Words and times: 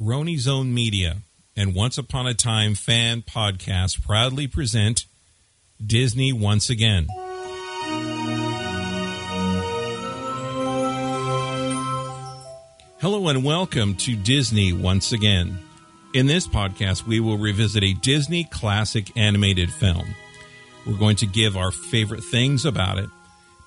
Roni 0.00 0.38
Zone 0.38 0.72
Media 0.72 1.22
and 1.56 1.74
Once 1.74 1.98
Upon 1.98 2.28
a 2.28 2.32
Time 2.32 2.76
fan 2.76 3.20
podcast 3.20 4.00
proudly 4.06 4.46
present 4.46 5.06
Disney 5.84 6.32
Once 6.32 6.70
Again. 6.70 7.08
Hello 13.00 13.26
and 13.26 13.42
welcome 13.42 13.96
to 13.96 14.14
Disney 14.14 14.72
Once 14.72 15.10
Again. 15.10 15.58
In 16.14 16.28
this 16.28 16.46
podcast, 16.46 17.04
we 17.04 17.18
will 17.18 17.36
revisit 17.36 17.82
a 17.82 17.94
Disney 17.94 18.44
classic 18.44 19.10
animated 19.16 19.72
film. 19.72 20.14
We're 20.86 20.96
going 20.96 21.16
to 21.16 21.26
give 21.26 21.56
our 21.56 21.72
favorite 21.72 22.22
things 22.22 22.64
about 22.64 22.98
it 22.98 23.10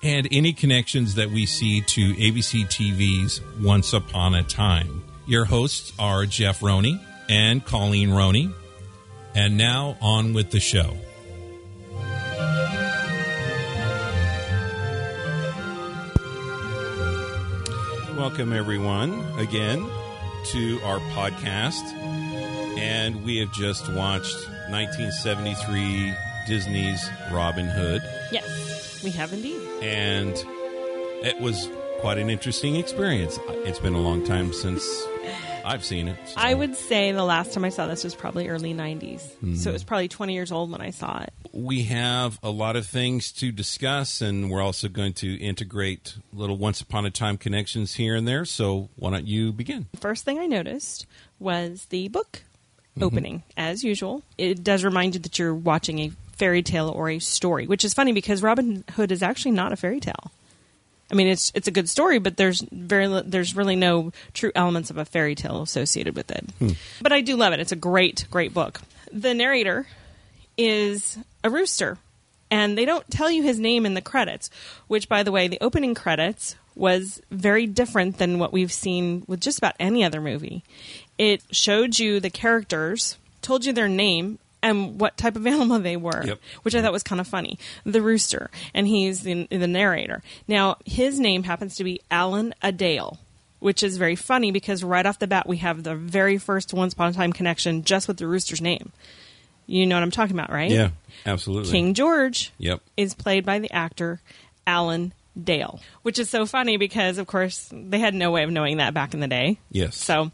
and 0.02 0.26
any 0.32 0.54
connections 0.54 1.14
that 1.16 1.28
we 1.28 1.44
see 1.44 1.82
to 1.82 2.14
ABC 2.14 2.64
TV's 2.64 3.42
Once 3.60 3.92
Upon 3.92 4.34
a 4.34 4.42
Time. 4.42 5.04
Your 5.24 5.44
hosts 5.44 5.92
are 6.00 6.26
Jeff 6.26 6.62
Roney 6.64 7.00
and 7.28 7.64
Colleen 7.64 8.10
Roney. 8.10 8.50
And 9.34 9.56
now 9.56 9.96
on 10.00 10.34
with 10.34 10.50
the 10.50 10.58
show. 10.60 10.96
Welcome, 18.18 18.52
everyone, 18.52 19.24
again 19.38 19.88
to 20.46 20.80
our 20.82 20.98
podcast. 21.14 21.82
And 22.76 23.24
we 23.24 23.38
have 23.38 23.52
just 23.52 23.88
watched 23.92 24.34
1973 24.70 26.14
Disney's 26.46 27.08
Robin 27.30 27.66
Hood. 27.66 28.02
Yes, 28.32 29.02
we 29.04 29.10
have 29.12 29.32
indeed. 29.32 29.60
And 29.82 30.34
it 31.24 31.40
was 31.40 31.68
quite 32.02 32.18
an 32.18 32.28
interesting 32.30 32.76
experience. 32.76 33.38
It's 33.64 33.78
been 33.78 33.94
a 33.94 34.00
long 34.00 34.24
time 34.24 34.52
since 34.52 34.84
I've 35.64 35.84
seen 35.84 36.08
it. 36.08 36.16
so- 36.26 36.34
I 36.36 36.52
would 36.52 36.74
say 36.76 37.12
the 37.12 37.22
last 37.24 37.52
time 37.54 37.64
I 37.64 37.68
saw 37.68 37.86
this 37.86 38.02
was 38.02 38.14
probably 38.14 38.48
early 38.48 38.74
90s. 38.74 39.22
Hmm. 39.34 39.54
So 39.54 39.70
it 39.70 39.72
was 39.72 39.84
probably 39.84 40.08
20 40.08 40.34
years 40.34 40.50
old 40.52 40.70
when 40.72 40.80
I 40.80 40.90
saw 40.90 41.22
it. 41.22 41.32
we 41.52 41.84
have 41.84 42.38
a 42.42 42.50
lot 42.50 42.74
of 42.76 42.86
things 42.86 43.30
to 43.32 43.52
discuss, 43.52 44.20
and 44.22 44.50
we're 44.50 44.62
also 44.62 44.88
going 44.88 45.12
to 45.12 45.34
integrate 45.34 46.14
little 46.32 46.56
once 46.56 46.80
upon 46.80 47.04
a 47.06 47.10
time 47.10 47.36
connections 47.38 47.94
here 47.94 48.16
and 48.16 48.26
there. 48.26 48.44
So, 48.46 48.88
why 48.96 49.10
don't 49.10 49.26
you 49.26 49.52
begin? 49.52 49.86
First 50.00 50.24
thing 50.24 50.38
I 50.38 50.46
noticed 50.46 51.06
was 51.38 51.86
the 51.86 52.08
book 52.08 52.42
Mm-hmm. 52.94 53.04
opening, 53.04 53.42
as 53.56 53.82
usual. 53.82 54.22
It 54.36 54.62
does 54.62 54.84
remind 54.84 55.14
you 55.14 55.20
that 55.20 55.38
you're 55.38 55.54
watching 55.54 55.98
a 56.00 56.10
fairy 56.36 56.62
tale 56.62 56.90
or 56.90 57.08
a 57.08 57.20
story, 57.20 57.66
which 57.66 57.86
is 57.86 57.94
funny 57.94 58.12
because 58.12 58.42
Robin 58.42 58.84
Hood 58.96 59.10
is 59.10 59.22
actually 59.22 59.52
not 59.52 59.72
a 59.72 59.76
fairy 59.76 59.98
tale. 59.98 60.30
I 61.12 61.14
mean, 61.14 61.26
it's 61.26 61.52
it's 61.54 61.68
a 61.68 61.70
good 61.70 61.88
story, 61.90 62.18
but 62.18 62.38
there's 62.38 62.62
very 62.72 63.22
there's 63.26 63.54
really 63.54 63.76
no 63.76 64.12
true 64.32 64.50
elements 64.54 64.90
of 64.90 64.96
a 64.96 65.04
fairy 65.04 65.34
tale 65.34 65.60
associated 65.60 66.16
with 66.16 66.30
it. 66.30 66.44
Hmm. 66.58 66.70
But 67.02 67.12
I 67.12 67.20
do 67.20 67.36
love 67.36 67.52
it. 67.52 67.60
It's 67.60 67.72
a 67.72 67.76
great 67.76 68.26
great 68.30 68.54
book. 68.54 68.80
The 69.12 69.34
narrator 69.34 69.86
is 70.56 71.18
a 71.44 71.50
rooster, 71.50 71.98
and 72.50 72.78
they 72.78 72.86
don't 72.86 73.08
tell 73.10 73.30
you 73.30 73.42
his 73.42 73.58
name 73.58 73.84
in 73.84 73.92
the 73.92 74.00
credits. 74.00 74.48
Which, 74.88 75.08
by 75.08 75.22
the 75.22 75.32
way, 75.32 75.48
the 75.48 75.58
opening 75.60 75.94
credits 75.94 76.56
was 76.74 77.20
very 77.30 77.66
different 77.66 78.16
than 78.16 78.38
what 78.38 78.52
we've 78.52 78.72
seen 78.72 79.24
with 79.26 79.40
just 79.40 79.58
about 79.58 79.74
any 79.78 80.02
other 80.02 80.22
movie. 80.22 80.64
It 81.18 81.42
showed 81.50 81.98
you 81.98 82.20
the 82.20 82.30
characters, 82.30 83.18
told 83.42 83.66
you 83.66 83.74
their 83.74 83.88
name. 83.88 84.38
And 84.62 85.00
what 85.00 85.16
type 85.16 85.34
of 85.36 85.46
animal 85.48 85.80
they 85.80 85.96
were, 85.96 86.24
Yep. 86.24 86.38
which 86.62 86.74
I 86.74 86.82
thought 86.82 86.92
was 86.92 87.02
kind 87.02 87.20
of 87.20 87.26
funny. 87.26 87.58
The 87.84 88.00
rooster, 88.00 88.50
and 88.72 88.86
he's 88.86 89.22
the, 89.22 89.46
the 89.50 89.66
narrator. 89.66 90.22
Now, 90.46 90.76
his 90.86 91.18
name 91.18 91.42
happens 91.42 91.74
to 91.76 91.84
be 91.84 92.00
Alan-a-Dale, 92.10 93.18
which 93.58 93.82
is 93.82 93.96
very 93.96 94.16
funny 94.16 94.50
because 94.52 94.82
right 94.84 95.04
off 95.04 95.18
the 95.18 95.26
bat 95.26 95.48
we 95.48 95.58
have 95.58 95.82
the 95.82 95.94
very 95.96 96.38
first 96.38 96.72
Once 96.72 96.92
Upon 96.94 97.10
a 97.10 97.12
Time 97.12 97.32
connection 97.32 97.82
just 97.84 98.06
with 98.08 98.18
the 98.18 98.26
rooster's 98.26 98.60
name. 98.60 98.92
You 99.66 99.86
know 99.86 99.96
what 99.96 100.02
I'm 100.02 100.10
talking 100.10 100.36
about, 100.36 100.50
right? 100.50 100.70
Yeah, 100.70 100.90
absolutely. 101.26 101.70
King 101.70 101.94
George 101.94 102.52
Yep. 102.58 102.80
is 102.96 103.14
played 103.14 103.44
by 103.46 103.58
the 103.60 103.70
actor 103.72 104.20
Alan 104.66 105.12
Dale, 105.40 105.80
which 106.02 106.18
is 106.18 106.28
so 106.28 106.44
funny 106.46 106.76
because, 106.76 107.18
of 107.18 107.26
course, 107.26 107.68
they 107.72 107.98
had 107.98 108.12
no 108.14 108.30
way 108.32 108.42
of 108.42 108.50
knowing 108.50 108.76
that 108.78 108.92
back 108.92 109.14
in 109.14 109.20
the 109.20 109.28
day. 109.28 109.58
Yes. 109.70 109.96
So 109.96 110.30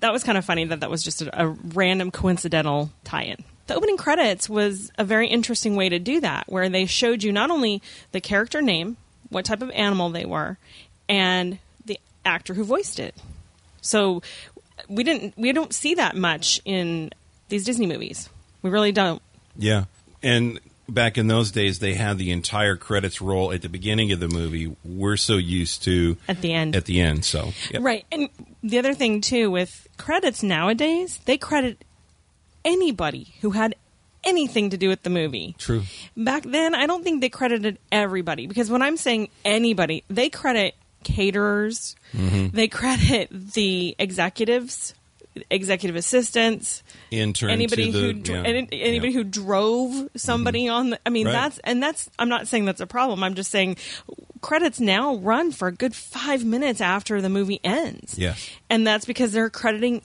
that 0.00 0.12
was 0.12 0.24
kind 0.24 0.36
of 0.38 0.44
funny 0.44 0.64
that 0.64 0.80
that 0.80 0.90
was 0.90 1.02
just 1.04 1.22
a, 1.22 1.44
a 1.44 1.48
random 1.48 2.10
coincidental 2.10 2.90
tie 3.04 3.24
in. 3.24 3.44
The 3.70 3.76
opening 3.76 3.98
credits 3.98 4.50
was 4.50 4.90
a 4.98 5.04
very 5.04 5.28
interesting 5.28 5.76
way 5.76 5.88
to 5.90 6.00
do 6.00 6.18
that, 6.22 6.48
where 6.48 6.68
they 6.68 6.86
showed 6.86 7.22
you 7.22 7.30
not 7.30 7.52
only 7.52 7.80
the 8.10 8.20
character 8.20 8.60
name, 8.60 8.96
what 9.28 9.44
type 9.44 9.62
of 9.62 9.70
animal 9.70 10.10
they 10.10 10.24
were, 10.24 10.58
and 11.08 11.60
the 11.84 12.00
actor 12.24 12.54
who 12.54 12.64
voiced 12.64 12.98
it. 12.98 13.14
So 13.80 14.22
we 14.88 15.04
didn't 15.04 15.34
we 15.36 15.52
don't 15.52 15.72
see 15.72 15.94
that 15.94 16.16
much 16.16 16.60
in 16.64 17.12
these 17.48 17.64
Disney 17.64 17.86
movies. 17.86 18.28
We 18.60 18.70
really 18.70 18.90
don't. 18.90 19.22
Yeah. 19.56 19.84
And 20.20 20.58
back 20.88 21.16
in 21.16 21.28
those 21.28 21.52
days, 21.52 21.78
they 21.78 21.94
had 21.94 22.18
the 22.18 22.32
entire 22.32 22.74
credits 22.74 23.22
roll 23.22 23.52
at 23.52 23.62
the 23.62 23.68
beginning 23.68 24.10
of 24.10 24.18
the 24.18 24.28
movie. 24.28 24.74
We're 24.84 25.16
so 25.16 25.36
used 25.36 25.84
to 25.84 26.16
At 26.26 26.40
the 26.40 26.52
end. 26.52 26.74
At 26.74 26.86
the 26.86 27.00
end. 27.00 27.24
So, 27.24 27.52
yep. 27.70 27.82
Right. 27.82 28.04
And 28.10 28.30
the 28.64 28.80
other 28.80 28.94
thing, 28.94 29.20
too, 29.20 29.48
with 29.48 29.86
credits 29.96 30.42
nowadays, 30.42 31.20
they 31.24 31.38
credit 31.38 31.84
anybody 32.64 33.34
who 33.40 33.50
had 33.50 33.74
anything 34.24 34.70
to 34.70 34.76
do 34.76 34.88
with 34.88 35.02
the 35.02 35.10
movie. 35.10 35.54
True. 35.58 35.82
Back 36.16 36.42
then, 36.44 36.74
I 36.74 36.86
don't 36.86 37.02
think 37.02 37.20
they 37.20 37.28
credited 37.28 37.78
everybody 37.90 38.46
because 38.46 38.70
when 38.70 38.82
I'm 38.82 38.96
saying 38.96 39.28
anybody, 39.44 40.04
they 40.08 40.28
credit 40.28 40.74
caterers, 41.04 41.96
mm-hmm. 42.12 42.54
they 42.54 42.68
credit 42.68 43.28
the 43.30 43.96
executives, 43.98 44.94
executive 45.50 45.96
assistants, 45.96 46.82
Intern 47.10 47.50
anybody 47.50 47.90
the, 47.90 47.98
who 47.98 48.32
yeah. 48.32 48.42
any, 48.42 48.68
anybody 48.72 49.12
Yeah. 49.12 49.18
who 49.18 49.24
drove 49.24 50.08
somebody 50.16 50.64
mm-hmm. 50.64 50.74
on 50.74 50.90
the 50.90 51.00
I 51.06 51.10
mean 51.10 51.26
Right. 51.26 51.32
that's 51.32 51.58
and 51.60 51.82
that's 51.82 52.10
I'm 52.18 52.28
not 52.28 52.48
saying 52.48 52.66
that's 52.66 52.80
a 52.80 52.86
problem. 52.86 53.22
I'm 53.22 53.34
just 53.34 53.50
saying 53.50 53.76
credits 54.42 54.80
now 54.80 55.16
run 55.16 55.52
for 55.52 55.68
a 55.68 55.72
good 55.72 55.94
5 55.94 56.44
minutes 56.44 56.80
after 56.80 57.20
the 57.20 57.28
movie 57.28 57.60
ends. 57.62 58.18
Yes. 58.18 58.50
And 58.68 58.86
that's 58.86 59.04
because 59.04 59.32
they're 59.32 59.50
crediting 59.50 60.02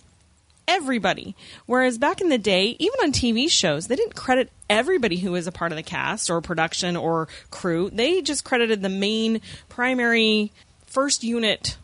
everybody. 0.68 1.36
Whereas 1.66 1.98
back 1.98 2.22
in 2.22 2.30
the 2.30 2.38
day, 2.38 2.76
even 2.80 3.00
on 3.03 3.12
TV 3.12 3.50
shows, 3.50 3.88
they 3.88 3.96
didn't 3.96 4.16
credit 4.16 4.52
everybody 4.70 5.18
who 5.18 5.31
was 5.31 5.48
a 5.48 5.52
part 5.52 5.72
of 5.72 5.76
the 5.76 5.84
cast 5.84 6.30
or 6.30 6.42
production 6.42 6.96
or 6.96 7.28
crew. 7.52 7.90
They 7.92 8.22
just 8.22 8.44
credited 8.44 8.81
the 8.81 8.90
main 8.90 9.42
primary 9.70 10.52
first 10.86 11.24
unit 11.24 11.78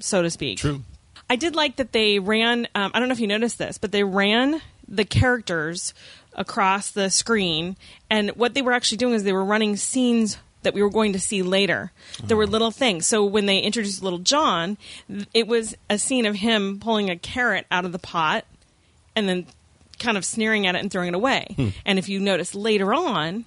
so 0.00 0.22
to 0.22 0.30
speak. 0.30 0.58
True. 0.58 0.82
I 1.28 1.36
did 1.36 1.54
like 1.54 1.76
that 1.76 1.92
they 1.92 2.18
ran. 2.18 2.68
Um, 2.74 2.90
I 2.94 2.98
don't 2.98 3.08
know 3.08 3.12
if 3.12 3.20
you 3.20 3.26
noticed 3.26 3.58
this, 3.58 3.78
but 3.78 3.92
they 3.92 4.04
ran 4.04 4.60
the 4.86 5.04
characters 5.04 5.94
across 6.34 6.90
the 6.90 7.10
screen, 7.10 7.76
and 8.10 8.30
what 8.30 8.54
they 8.54 8.62
were 8.62 8.72
actually 8.72 8.98
doing 8.98 9.14
is 9.14 9.24
they 9.24 9.32
were 9.32 9.44
running 9.44 9.76
scenes 9.76 10.38
that 10.62 10.74
we 10.74 10.82
were 10.82 10.90
going 10.90 11.12
to 11.12 11.20
see 11.20 11.42
later. 11.42 11.92
There 12.22 12.36
were 12.36 12.46
little 12.46 12.70
things. 12.70 13.06
So 13.06 13.24
when 13.24 13.46
they 13.46 13.58
introduced 13.58 14.02
Little 14.02 14.18
John, 14.18 14.78
it 15.34 15.46
was 15.46 15.76
a 15.90 15.98
scene 15.98 16.26
of 16.26 16.36
him 16.36 16.78
pulling 16.80 17.10
a 17.10 17.16
carrot 17.16 17.66
out 17.70 17.84
of 17.84 17.92
the 17.92 17.98
pot, 17.98 18.44
and 19.14 19.28
then 19.28 19.46
kind 19.98 20.16
of 20.16 20.24
sneering 20.24 20.66
at 20.66 20.74
it 20.74 20.78
and 20.80 20.90
throwing 20.90 21.08
it 21.08 21.14
away. 21.14 21.54
And 21.84 21.98
if 21.98 22.08
you 22.08 22.18
notice 22.18 22.54
later 22.54 22.92
on, 22.94 23.44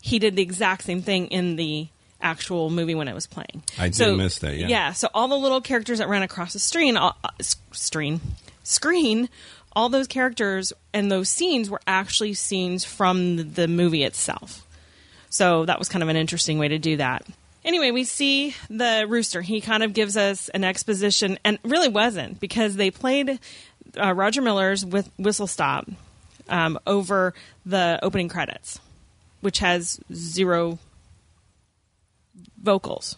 he 0.00 0.18
did 0.18 0.36
the 0.36 0.42
exact 0.42 0.84
same 0.84 1.02
thing 1.02 1.26
in 1.28 1.56
the 1.56 1.88
actual 2.20 2.70
movie 2.70 2.94
when 2.94 3.08
it 3.08 3.14
was 3.14 3.26
playing. 3.26 3.62
I 3.78 3.88
did 3.88 4.16
miss 4.16 4.38
that, 4.38 4.56
yeah. 4.56 4.68
Yeah. 4.68 4.92
So 4.92 5.08
all 5.12 5.28
the 5.28 5.36
little 5.36 5.60
characters 5.60 5.98
that 5.98 6.08
ran 6.08 6.22
across 6.22 6.54
the 6.54 6.58
screen, 6.58 6.96
all, 6.96 7.16
uh, 7.22 7.28
screen, 7.72 8.20
screen, 8.62 9.28
all 9.76 9.88
those 9.88 10.06
characters 10.06 10.72
and 10.92 11.10
those 11.10 11.28
scenes 11.28 11.68
were 11.68 11.80
actually 11.86 12.32
scenes 12.34 12.84
from 12.84 13.52
the 13.54 13.68
movie 13.68 14.04
itself. 14.04 14.63
So 15.34 15.64
that 15.64 15.80
was 15.80 15.88
kind 15.88 16.04
of 16.04 16.08
an 16.08 16.14
interesting 16.14 16.60
way 16.60 16.68
to 16.68 16.78
do 16.78 16.98
that. 16.98 17.26
Anyway, 17.64 17.90
we 17.90 18.04
see 18.04 18.54
the 18.70 19.04
rooster. 19.08 19.42
He 19.42 19.60
kind 19.60 19.82
of 19.82 19.92
gives 19.92 20.16
us 20.16 20.48
an 20.50 20.62
exposition, 20.62 21.40
and 21.42 21.58
really 21.64 21.88
wasn't 21.88 22.38
because 22.38 22.76
they 22.76 22.92
played 22.92 23.40
uh, 24.00 24.12
Roger 24.12 24.42
Miller's 24.42 24.86
with 24.86 25.10
Whistle 25.18 25.48
Stop 25.48 25.90
um, 26.48 26.78
over 26.86 27.34
the 27.66 27.98
opening 28.00 28.28
credits, 28.28 28.78
which 29.40 29.58
has 29.58 29.98
zero 30.12 30.78
vocals. 32.62 33.16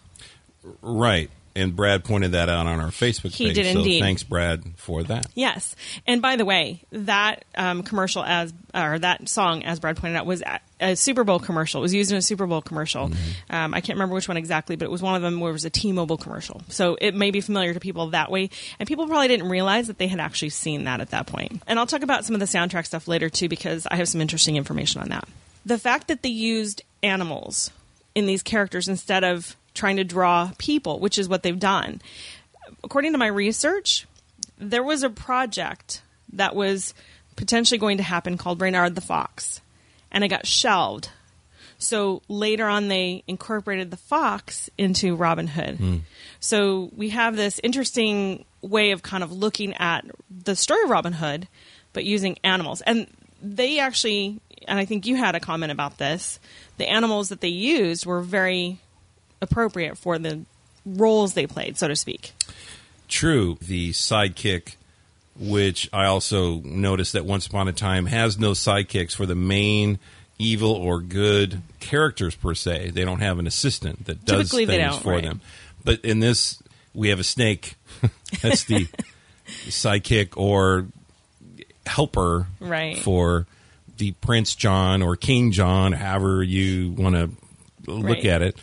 Right. 0.80 1.28
And 1.56 1.74
Brad 1.74 2.04
pointed 2.04 2.32
that 2.32 2.48
out 2.48 2.66
on 2.66 2.80
our 2.80 2.88
Facebook 2.90 3.32
He 3.34 3.46
page. 3.46 3.54
did 3.56 3.72
so 3.72 3.78
indeed. 3.80 4.00
thanks, 4.00 4.22
Brad, 4.22 4.62
for 4.76 5.02
that. 5.04 5.26
Yes, 5.34 5.74
and 6.06 6.20
by 6.20 6.36
the 6.36 6.44
way, 6.44 6.82
that 6.92 7.44
um, 7.56 7.82
commercial 7.82 8.22
as 8.22 8.52
or 8.74 8.98
that 8.98 9.28
song, 9.28 9.64
as 9.64 9.80
Brad 9.80 9.96
pointed 9.96 10.16
out, 10.16 10.26
was 10.26 10.42
a, 10.42 10.60
a 10.80 10.96
Super 10.96 11.24
Bowl 11.24 11.38
commercial. 11.38 11.80
It 11.80 11.82
was 11.82 11.94
used 11.94 12.10
in 12.12 12.18
a 12.18 12.22
Super 12.22 12.46
Bowl 12.46 12.60
commercial. 12.60 13.10
Um, 13.48 13.72
I 13.72 13.80
can't 13.80 13.96
remember 13.96 14.14
which 14.14 14.28
one 14.28 14.36
exactly, 14.36 14.76
but 14.76 14.84
it 14.84 14.90
was 14.90 15.00
one 15.00 15.14
of 15.14 15.22
them 15.22 15.40
where 15.40 15.48
it 15.50 15.54
was 15.54 15.64
a 15.64 15.70
T-Mobile 15.70 16.18
commercial. 16.18 16.60
So 16.68 16.98
it 17.00 17.14
may 17.14 17.30
be 17.30 17.40
familiar 17.40 17.72
to 17.72 17.80
people 17.80 18.08
that 18.10 18.30
way, 18.30 18.50
and 18.78 18.86
people 18.86 19.06
probably 19.06 19.28
didn't 19.28 19.48
realize 19.48 19.86
that 19.86 19.96
they 19.96 20.08
had 20.08 20.20
actually 20.20 20.50
seen 20.50 20.84
that 20.84 21.00
at 21.00 21.10
that 21.10 21.26
point. 21.26 21.62
And 21.66 21.78
I'll 21.78 21.86
talk 21.86 22.02
about 22.02 22.26
some 22.26 22.34
of 22.34 22.40
the 22.40 22.46
soundtrack 22.46 22.84
stuff 22.84 23.08
later 23.08 23.30
too, 23.30 23.48
because 23.48 23.86
I 23.90 23.96
have 23.96 24.08
some 24.08 24.20
interesting 24.20 24.56
information 24.56 25.00
on 25.00 25.08
that. 25.08 25.26
The 25.64 25.78
fact 25.78 26.08
that 26.08 26.22
they 26.22 26.28
used 26.28 26.82
animals 27.02 27.70
in 28.14 28.26
these 28.26 28.42
characters 28.42 28.88
instead 28.88 29.24
of 29.24 29.56
trying 29.76 29.96
to 29.96 30.04
draw 30.04 30.50
people, 30.58 30.98
which 30.98 31.18
is 31.18 31.28
what 31.28 31.42
they've 31.42 31.58
done. 31.58 32.00
According 32.82 33.12
to 33.12 33.18
my 33.18 33.28
research, 33.28 34.06
there 34.58 34.82
was 34.82 35.02
a 35.02 35.10
project 35.10 36.02
that 36.32 36.56
was 36.56 36.94
potentially 37.36 37.78
going 37.78 37.98
to 37.98 38.02
happen 38.02 38.36
called 38.36 38.60
Reynard 38.60 38.94
the 38.94 39.00
Fox, 39.00 39.60
and 40.10 40.24
it 40.24 40.28
got 40.28 40.46
shelved. 40.46 41.10
So 41.78 42.22
later 42.28 42.66
on, 42.66 42.88
they 42.88 43.22
incorporated 43.26 43.90
the 43.90 43.98
fox 43.98 44.70
into 44.78 45.14
Robin 45.14 45.46
Hood. 45.46 45.76
Hmm. 45.76 45.96
So 46.40 46.90
we 46.96 47.10
have 47.10 47.36
this 47.36 47.60
interesting 47.62 48.44
way 48.62 48.92
of 48.92 49.02
kind 49.02 49.22
of 49.22 49.30
looking 49.30 49.74
at 49.74 50.04
the 50.30 50.56
story 50.56 50.82
of 50.84 50.90
Robin 50.90 51.12
Hood, 51.12 51.48
but 51.92 52.04
using 52.04 52.38
animals. 52.42 52.80
And 52.80 53.06
they 53.42 53.78
actually, 53.78 54.40
and 54.66 54.78
I 54.78 54.86
think 54.86 55.06
you 55.06 55.16
had 55.16 55.34
a 55.34 55.40
comment 55.40 55.70
about 55.70 55.98
this, 55.98 56.40
the 56.78 56.88
animals 56.88 57.28
that 57.28 57.42
they 57.42 57.48
used 57.48 58.06
were 58.06 58.22
very 58.22 58.78
appropriate 59.40 59.96
for 59.98 60.18
the 60.18 60.40
roles 60.84 61.34
they 61.34 61.46
played, 61.46 61.76
so 61.76 61.88
to 61.88 61.96
speak. 61.96 62.32
True, 63.08 63.56
the 63.60 63.90
sidekick, 63.90 64.76
which 65.38 65.88
I 65.92 66.06
also 66.06 66.60
noticed 66.60 67.12
that 67.12 67.24
Once 67.24 67.46
Upon 67.46 67.68
a 67.68 67.72
Time 67.72 68.06
has 68.06 68.38
no 68.38 68.52
sidekicks 68.52 69.14
for 69.14 69.26
the 69.26 69.34
main 69.34 69.98
evil 70.38 70.72
or 70.72 71.00
good 71.00 71.62
characters 71.80 72.34
per 72.34 72.54
se. 72.54 72.90
They 72.90 73.04
don't 73.04 73.20
have 73.20 73.38
an 73.38 73.46
assistant 73.46 74.06
that 74.06 74.24
does 74.24 74.50
Typically 74.50 74.64
they 74.66 74.76
things 74.78 74.94
don't, 74.94 75.02
for 75.02 75.12
right. 75.14 75.22
them. 75.24 75.40
But 75.84 76.04
in 76.04 76.20
this, 76.20 76.62
we 76.94 77.08
have 77.10 77.20
a 77.20 77.24
snake. 77.24 77.74
That's 78.42 78.64
the 78.64 78.86
sidekick 79.68 80.36
or 80.36 80.86
helper 81.86 82.46
Right. 82.60 82.98
for 82.98 83.46
the 83.98 84.12
Prince 84.12 84.54
John 84.54 85.02
or 85.02 85.16
King 85.16 85.52
John, 85.52 85.92
however 85.92 86.42
you 86.42 86.90
want 86.92 87.14
to 87.14 87.30
look 87.90 88.04
Right. 88.16 88.26
at 88.26 88.42
it. 88.42 88.56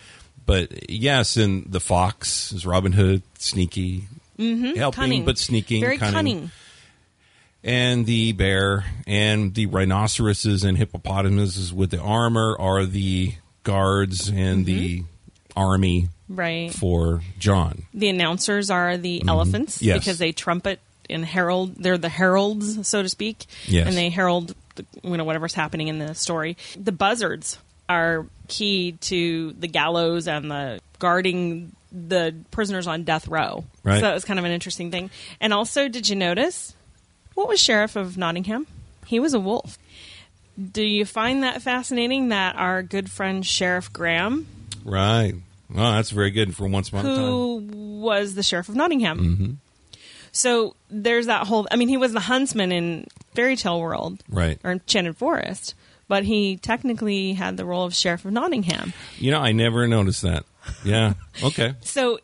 But 0.45 0.89
yes, 0.89 1.37
and 1.37 1.65
the 1.71 1.79
fox 1.79 2.51
is 2.51 2.65
Robin 2.65 2.91
Hood, 2.91 3.21
sneaky, 3.37 4.07
helping 4.37 4.59
Mm-hmm. 4.59 4.89
Cunning. 4.91 5.25
but 5.25 5.37
sneaking, 5.37 5.81
Very 5.81 5.97
cunning. 5.97 6.51
and 7.63 8.05
the 8.05 8.31
bear 8.33 8.85
and 9.07 9.53
the 9.53 9.67
rhinoceroses 9.67 10.63
and 10.63 10.77
hippopotamuses 10.77 11.71
with 11.73 11.91
the 11.91 11.99
armor 11.99 12.57
are 12.59 12.85
the 12.85 13.33
guards 13.63 14.27
and 14.29 14.65
the 14.65 15.03
army 15.55 16.09
Right. 16.27 16.73
for 16.73 17.21
John. 17.37 17.83
The 17.93 18.09
announcers 18.09 18.69
are 18.69 18.97
the 18.97 19.23
elephants 19.27 19.77
Mm-hmm. 19.77 19.85
Yes. 19.85 19.99
because 19.99 20.17
they 20.17 20.31
trumpet 20.31 20.79
and 21.09 21.23
herald. 21.23 21.75
They're 21.75 21.97
the 21.97 22.09
heralds, 22.09 22.87
so 22.87 23.01
to 23.03 23.09
speak. 23.09 23.45
Yes. 23.67 23.87
And 23.87 23.95
they 23.95 24.09
herald, 24.09 24.55
the, 24.75 24.85
you 25.03 25.15
know, 25.15 25.23
whatever's 25.25 25.53
happening 25.53 25.89
in 25.89 25.99
the 25.99 26.15
story. 26.15 26.57
The 26.77 26.91
buzzards 26.91 27.59
are 27.93 28.25
key 28.47 28.93
to 29.01 29.53
the 29.53 29.67
gallows 29.67 30.27
and 30.27 30.49
the 30.51 30.79
guarding 30.99 31.75
the 31.91 32.33
prisoners 32.51 32.87
on 32.87 33.03
death 33.03 33.27
row. 33.27 33.63
Right. 33.83 33.95
So 33.95 34.01
that 34.01 34.13
was 34.13 34.25
kind 34.25 34.39
of 34.39 34.45
an 34.45 34.51
interesting 34.51 34.91
thing. 34.91 35.09
And 35.39 35.53
also, 35.53 35.87
did 35.87 36.09
you 36.09 36.15
notice 36.15 36.73
what 37.35 37.47
was 37.47 37.59
Sheriff 37.59 37.95
of 37.95 38.17
Nottingham? 38.17 38.67
He 39.05 39.19
was 39.19 39.33
a 39.33 39.39
wolf. 39.39 39.77
Do 40.71 40.83
you 40.83 41.05
find 41.05 41.43
that 41.43 41.61
fascinating 41.61 42.29
that 42.29 42.55
our 42.55 42.83
good 42.83 43.09
friend 43.11 43.45
Sheriff 43.45 43.91
Graham 43.93 44.47
Right. 44.85 45.33
Well, 45.73 45.93
that's 45.93 46.09
very 46.11 46.29
good 46.31 46.55
for 46.55 46.67
once 46.67 46.89
upon 46.89 47.05
a 47.05 47.15
time. 47.15 47.17
who 47.25 47.69
was 48.01 48.35
the 48.35 48.43
sheriff 48.43 48.69
of 48.69 48.75
Nottingham. 48.75 49.19
Mm-hmm. 49.19 49.51
So 50.31 50.75
there's 50.89 51.27
that 51.27 51.47
whole. 51.47 51.67
I 51.71 51.75
mean, 51.77 51.87
he 51.89 51.97
was 51.97 52.11
the 52.13 52.19
huntsman 52.19 52.71
in 52.71 53.07
fairy 53.33 53.55
tale 53.55 53.79
world, 53.79 54.23
Right. 54.29 54.59
or 54.63 54.71
Enchanted 54.71 55.15
Forest, 55.17 55.73
but 56.07 56.23
he 56.23 56.57
technically 56.57 57.33
had 57.33 57.57
the 57.57 57.65
role 57.65 57.85
of 57.85 57.95
sheriff 57.95 58.25
of 58.25 58.31
Nottingham. 58.31 58.93
You 59.17 59.31
know, 59.31 59.39
I 59.39 59.51
never 59.51 59.87
noticed 59.87 60.21
that. 60.21 60.45
Yeah. 60.83 61.13
Okay. 61.43 61.73
So, 61.81 62.19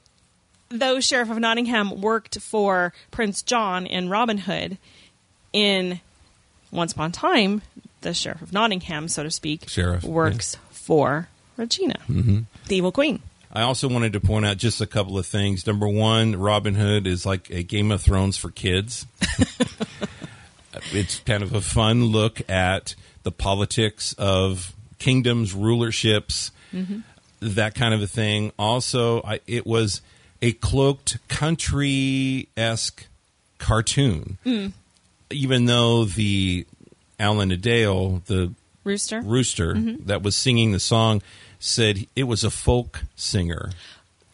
though 0.70 1.00
sheriff 1.00 1.30
of 1.30 1.40
Nottingham 1.40 2.02
worked 2.02 2.40
for 2.40 2.94
Prince 3.12 3.42
John 3.42 3.86
in 3.86 4.10
Robin 4.10 4.38
Hood, 4.38 4.78
in 5.54 6.00
Once 6.72 6.94
Upon 6.94 7.10
a 7.10 7.14
Time, 7.14 7.62
the 8.02 8.14
sheriff 8.14 8.42
of 8.42 8.54
Nottingham, 8.54 9.08
so 9.08 9.24
to 9.24 9.32
speak, 9.32 9.68
Sheriff, 9.68 10.04
works 10.04 10.58
for 10.70 11.28
Regina, 11.58 12.00
mm-hmm. 12.08 12.42
the 12.68 12.76
evil 12.76 12.92
queen. 12.92 13.22
I 13.52 13.64
also 13.64 13.88
wanted 13.88 14.14
to 14.14 14.20
point 14.20 14.46
out 14.46 14.58
just 14.58 14.80
a 14.80 14.86
couple 14.86 15.18
of 15.18 15.26
things. 15.26 15.66
Number 15.66 15.88
one, 15.88 16.36
Robin 16.36 16.76
Hood 16.76 17.08
is 17.08 17.26
like 17.26 17.50
a 17.50 17.64
Game 17.64 17.92
of 17.92 18.02
Thrones 18.02 18.38
for 18.38 18.52
kids. 18.52 19.08
it's 20.92 21.20
kind 21.20 21.44
of 21.44 21.54
a 21.54 21.62
fun 21.62 22.06
look 22.06 22.42
at 22.50 22.96
the 23.24 23.32
politics 23.32 24.14
of 24.18 24.74
kingdoms, 24.98 25.54
rulerships, 25.54 26.52
mm-hmm. 26.74 27.00
that 27.42 27.76
kind 27.76 27.94
of 27.94 28.02
a 28.02 28.08
thing. 28.08 28.52
Also, 28.58 29.22
I, 29.24 29.40
it 29.48 29.66
was 29.66 30.02
a 30.42 30.54
cloaked 30.54 31.18
country 31.28 32.48
esque 32.56 33.08
cartoon. 33.58 34.38
Mm. 34.46 34.74
Even 35.32 35.66
though 35.66 36.06
the 36.06 36.66
Alan-a-Dale, 37.20 38.24
the 38.26 38.54
Rooster. 38.84 39.22
rooster 39.22 39.76
mm-hmm. 39.76 40.06
that 40.06 40.24
was 40.24 40.36
singing 40.36 40.72
the 40.72 40.80
song, 40.80 41.22
said 41.60 42.08
it 42.16 42.24
was 42.24 42.44
a 42.44 42.50
folk 42.50 43.04
singer. 43.16 43.72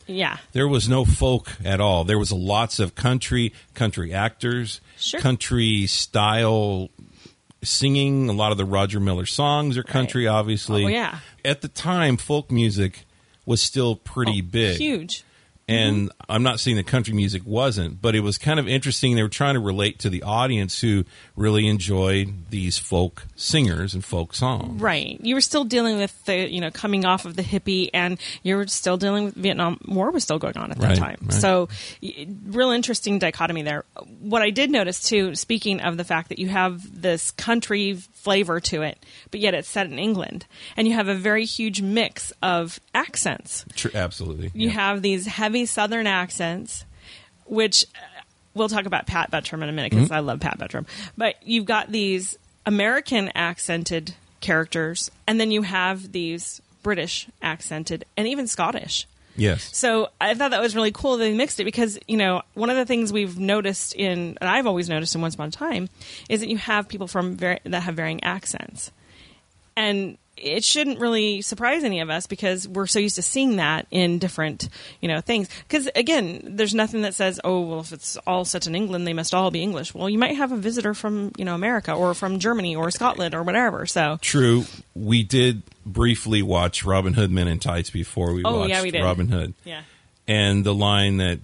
Yeah. 0.08 0.38
There 0.52 0.68
was 0.68 0.88
no 0.88 1.04
folk 1.06 1.52
at 1.66 1.82
all. 1.82 2.04
There 2.04 2.20
was 2.20 2.32
lots 2.32 2.80
of 2.80 2.96
country 2.96 3.54
country 3.74 4.14
actors, 4.14 4.82
Sure. 5.00 5.20
country 5.20 5.88
style 5.88 6.90
singing. 7.64 8.30
A 8.30 8.34
lot 8.34 8.52
of 8.52 8.58
the 8.58 8.66
Roger 8.66 9.00
Miller 9.00 9.26
songs 9.26 9.78
are 9.78 9.84
country, 9.84 10.28
obviously. 10.28 10.86
Oh, 10.86 10.88
yeah. 10.88 11.20
At 11.44 11.62
the 11.62 11.68
time, 11.68 12.18
folk 12.18 12.52
music 12.52 13.06
was 13.46 13.62
still 13.62 13.96
pretty 13.96 14.42
Oh, 14.42 14.50
big. 14.52 14.78
Huge. 14.78 15.24
And 15.68 16.12
I'm 16.30 16.44
not 16.44 16.60
saying 16.60 16.78
that 16.78 16.86
country 16.86 17.14
music 17.16 17.42
wasn't, 17.44 18.00
but 18.00 18.14
it 18.14 18.20
was 18.20 18.38
kind 18.38 18.60
of 18.60 18.68
interesting. 18.68 19.16
They 19.16 19.24
were 19.24 19.30
trying 19.30 19.56
to 19.56 19.60
relate 19.60 19.98
to 20.00 20.12
the 20.12 20.22
audience 20.22 20.80
who 20.80 21.06
really 21.36 21.68
enjoyed 21.68 22.52
these 22.52 22.78
folk 22.78 23.26
singers 23.36 23.96
and 23.96 24.06
folk 24.06 24.36
songs. 24.36 24.80
Right. 24.80 25.20
You 25.22 25.34
were 25.34 25.42
still 25.42 25.64
dealing 25.64 25.98
with 25.98 26.24
the, 26.26 26.48
you 26.48 26.62
know, 26.62 26.70
coming 26.70 27.04
off 27.04 27.26
of 27.26 27.36
the 27.36 27.42
hippie 27.42 27.90
and 27.96 28.20
you 28.44 28.58
were 28.58 28.68
still 28.68 28.98
dealing 28.98 29.26
with 29.26 29.34
Vietnam 29.34 29.80
War 29.88 30.12
was 30.12 30.24
still 30.24 30.38
going 30.38 30.56
on 30.56 30.70
at 30.70 30.78
that 30.78 30.90
Right, 30.90 30.98
time. 31.00 31.18
right. 31.24 31.34
So, 31.34 31.68
real 32.46 32.70
interesting 32.70 33.18
dichotomy 33.18 33.64
there. 33.64 33.86
What 34.20 34.44
I 34.44 34.52
did 34.52 34.70
notice 34.70 35.02
too, 35.02 35.34
speaking 35.34 35.82
of 35.82 35.98
the 35.98 36.04
fact 36.04 36.30
that 36.30 36.38
you 36.38 36.48
have 36.50 37.02
this 37.02 37.32
country 37.32 37.96
flavor 37.96 38.60
to 38.60 38.82
it, 38.84 38.98
but 39.32 39.40
yet 39.40 39.54
it's 39.56 39.68
set 39.70 39.88
in 39.88 39.98
England 40.00 40.46
and 40.78 40.88
you 40.88 40.94
have 40.94 41.08
a 41.08 41.16
very 41.16 41.46
huge 41.46 41.82
mix 41.82 42.32
of 42.44 42.80
accents. 42.94 43.66
Tr- 43.76 43.90
absolutely. 43.96 44.52
You 44.54 44.68
Yeah. 44.68 44.74
have 44.74 45.02
these 45.02 45.26
heavy 45.26 45.55
southern 45.64 46.08
accents, 46.08 46.84
which 47.46 47.86
uh, 47.96 48.22
we'll 48.54 48.68
talk 48.68 48.86
about 48.86 49.08
Pat 49.08 49.32
Buttram 49.32 49.64
in 49.64 49.70
a 49.70 49.72
minute 49.72 49.92
because 49.92 50.12
I 50.12 50.20
love 50.20 50.42
Pat 50.42 50.60
Buttram. 50.60 50.86
But 51.18 51.36
you've 51.42 51.66
got 51.66 51.90
these 51.92 52.38
American 52.66 53.32
accented 53.36 54.16
characters, 54.42 55.10
and 55.26 55.40
then 55.40 55.52
you 55.52 55.62
have 55.62 56.12
these 56.12 56.62
British 56.84 57.28
accented 57.42 58.04
and 58.18 58.28
even 58.28 58.48
Scottish. 58.48 59.08
Yes. 59.38 59.76
So 59.76 60.10
I 60.22 60.34
thought 60.34 60.52
that 60.52 60.62
was 60.62 60.76
really 60.76 60.92
cool 60.92 61.18
that 61.18 61.24
they 61.24 61.34
mixed 61.34 61.60
it 61.60 61.66
because, 61.66 62.00
you 62.08 62.18
know, 62.18 62.42
one 62.54 62.70
of 62.70 62.78
the 62.78 62.86
things 62.86 63.12
we've 63.12 63.38
noticed 63.38 63.94
in, 63.94 64.38
and 64.40 64.50
I've 64.50 64.66
always 64.66 64.88
noticed 64.88 65.14
in 65.14 65.22
Once 65.22 65.36
Upon 65.36 65.50
a 65.50 65.52
Time, 65.52 65.90
is 66.30 66.40
that 66.40 66.48
you 66.48 66.58
have 66.58 66.88
people 66.88 67.08
from 67.08 67.36
very, 67.36 67.60
that 67.66 67.82
have 67.82 67.96
varying 67.96 68.24
accents. 68.24 68.92
And 69.76 70.18
it 70.38 70.64
shouldn't 70.64 71.00
really 71.00 71.42
surprise 71.42 71.84
any 71.84 72.02
of 72.02 72.10
us 72.10 72.28
because 72.28 72.68
we're 72.68 72.88
so 72.88 73.00
used 73.00 73.16
to 73.16 73.22
seeing 73.22 73.56
that 73.56 73.88
in 73.90 74.20
different, 74.20 74.68
you 75.02 75.08
know, 75.08 75.22
things. 75.22 75.48
Because 75.68 75.90
again, 75.96 76.42
there's 76.44 76.74
nothing 76.76 77.04
that 77.04 77.14
says, 77.14 77.40
oh, 77.44 77.62
well, 77.62 77.80
if 77.80 77.92
it's 77.94 78.18
all 78.28 78.44
set 78.46 78.68
in 78.68 78.76
England, 78.76 79.08
they 79.08 79.14
must 79.14 79.34
all 79.34 79.50
be 79.52 79.62
English. 79.64 79.94
Well, 79.94 80.10
you 80.10 80.18
might 80.20 80.36
have 80.36 80.52
a 80.52 80.58
visitor 80.58 80.94
from, 80.94 81.32
you 81.38 81.46
know, 81.46 81.56
America 81.56 81.94
or 81.94 82.14
from 82.14 82.40
Germany 82.40 82.76
or 82.76 82.92
Scotland 82.92 83.34
or 83.34 83.44
whatever. 83.44 83.86
So, 83.86 84.18
True. 84.22 84.66
We 84.94 85.24
did 85.24 85.62
briefly 85.86 86.42
watch 86.42 86.84
Robin 86.84 87.14
Hood 87.14 87.32
Men 87.32 87.48
in 87.48 87.60
Tights 87.60 87.90
before 87.90 88.34
we 88.34 88.44
Oh, 88.44 88.60
watched 88.60 88.70
yeah, 88.72 88.82
we 88.82 88.92
did. 88.92 89.04
Robin 89.04 89.30
Hood. 89.30 89.54
yeah. 89.64 89.84
And 90.28 90.66
the 90.66 90.74
line 90.74 91.18
that 91.18 91.40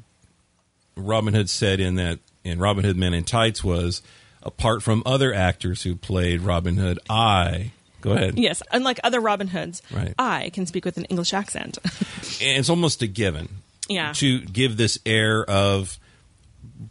Robin 0.98 1.34
Hood 1.34 1.50
said 1.50 1.80
in 1.80 1.96
that 1.96 2.20
in 2.44 2.60
Robin 2.60 2.84
Hood 2.84 2.98
Men 2.98 3.14
in 3.14 3.24
Tights 3.24 3.64
was 3.64 4.02
apart 4.44 4.82
from 4.84 5.04
other 5.06 5.34
actors 5.34 5.84
who 5.84 5.96
played 5.96 6.42
Robin 6.42 6.78
Hood, 6.78 6.98
I 7.10 7.72
go 8.02 8.12
ahead. 8.12 8.38
Yes, 8.38 8.62
unlike 8.72 9.00
other 9.04 9.20
Robin 9.20 9.48
Hoods, 9.48 9.82
Right. 9.94 10.14
I 10.20 10.50
can 10.50 10.66
speak 10.66 10.84
with 10.86 10.98
an 10.98 11.06
English 11.06 11.34
accent. 11.34 11.78
And 12.42 12.58
it's 12.58 12.70
almost 12.70 13.02
a 13.04 13.08
given. 13.08 13.50
yeah. 13.88 14.14
to 14.14 14.40
give 14.42 14.76
this 14.78 14.98
air 15.06 15.44
of 15.44 16.00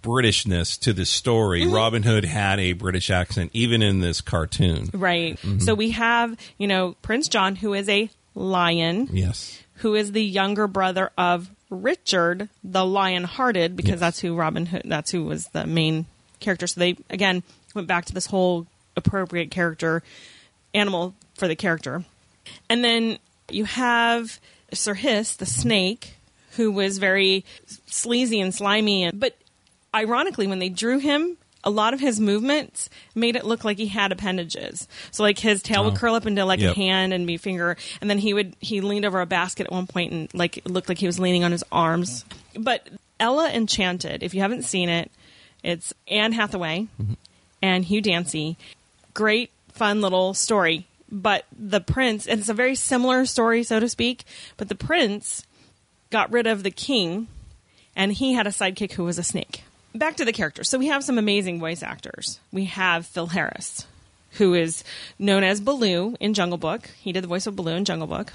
Britishness 0.02 0.78
to 0.80 0.92
the 0.92 1.04
story. 1.04 1.62
Mm-hmm. 1.62 1.74
Robin 1.74 2.02
Hood 2.02 2.24
had 2.24 2.60
a 2.60 2.72
British 2.72 3.10
accent, 3.10 3.50
even 3.52 3.82
in 3.82 4.00
this 4.00 4.20
cartoon. 4.20 4.90
Right. 4.92 5.36
Mm-hmm. 5.38 5.58
So 5.60 5.74
we 5.74 5.90
have, 5.90 6.38
you 6.58 6.66
know, 6.68 6.94
Prince 7.02 7.28
John, 7.28 7.56
who 7.56 7.74
is 7.74 7.88
a 7.88 8.08
lion, 8.34 9.08
Yes. 9.12 9.60
who 9.76 9.94
is 9.94 10.12
the 10.12 10.22
younger 10.24 10.66
brother 10.68 11.10
of 11.18 11.50
Richard, 11.70 12.48
the 12.62 12.84
lion-hearted, 12.84 13.76
because 13.76 13.90
Yes. 13.92 14.00
that's 14.00 14.20
who 14.20 14.34
Robin 14.36 14.66
Hood. 14.66 14.82
That's 14.84 15.10
who 15.10 15.24
was 15.24 15.46
the 15.48 15.66
main 15.66 16.06
character. 16.38 16.66
So 16.66 16.78
they 16.80 16.96
again 17.10 17.42
went 17.74 17.88
back 17.88 18.04
to 18.06 18.14
this 18.14 18.26
whole 18.26 18.66
appropriate 18.96 19.50
character 19.50 20.02
animal 20.74 21.14
for 21.34 21.48
the 21.48 21.56
character, 21.56 22.04
and 22.68 22.84
then 22.84 23.18
you 23.50 23.64
have 23.64 24.38
Sir 24.72 24.94
Hiss, 24.94 25.36
the 25.36 25.46
snake, 25.46 26.14
who 26.52 26.70
was 26.70 26.98
very 26.98 27.44
sleazy 27.86 28.40
and 28.40 28.54
slimy, 28.54 29.04
and 29.04 29.18
but 29.18 29.36
ironically, 29.94 30.46
when 30.46 30.58
they 30.58 30.68
drew 30.68 30.98
him, 30.98 31.36
a 31.62 31.70
lot 31.70 31.92
of 31.92 32.00
his 32.00 32.18
movements 32.18 32.88
made 33.14 33.36
it 33.36 33.44
look 33.44 33.64
like 33.64 33.76
he 33.76 33.86
had 33.88 34.12
appendages. 34.12 34.88
So 35.10 35.22
like 35.22 35.38
his 35.38 35.62
tail 35.62 35.84
would 35.84 35.94
Oh. 35.94 35.96
curl 35.96 36.14
up 36.14 36.26
into 36.26 36.44
like 36.44 36.60
Yep. 36.60 36.76
a 36.76 36.78
hand 36.78 37.12
and 37.12 37.26
be 37.26 37.36
finger, 37.36 37.76
and 38.00 38.08
then 38.08 38.18
he 38.18 38.32
would 38.32 38.54
he 38.60 38.80
leaned 38.80 39.04
over 39.04 39.20
a 39.20 39.26
basket 39.26 39.66
at 39.66 39.72
one 39.72 39.86
point 39.86 40.12
and 40.12 40.32
like 40.34 40.56
it 40.58 40.66
looked 40.70 40.88
like 40.88 40.98
he 40.98 41.06
was 41.06 41.18
leaning 41.18 41.44
on 41.44 41.52
his 41.52 41.64
arms. 41.70 42.24
But 42.58 42.88
Ella 43.18 43.50
Enchanted, 43.50 44.22
if 44.22 44.32
you 44.32 44.40
haven't 44.40 44.62
seen 44.62 44.88
it, 44.88 45.10
it's 45.62 45.92
Anne 46.08 46.32
Hathaway 46.32 46.86
mm-hmm. 47.00 47.12
and 47.60 47.84
Hugh 47.84 48.00
Dancy. 48.00 48.56
Great, 49.12 49.50
fun 49.80 50.02
little 50.02 50.34
story. 50.34 50.86
But 51.10 51.46
the 51.58 51.80
prince, 51.80 52.26
and 52.26 52.38
it's 52.38 52.50
a 52.50 52.54
very 52.54 52.74
similar 52.74 53.24
story, 53.24 53.62
so 53.62 53.80
to 53.80 53.88
speak. 53.88 54.24
But 54.58 54.68
the 54.68 54.74
prince 54.74 55.46
got 56.10 56.30
rid 56.30 56.46
of 56.46 56.62
the 56.62 56.70
king, 56.70 57.28
and 57.96 58.12
he 58.12 58.34
had 58.34 58.46
a 58.46 58.50
sidekick 58.50 58.92
who 58.92 59.04
was 59.04 59.18
a 59.18 59.22
snake. 59.22 59.64
Back 59.94 60.16
to 60.16 60.26
the 60.26 60.34
characters. 60.34 60.68
So 60.68 60.78
we 60.78 60.88
have 60.88 61.02
some 61.02 61.16
amazing 61.16 61.60
voice 61.60 61.82
actors. 61.82 62.40
We 62.52 62.66
have 62.66 63.06
Phil 63.06 63.28
Harris, 63.28 63.86
who 64.32 64.52
is 64.52 64.84
known 65.18 65.44
as 65.44 65.62
Baloo 65.62 66.14
in 66.20 66.34
Jungle 66.34 66.58
Book. 66.58 66.90
He 67.00 67.12
did 67.12 67.24
the 67.24 67.28
voice 67.28 67.46
of 67.46 67.56
Baloo 67.56 67.74
in 67.74 67.86
Jungle 67.86 68.06
Book. 68.06 68.34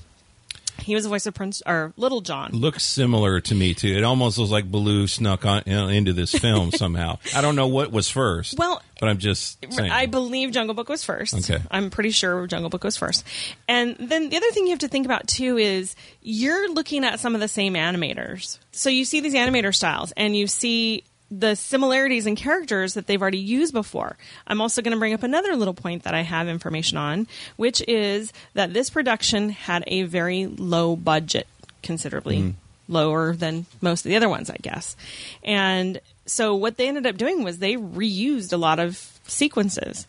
He 0.82 0.96
was 0.96 1.04
the 1.04 1.10
voice 1.10 1.26
of 1.26 1.34
Prince 1.34 1.62
or 1.66 1.94
Little 1.98 2.22
John. 2.22 2.52
looks 2.52 2.84
similar 2.84 3.42
to 3.42 3.56
me 3.56 3.74
too. 3.74 3.96
It 3.96 4.04
almost 4.04 4.38
looks 4.38 4.52
like 4.52 4.70
Baloo 4.70 5.08
snuck 5.08 5.46
on, 5.46 5.64
into 5.64 6.14
this 6.14 6.32
film 6.32 6.72
somehow. 6.74 7.18
I 7.36 7.42
don't 7.42 7.56
know 7.56 7.68
what 7.68 7.92
was 7.92 8.10
first. 8.10 8.58
Well, 8.58 8.82
but 9.00 9.10
I'm 9.10 9.18
just 9.18 9.66
saying. 9.74 9.92
I 9.92 10.06
believe 10.06 10.52
Jungle 10.52 10.74
Book 10.74 10.90
was 10.90 11.04
first. 11.04 11.34
Okay. 11.34 11.64
I'm 11.70 11.90
pretty 11.90 12.12
sure 12.12 12.48
Jungle 12.48 12.70
Book 12.70 12.84
was 12.84 12.98
first. 12.98 13.26
And 13.68 13.96
then 14.00 14.30
the 14.30 14.38
other 14.38 14.52
thing 14.52 14.66
you 14.66 14.72
have 14.72 14.80
to 14.80 14.88
think 14.88 15.06
about 15.06 15.28
too 15.28 15.58
is 15.58 15.96
you're 16.22 16.72
looking 16.72 17.04
at 17.04 17.20
some 17.20 17.36
of 17.36 17.42
the 17.42 17.48
same 17.48 17.74
animators. 17.74 18.60
So 18.72 18.90
you 18.90 19.06
see 19.06 19.20
these 19.20 19.34
animator 19.34 19.74
styles 19.74 20.12
and 20.14 20.36
you 20.36 20.48
see 20.48 21.04
the 21.32 21.56
similarities 21.56 22.28
in 22.28 22.36
characters 22.36 22.94
that 22.94 23.08
they've 23.08 23.22
already 23.22 23.40
used 23.40 23.74
before. 23.74 24.18
I'm 24.48 24.62
also 24.62 24.82
going 24.82 24.94
to 24.94 25.00
bring 25.00 25.14
up 25.14 25.24
another 25.24 25.56
little 25.56 25.74
point 25.74 26.04
that 26.04 26.14
I 26.14 26.22
have 26.22 26.48
information 26.48 26.98
on, 26.98 27.28
which 27.56 27.82
is 27.88 28.32
that 28.54 28.74
this 28.74 28.90
production 28.90 29.50
had 29.50 29.84
a 29.88 30.04
very 30.04 30.46
low 30.46 30.96
budget, 30.96 31.48
considerably 31.82 32.40
mm-hmm. 32.40 32.94
lower 32.94 33.36
than 33.36 33.66
most 33.82 34.06
of 34.06 34.10
the 34.10 34.16
other 34.16 34.30
ones, 34.30 34.50
I 34.50 34.58
guess. 34.62 34.96
And 35.44 36.00
so 36.26 36.56
what 36.56 36.78
they 36.78 36.88
ended 36.88 37.08
up 37.08 37.18
doing 37.18 37.44
was 37.44 37.58
they 37.58 37.76
reused 37.76 38.54
a 38.54 38.58
lot 38.58 38.80
of 38.80 39.20
sequences. 39.28 40.08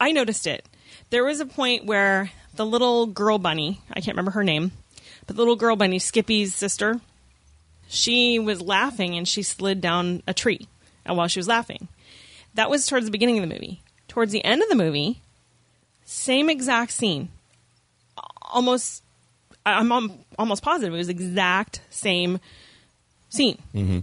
I 0.00 0.12
noticed 0.12 0.46
it. 0.46 0.64
There 1.10 1.24
was 1.24 1.40
a 1.40 1.46
point 1.46 1.84
where 1.84 2.30
the 2.54 2.66
little 2.66 3.06
girl 3.06 3.38
bunny, 3.38 3.80
I 3.90 4.00
can't 4.00 4.16
remember 4.16 4.32
her 4.32 4.44
name, 4.44 4.72
but 5.26 5.36
the 5.36 5.42
little 5.42 5.56
girl 5.56 5.76
bunny, 5.76 5.98
Skippy's 5.98 6.54
sister, 6.54 7.00
she 7.88 8.38
was 8.38 8.60
laughing 8.60 9.16
and 9.16 9.26
she 9.26 9.42
slid 9.42 9.80
down 9.80 10.22
a 10.26 10.34
tree 10.34 10.68
while 11.06 11.26
she 11.26 11.38
was 11.38 11.48
laughing. 11.48 11.88
That 12.54 12.70
was 12.70 12.86
towards 12.86 13.06
the 13.06 13.12
beginning 13.12 13.38
of 13.38 13.48
the 13.48 13.54
movie. 13.54 13.80
Towards 14.08 14.32
the 14.32 14.44
end 14.44 14.62
of 14.62 14.68
the 14.68 14.74
movie, 14.74 15.20
same 16.04 16.50
exact 16.50 16.92
scene. 16.92 17.28
Almost, 18.42 19.02
I'm 19.66 19.92
almost 20.38 20.62
positive 20.62 20.94
it 20.94 20.96
was 20.96 21.08
exact 21.08 21.80
same 21.90 22.40
scene. 23.28 23.58
Mm-hmm. 23.74 24.00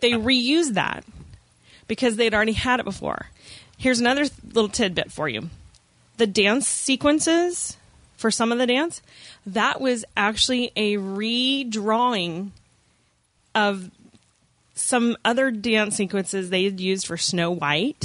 They 0.00 0.12
reused 0.12 0.74
that 0.74 1.04
because 1.86 2.16
they'd 2.16 2.34
already 2.34 2.52
had 2.52 2.80
it 2.80 2.84
before. 2.84 3.26
Here's 3.76 4.00
another 4.00 4.26
little 4.52 4.68
tidbit 4.68 5.10
for 5.10 5.28
you. 5.28 5.50
The 6.16 6.26
dance 6.26 6.66
sequences 6.66 7.76
for 8.18 8.30
some 8.30 8.50
of 8.52 8.58
the 8.58 8.66
dance, 8.66 9.00
that 9.46 9.80
was 9.80 10.04
actually 10.16 10.72
a 10.76 10.96
redrawing 10.96 12.50
of 13.66 13.90
some 14.74 15.16
other 15.24 15.50
dance 15.50 15.96
sequences 15.96 16.50
they 16.50 16.64
had 16.64 16.80
used 16.80 17.06
for 17.06 17.16
Snow 17.16 17.50
White 17.50 18.04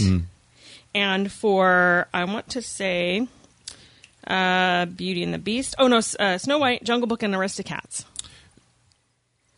and 0.95 1.31
for, 1.31 2.07
I 2.13 2.23
want 2.25 2.49
to 2.49 2.61
say, 2.61 3.27
uh, 4.27 4.85
Beauty 4.85 5.21
and 5.23 5.33
the 5.33 5.37
Beast. 5.37 5.75
Oh, 5.77 5.87
no, 5.87 5.97
uh, 6.19 6.37
Snow 6.37 6.57
White, 6.57 6.83
Jungle 6.83 7.07
Book, 7.07 7.21
and 7.23 7.33
Aristocats, 7.33 8.05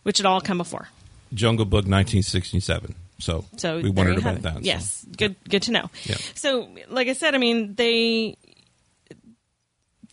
which 0.03 0.17
had 0.17 0.25
all 0.25 0.41
come 0.41 0.57
before. 0.57 0.89
Jungle 1.33 1.65
Book 1.65 1.85
1967. 1.85 2.95
So, 3.19 3.45
So 3.57 3.79
we 3.79 3.89
wondered 3.89 4.17
about 4.17 4.35
it. 4.37 4.41
that. 4.43 4.53
so. 4.55 4.59
Yes, 4.61 5.05
good, 5.17 5.35
good 5.49 5.61
to 5.63 5.71
know. 5.71 5.89
Yeah. 6.03 6.17
So, 6.33 6.67
like 6.89 7.07
I 7.07 7.13
said, 7.13 7.33
I 7.33 7.37
mean, 7.37 7.75
they 7.75 8.35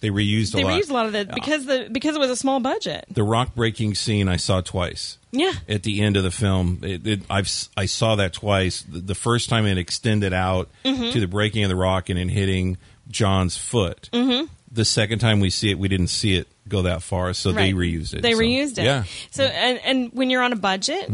They 0.00 0.10
reused 0.10 0.54
a 0.54 0.58
they 0.58 0.64
lot. 0.64 0.72
reused 0.80 0.90
a 0.90 0.94
lot 0.94 1.06
of 1.06 1.12
the 1.12 1.30
because 1.34 1.66
the 1.66 1.88
because 1.90 2.14
it 2.14 2.20
was 2.20 2.30
a 2.30 2.36
small 2.36 2.60
budget. 2.60 3.04
the 3.10 3.24
rock 3.24 3.54
breaking 3.56 3.94
scene 3.96 4.28
I 4.28 4.36
saw 4.36 4.60
twice. 4.60 5.18
Yeah, 5.34 5.52
At 5.66 5.82
the 5.82 6.02
end 6.02 6.18
of 6.18 6.24
the 6.24 6.30
film, 6.30 6.80
it, 6.82 7.06
it, 7.06 7.20
I've 7.30 7.48
I 7.76 7.86
saw 7.86 8.16
that 8.16 8.34
twice. 8.34 8.82
The, 8.82 8.98
the 8.98 9.14
first 9.14 9.48
time 9.48 9.64
it 9.66 9.78
extended 9.78 10.32
out 10.34 10.68
Mm-hmm. 10.84 11.10
to 11.12 11.20
the 11.20 11.26
breaking 11.26 11.64
of 11.64 11.70
the 11.70 11.76
rock 11.76 12.10
and 12.10 12.18
it 12.18 12.28
hitting 12.28 12.76
John's 13.08 13.56
foot. 13.56 14.10
Mm-hmm. 14.12 14.46
The 14.70 14.84
second 14.84 15.20
time 15.20 15.40
we 15.40 15.48
see 15.50 15.70
it, 15.70 15.78
we 15.78 15.88
didn't 15.88 16.08
see 16.08 16.34
it 16.36 16.48
go 16.68 16.82
that 16.82 17.02
far, 17.02 17.32
so 17.34 17.50
they 17.52 17.72
reused 17.72 18.14
it. 18.14 18.22
They 18.22 18.32
So, 18.34 18.38
reused 18.40 18.78
it. 18.78 18.84
Yeah. 18.84 19.04
So 19.30 19.44
and 19.44 19.78
and 19.84 20.12
when 20.12 20.28
you're 20.30 20.42
on 20.42 20.52
a 20.52 20.56
budget, 20.56 21.10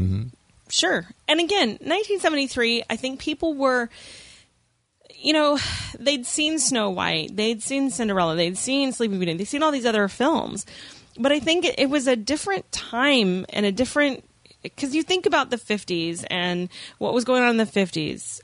sure. 0.69 1.07
And 1.29 1.41
again, 1.41 1.69
1973, 1.81 2.85
I 2.91 2.97
think 2.97 3.21
people 3.21 3.55
were 3.55 3.89
you 5.21 5.33
know, 5.33 5.59
they'd 5.99 6.25
seen 6.27 6.59
Snow 6.61 6.91
White, 6.91 7.35
they'd 7.35 7.61
seen 7.63 7.91
Cinderella, 7.91 8.37
they'd 8.37 8.57
seen 8.57 8.93
Sleeping 8.93 9.19
Beauty, 9.19 9.35
they'd 9.37 9.45
seen 9.47 9.65
all 9.65 9.73
these 9.73 9.87
other 9.87 10.07
films. 10.07 10.65
But 11.19 11.33
I 11.33 11.41
think 11.41 11.65
it, 11.65 11.91
was 11.91 12.07
a 12.07 12.17
different 12.17 12.71
time 12.71 13.45
and 13.51 13.67
a 13.67 13.73
different 13.73 14.25
because 14.63 14.95
you 14.95 15.03
think 15.03 15.27
about 15.27 15.51
the 15.51 15.57
50s 15.57 16.25
and 16.31 16.69
what 16.99 17.15
was 17.15 17.25
going 17.25 17.43
on 17.43 17.51
in 17.51 17.57
the 17.57 17.65
50s 17.65 18.41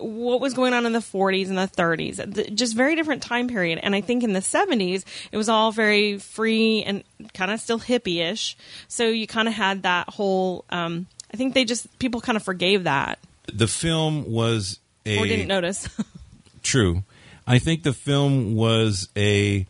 what 0.00 0.40
was 0.40 0.52
going 0.52 0.74
on 0.74 0.84
in 0.84 0.92
the 0.92 0.98
40s 0.98 1.48
and 1.48 1.56
the 1.56 1.62
30s 1.62 2.54
just 2.54 2.76
very 2.76 2.94
different 2.94 3.22
time 3.22 3.48
period. 3.48 3.80
And 3.82 3.94
i 3.94 4.00
think 4.00 4.22
in 4.22 4.32
the 4.34 4.40
70s 4.40 5.04
it 5.32 5.36
was 5.36 5.48
all 5.48 5.72
very 5.72 6.18
free 6.18 6.82
and 6.84 7.04
kind 7.32 7.50
of 7.50 7.60
still 7.60 7.78
hippie-ish. 7.78 8.56
So 8.88 9.08
you 9.08 9.26
kind 9.26 9.48
of 9.48 9.54
had 9.54 9.82
that 9.84 10.10
whole 10.10 10.64
um, 10.70 11.06
i 11.32 11.36
think 11.36 11.54
they 11.54 11.64
just 11.64 11.98
people 11.98 12.20
kind 12.20 12.36
of 12.36 12.42
forgave 12.42 12.84
that. 12.84 13.18
The 13.52 13.68
film 13.68 14.30
was 14.30 14.78
a 15.06 15.18
or 15.18 15.26
didn't 15.26 15.48
notice. 15.48 15.88
True. 16.62 17.02
I 17.46 17.58
think 17.58 17.82
the 17.82 17.94
film 17.94 18.54
was 18.56 19.08
a 19.16 19.66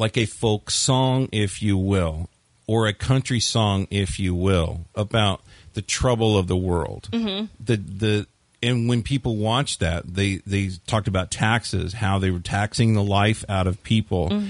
like 0.00 0.16
a 0.16 0.24
folk 0.24 0.70
song, 0.70 1.28
if 1.30 1.62
you 1.62 1.76
will, 1.76 2.30
or 2.66 2.86
a 2.86 2.94
country 2.94 3.38
song, 3.38 3.86
if 3.90 4.18
you 4.18 4.34
will, 4.34 4.86
about 4.94 5.42
the 5.74 5.82
trouble 5.82 6.38
of 6.38 6.48
the 6.48 6.56
world. 6.56 7.08
Mm-hmm. 7.12 7.46
The 7.62 7.76
the 7.76 8.26
and 8.62 8.88
when 8.88 9.02
people 9.02 9.36
watched 9.36 9.80
that, 9.80 10.12
they 10.14 10.36
they 10.46 10.70
talked 10.86 11.06
about 11.06 11.30
taxes, 11.30 11.92
how 11.92 12.18
they 12.18 12.30
were 12.30 12.40
taxing 12.40 12.94
the 12.94 13.02
life 13.02 13.44
out 13.48 13.66
of 13.66 13.82
people. 13.84 14.42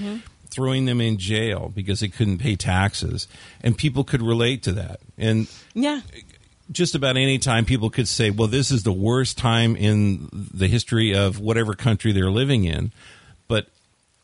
Throwing 0.49 0.83
them 0.83 0.99
in 0.99 1.17
jail 1.17 1.71
because 1.73 2.01
they 2.01 2.09
couldn't 2.09 2.39
pay 2.39 2.57
taxes, 2.57 3.25
and 3.63 3.77
people 3.77 4.03
could 4.03 4.21
relate 4.21 4.63
to 4.63 4.73
that. 4.73 4.99
And 5.17 5.47
yeah 5.73 6.01
just 6.69 6.95
about 6.95 7.17
any 7.17 7.37
time 7.37 7.65
people 7.65 7.89
could 7.89 8.07
say, 8.07 8.29
well, 8.29 8.47
this 8.47 8.71
is 8.71 8.83
the 8.83 8.93
worst 8.93 9.37
time 9.37 9.75
in 9.75 10.29
the 10.31 10.67
history 10.67 11.13
of 11.13 11.39
whatever 11.39 11.73
country 11.73 12.11
they're 12.11 12.31
living 12.31 12.63
in. 12.63 12.91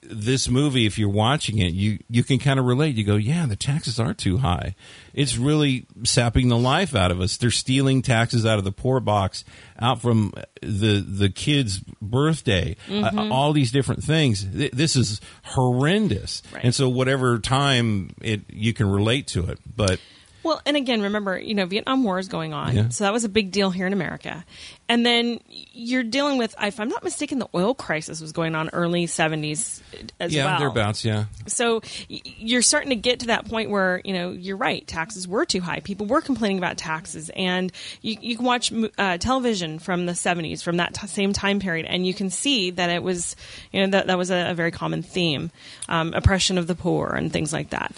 This 0.10 0.48
movie, 0.48 0.86
if 0.86 0.98
you're 0.98 1.10
watching 1.10 1.58
it, 1.58 1.74
you, 1.74 2.00
you 2.10 2.24
can 2.24 2.40
kind 2.40 2.60
of 2.60 2.66
relate. 2.66 2.96
You 2.96 3.04
go, 3.04 3.16
yeah, 3.18 3.46
the 3.46 3.56
taxes 3.58 4.00
are 4.00 4.14
too 4.14 4.38
high. 4.38 4.74
It's 5.14 5.38
really 5.38 5.86
sapping 6.04 6.48
the 6.48 6.58
life 6.58 6.96
out 6.96 7.12
of 7.12 7.20
us. 7.20 7.36
They're 7.38 7.52
stealing 7.52 8.02
taxes 8.02 8.46
out 8.46 8.58
of 8.58 8.64
the 8.64 8.72
poor 8.72 9.00
box, 9.02 9.44
out 9.80 10.02
from 10.02 10.34
the 10.62 11.02
the 11.06 11.30
kid's 11.30 11.80
birthday, 12.02 12.78
uh, 12.90 13.28
all 13.32 13.52
these 13.52 13.72
different 13.72 14.04
things. 14.04 14.46
Th- 14.46 14.72
This 14.72 14.96
is 14.96 15.20
horrendous. 15.44 16.42
Right. 16.54 16.64
And 16.64 16.74
so, 16.76 16.88
whatever 16.90 17.40
time 17.40 18.12
it 18.22 18.42
you 18.50 18.74
can 18.74 18.90
relate 18.90 19.28
to 19.28 19.46
it, 19.50 19.60
but 19.76 20.00
Well, 20.44 20.62
and 20.66 20.78
again, 20.78 21.02
remember, 21.02 21.38
you 21.38 21.54
know, 21.56 21.66
Vietnam 21.66 22.04
War 22.04 22.20
is 22.20 22.28
going 22.30 22.54
on, 22.54 22.76
Yeah. 22.76 22.90
so 22.90 23.04
that 23.04 23.12
was 23.12 23.24
a 23.26 23.30
big 23.30 23.52
deal 23.52 23.70
here 23.70 23.86
in 23.88 23.92
America. 23.94 24.46
And 24.88 25.06
then 25.06 25.42
you're 25.74 26.04
dealing 26.04 26.38
with, 26.38 26.56
if 26.62 26.80
I'm 26.80 26.88
not 26.88 27.04
mistaken, 27.04 27.40
the 27.40 27.50
oil 27.54 27.74
crisis 27.76 28.22
was 28.22 28.32
going 28.32 28.56
on 28.56 28.70
early 28.72 29.06
70s 29.08 29.82
as 30.22 30.34
well. 30.34 30.46
yeah, 30.46 30.58
thereabouts, 30.60 31.04
yeah. 31.04 31.26
So 31.48 31.82
you're 32.08 32.62
starting 32.62 32.92
to 32.92 32.96
get 32.96 33.20
to 33.22 33.28
that 33.28 33.50
point 33.50 33.70
where 33.70 34.02
you 34.06 34.14
know 34.14 34.32
you're 34.32 34.56
right. 34.56 34.88
Taxes 34.88 35.28
were 35.28 35.46
too 35.46 35.60
high. 35.60 35.82
People 35.82 36.06
were 36.06 36.22
complaining 36.22 36.58
about 36.60 36.78
taxes, 36.78 37.30
and 37.36 37.72
you, 38.02 38.16
you 38.22 38.38
can 38.38 38.46
watch 38.46 38.72
uh, 38.98 39.18
television 39.18 39.80
from 39.80 40.06
the 40.06 40.14
70s, 40.14 40.64
from 40.64 40.78
that 40.78 40.94
t- 40.94 41.08
same 41.08 41.34
time 41.34 41.60
period, 41.60 41.86
and 41.86 42.08
you 42.08 42.14
can 42.14 42.30
see 42.30 42.72
that 42.72 42.90
it 42.90 43.04
was 43.04 43.36
you 43.74 43.82
know 43.82 43.88
that 43.88 44.08
that 44.08 44.18
was 44.18 44.32
a, 44.32 44.52
a 44.52 44.54
very 44.54 44.72
common 44.72 45.02
theme, 45.04 45.52
um, 45.90 46.14
oppression 46.14 46.58
of 46.58 46.68
the 46.68 46.76
poor 46.76 47.10
and 47.10 47.34
things 47.34 47.52
like 47.52 47.72
that. 47.72 47.92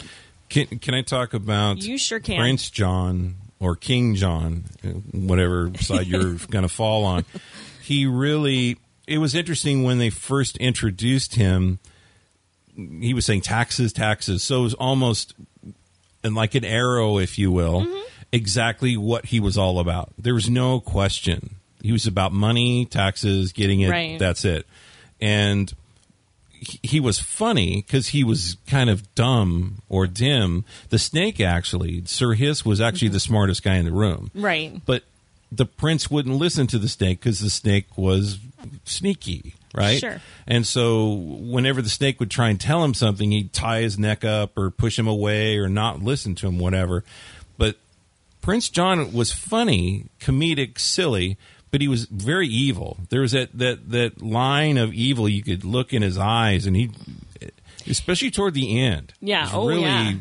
Can 0.49 0.65
can 0.79 0.93
I 0.93 1.01
talk 1.01 1.33
about 1.33 1.81
You 1.81 1.97
sure 1.97 2.19
can. 2.19 2.37
Prince 2.39 2.69
John 2.69 3.35
or 3.59 3.75
King 3.75 4.15
John, 4.15 4.65
whatever 5.11 5.71
side 5.79 6.07
you're 6.07 6.35
going 6.35 6.63
to 6.63 6.69
fall 6.69 7.05
on? 7.05 7.25
He 7.83 8.05
really. 8.05 8.77
It 9.07 9.17
was 9.17 9.33
interesting 9.33 9.83
when 9.83 9.97
they 9.97 10.09
first 10.09 10.57
introduced 10.57 11.35
him. 11.35 11.79
He 12.75 13.13
was 13.13 13.25
saying 13.25 13.41
taxes, 13.41 13.91
taxes. 13.91 14.43
So 14.43 14.59
it 14.59 14.63
was 14.63 14.73
almost 14.75 15.33
and 16.23 16.35
like 16.35 16.55
an 16.55 16.65
arrow, 16.65 17.17
if 17.17 17.37
you 17.37 17.51
will. 17.51 17.81
Mm-hmm. 17.81 17.99
exactly 18.31 18.97
what 18.97 19.25
he 19.25 19.39
was 19.39 19.57
all 19.57 19.79
about. 19.79 20.13
There 20.17 20.33
was 20.33 20.49
no 20.49 20.79
question. 20.79 21.55
He 21.81 21.91
was 21.91 22.05
about 22.07 22.33
money, 22.33 22.85
taxes, 22.85 23.53
getting 23.53 23.81
it. 23.81 23.89
Right. 23.89 24.19
That's 24.19 24.45
it. 24.45 24.67
And 25.21 25.73
he, 26.59 26.99
was 26.99 27.19
funny 27.19 27.83
because 27.85 28.09
he 28.09 28.23
was 28.23 28.57
kind 28.67 28.89
of 28.89 29.13
dumb 29.15 29.81
or 29.89 30.07
dim. 30.07 30.65
The 30.89 30.99
snake, 30.99 31.39
actually, 31.39 32.03
Sir 32.05 32.33
Hiss 32.33 32.65
was 32.65 32.81
actually 32.81 33.09
the 33.09 33.19
smartest 33.19 33.63
guy 33.63 33.75
in 33.75 33.85
the 33.85 33.91
room. 33.91 34.31
Right. 34.33 34.81
But 34.85 35.03
the 35.51 35.65
prince 35.65 36.11
wouldn't 36.11 36.35
listen 36.35 36.67
to 36.67 36.77
the 36.77 36.87
snake 36.87 37.19
because 37.19 37.39
the 37.39 37.49
snake 37.49 37.97
was 37.97 38.39
sneaky, 38.85 39.55
right? 39.73 39.99
Sure. 39.99 40.21
And 40.47 40.65
so 40.65 41.13
whenever 41.13 41.81
the 41.81 41.89
snake 41.89 42.19
would 42.19 42.31
try 42.31 42.49
and 42.49 42.59
tell 42.59 42.83
him 42.83 42.93
something, 42.93 43.31
he'd 43.31 43.53
tie 43.53 43.81
his 43.81 43.97
neck 43.97 44.23
up 44.23 44.57
or 44.57 44.69
push 44.69 44.99
him 44.99 45.07
away 45.07 45.57
or 45.57 45.69
not 45.69 46.01
listen 46.01 46.35
to 46.35 46.47
him, 46.47 46.59
whatever. 46.59 47.03
But 47.57 47.77
Prince 48.41 48.69
John 48.69 49.11
was 49.11 49.31
funny, 49.31 50.05
comedic, 50.19 50.79
silly, 50.79 51.37
but 51.71 51.81
he 51.81 51.87
was 51.87 52.05
very 52.05 52.47
evil. 52.47 52.97
There 53.09 53.21
was 53.21 53.31
that, 53.33 53.49
that, 53.57 53.89
that 53.91 54.21
line 54.21 54.77
of 54.77 54.93
evil 54.93 55.27
you 55.29 55.43
could 55.43 55.63
look 55.63 55.93
in 55.93 56.01
his 56.01 56.17
eyes, 56.17 56.65
and 56.65 56.75
he, 56.75 56.89
especially 57.87 58.31
toward 58.31 58.53
the 58.53 58.79
end, 58.79 59.13
Yeah. 59.21 59.43
was 59.43 59.53
Oh, 59.53 59.67
really 59.67 59.81
yeah. 59.83 60.13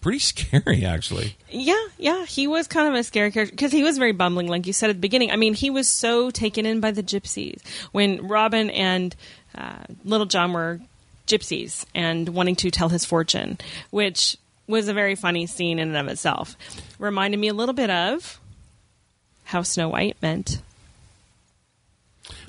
pretty 0.00 0.18
scary, 0.20 0.84
actually. 0.84 1.36
Yeah, 1.50 1.80
yeah, 1.98 2.24
he 2.24 2.46
was 2.46 2.66
kind 2.66 2.88
of 2.88 2.94
a 2.94 3.02
scary 3.04 3.30
character 3.30 3.52
because 3.54 3.72
he 3.72 3.82
was 3.82 3.98
very 3.98 4.12
bumbling, 4.12 4.48
like 4.48 4.66
you 4.66 4.72
said 4.72 4.90
at 4.90 4.96
the 4.96 5.00
beginning. 5.00 5.30
I 5.30 5.36
mean, 5.36 5.54
he 5.54 5.70
was 5.70 5.88
so 5.88 6.30
taken 6.30 6.66
in 6.66 6.80
by 6.80 6.90
the 6.90 7.02
gypsies 7.02 7.60
when 7.92 8.26
Robin 8.28 8.70
and 8.70 9.14
uh, 9.56 9.78
Little 10.04 10.26
John 10.26 10.52
were 10.52 10.80
gypsies 11.26 11.84
and 11.94 12.28
wanting 12.30 12.56
to 12.56 12.70
tell 12.70 12.88
his 12.88 13.04
fortune, 13.04 13.58
which 13.90 14.36
was 14.66 14.86
a 14.88 14.94
very 14.94 15.14
funny 15.16 15.46
scene 15.46 15.78
in 15.80 15.88
and 15.88 15.96
of 15.96 16.08
itself. 16.08 16.56
Reminded 16.98 17.38
me 17.38 17.48
a 17.48 17.54
little 17.54 17.72
bit 17.74 17.90
of 17.90 18.38
how 19.44 19.62
Snow 19.62 19.88
White 19.88 20.16
meant 20.22 20.60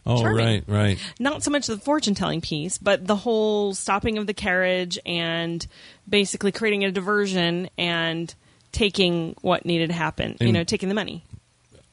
Oh, 0.05 0.21
Charming. 0.21 0.45
right, 0.45 0.63
right. 0.67 0.99
not 1.19 1.43
so 1.43 1.51
much 1.51 1.67
the 1.67 1.77
fortune 1.77 2.15
telling 2.15 2.41
piece, 2.41 2.77
but 2.79 3.05
the 3.05 3.15
whole 3.15 3.75
stopping 3.75 4.17
of 4.17 4.25
the 4.25 4.33
carriage 4.33 4.97
and 5.05 5.65
basically 6.09 6.51
creating 6.51 6.83
a 6.85 6.91
diversion 6.91 7.69
and 7.77 8.33
taking 8.71 9.35
what 9.41 9.65
needed 9.65 9.87
to 9.89 9.93
happen. 9.95 10.37
you 10.39 10.51
know, 10.51 10.63
taking 10.63 10.89
the 10.89 10.95
money. 10.95 11.23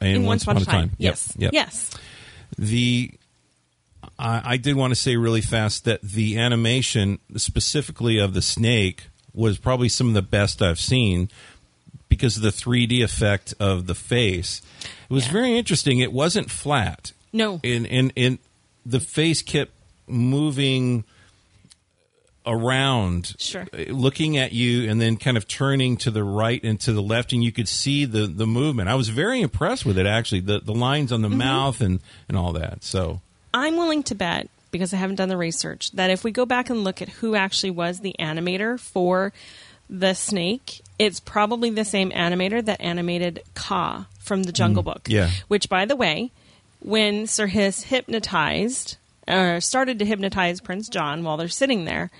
And 0.00 0.16
in 0.16 0.24
Once 0.24 0.44
Upon 0.44 0.56
a 0.58 0.64
Time. 0.64 0.90
Yep, 0.96 0.98
Yes. 0.98 1.34
yep. 1.36 1.52
Yes. 1.52 1.90
the 2.56 3.10
I, 4.18 4.52
I 4.52 4.56
did 4.56 4.74
want 4.76 4.92
to 4.92 4.94
say 4.94 5.16
really 5.16 5.40
fast 5.42 5.84
that 5.84 6.00
the 6.02 6.38
animation 6.38 7.18
specifically 7.36 8.18
of 8.18 8.32
the 8.32 8.42
snake 8.42 9.08
was 9.34 9.58
probably 9.58 9.88
some 9.88 10.08
of 10.08 10.14
the 10.14 10.22
best 10.22 10.62
I've 10.62 10.80
seen 10.80 11.28
because 12.08 12.36
of 12.36 12.42
the 12.42 12.48
3D 12.50 13.02
effect 13.02 13.54
of 13.60 13.86
the 13.86 13.94
face. 13.94 14.62
It 14.82 15.12
was 15.12 15.26
Yeah. 15.26 15.32
very 15.32 15.58
interesting. 15.58 15.98
It 15.98 16.12
wasn't 16.12 16.50
flat. 16.50 17.12
No. 17.32 17.60
And 17.64 17.86
in 17.86 18.10
in 18.16 18.38
the 18.86 19.00
face 19.00 19.42
kept 19.42 19.72
moving 20.06 21.04
around 22.46 23.34
Sure. 23.38 23.66
uh, 23.74 23.92
looking 23.92 24.38
at 24.38 24.52
you 24.52 24.88
and 24.90 24.98
then 25.00 25.16
kind 25.18 25.36
of 25.36 25.46
turning 25.46 25.98
to 25.98 26.10
the 26.10 26.24
right 26.24 26.62
and 26.64 26.80
to 26.80 26.92
the 26.92 27.02
left 27.02 27.32
and 27.34 27.44
you 27.44 27.52
could 27.52 27.68
see 27.68 28.06
the 28.06 28.26
the 28.26 28.46
movement 28.46 28.88
i 28.88 28.94
was 28.94 29.10
very 29.10 29.42
impressed 29.42 29.84
with 29.84 29.98
it 29.98 30.06
actually 30.06 30.40
the 30.40 30.58
the 30.60 30.72
lines 30.72 31.12
on 31.12 31.20
the 31.20 31.28
Mm-hmm. 31.28 31.38
mouth 31.38 31.80
and 31.82 32.00
and 32.28 32.38
all 32.38 32.52
that 32.54 32.82
so 32.82 33.20
I'm 33.52 33.76
willing 33.76 34.02
to 34.04 34.14
bet, 34.14 34.48
because 34.70 34.92
I 34.92 34.98
haven't 34.98 35.16
done 35.16 35.30
the 35.30 35.36
research, 35.38 35.90
that 35.92 36.10
if 36.10 36.22
we 36.22 36.30
go 36.32 36.44
back 36.44 36.68
and 36.68 36.84
look 36.84 37.00
at 37.00 37.08
who 37.08 37.34
actually 37.34 37.70
was 37.70 38.00
the 38.00 38.14
animator 38.20 38.78
for 38.78 39.32
the 39.88 40.12
snake, 40.12 40.82
it's 40.98 41.18
probably 41.18 41.70
the 41.70 41.84
same 41.84 42.10
animator 42.10 42.62
that 42.66 42.78
animated 42.82 43.42
Kaa 43.54 44.04
from 44.20 44.42
the 44.42 44.52
Jungle 44.52 44.82
Book. 44.82 45.04
Mm, 45.04 45.12
yeah. 45.12 45.30
Which, 45.48 45.70
by 45.70 45.86
the 45.86 45.96
way, 45.96 46.30
when 46.80 47.26
Sir 47.26 47.46
Hiss 47.46 47.82
hypnotized, 47.84 48.96
or 49.26 49.60
started 49.60 49.98
to 49.98 50.04
hypnotize 50.04 50.60
Prince 50.60 50.88
John 50.88 51.24
while 51.24 51.36
they're 51.36 51.48
sitting 51.48 51.84
there, 51.84 52.10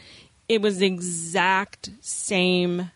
it 0.48 0.60
was 0.60 0.78
the 0.78 0.86
exact 0.86 1.90
same 2.00 2.90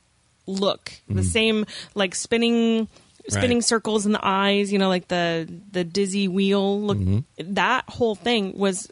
look, 0.46 0.92
the 1.08 1.14
mm-hmm. 1.14 1.22
same 1.22 1.66
like 1.94 2.14
spinning 2.14 2.88
spinning 3.28 3.58
Right. 3.58 3.64
circles 3.64 4.04
in 4.04 4.12
the 4.12 4.20
eyes, 4.20 4.72
you 4.72 4.78
know, 4.78 4.88
like 4.88 5.08
the 5.08 5.48
the 5.70 5.84
dizzy 5.84 6.28
wheel 6.28 6.80
look. 6.80 6.98
Mm-hmm. 6.98 7.54
That 7.54 7.84
whole 7.88 8.14
thing 8.14 8.58
was 8.58 8.90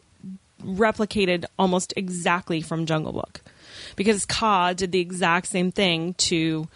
replicated 0.63 1.45
almost 1.59 1.93
exactly 1.97 2.61
from 2.61 2.85
Jungle 2.85 3.13
Book, 3.13 3.41
because 3.95 4.25
Kaa 4.25 4.73
did 4.73 4.91
the 4.91 4.99
exact 4.99 5.47
same 5.47 5.71
thing 5.71 6.13
to 6.15 6.67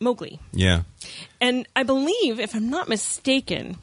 Mowgli. 0.00 0.40
yeah 0.52 0.82
And 1.40 1.68
I 1.76 1.82
believe, 1.84 2.40
if 2.40 2.54
I'm 2.54 2.68
not 2.68 2.88
mistaken, 2.88 3.76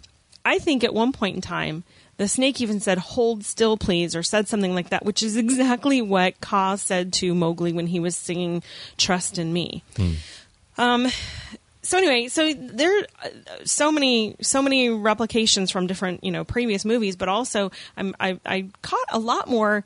I 0.48 0.60
think 0.60 0.86
at 0.86 0.94
one 0.94 1.12
point 1.12 1.36
in 1.36 1.42
time, 1.42 1.84
the 2.16 2.28
snake 2.28 2.62
even 2.62 2.80
said, 2.80 2.98
hold 2.98 3.44
still, 3.44 3.76
please, 3.76 4.16
or 4.16 4.24
said 4.24 4.48
something 4.48 4.74
like 4.74 4.90
that, 4.90 5.04
which 5.04 5.22
is 5.22 5.36
exactly 5.46 6.02
what 6.02 6.40
Kaa 6.40 6.76
said 6.76 7.12
to 7.14 7.36
Mowgli 7.36 7.74
when 7.74 7.88
he 7.88 8.00
was 8.00 8.16
singing 8.16 8.64
Trust 8.98 9.38
in 9.38 9.52
Me. 9.52 9.84
Um, 10.78 11.08
so 11.82 11.98
anyway, 11.98 12.30
so 12.30 12.54
there 12.54 12.98
are 13.00 13.30
so 13.66 13.92
many, 13.92 14.38
so 14.42 14.62
many 14.62 14.90
replications 14.90 15.70
from 15.70 15.86
different, 15.86 16.24
you 16.24 16.32
know, 16.32 16.46
previous 16.46 16.86
movies, 16.86 17.18
but 17.18 17.28
also 17.28 17.72
I'm, 17.98 18.16
I, 18.18 18.40
I 18.46 18.70
caught 18.82 19.08
a 19.12 19.20
lot 19.20 19.50
more 19.50 19.84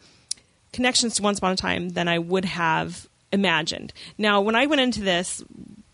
connections 0.74 1.16
to 1.16 1.24
Once 1.24 1.40
Upon 1.40 1.54
a 1.54 1.56
Time 1.56 1.90
than 1.90 2.08
I 2.08 2.20
would 2.20 2.46
have 2.46 3.08
imagined. 3.32 3.94
Now, 4.18 4.42
when 4.42 4.56
I 4.56 4.68
went 4.68 4.82
into 4.82 5.02
this 5.02 5.44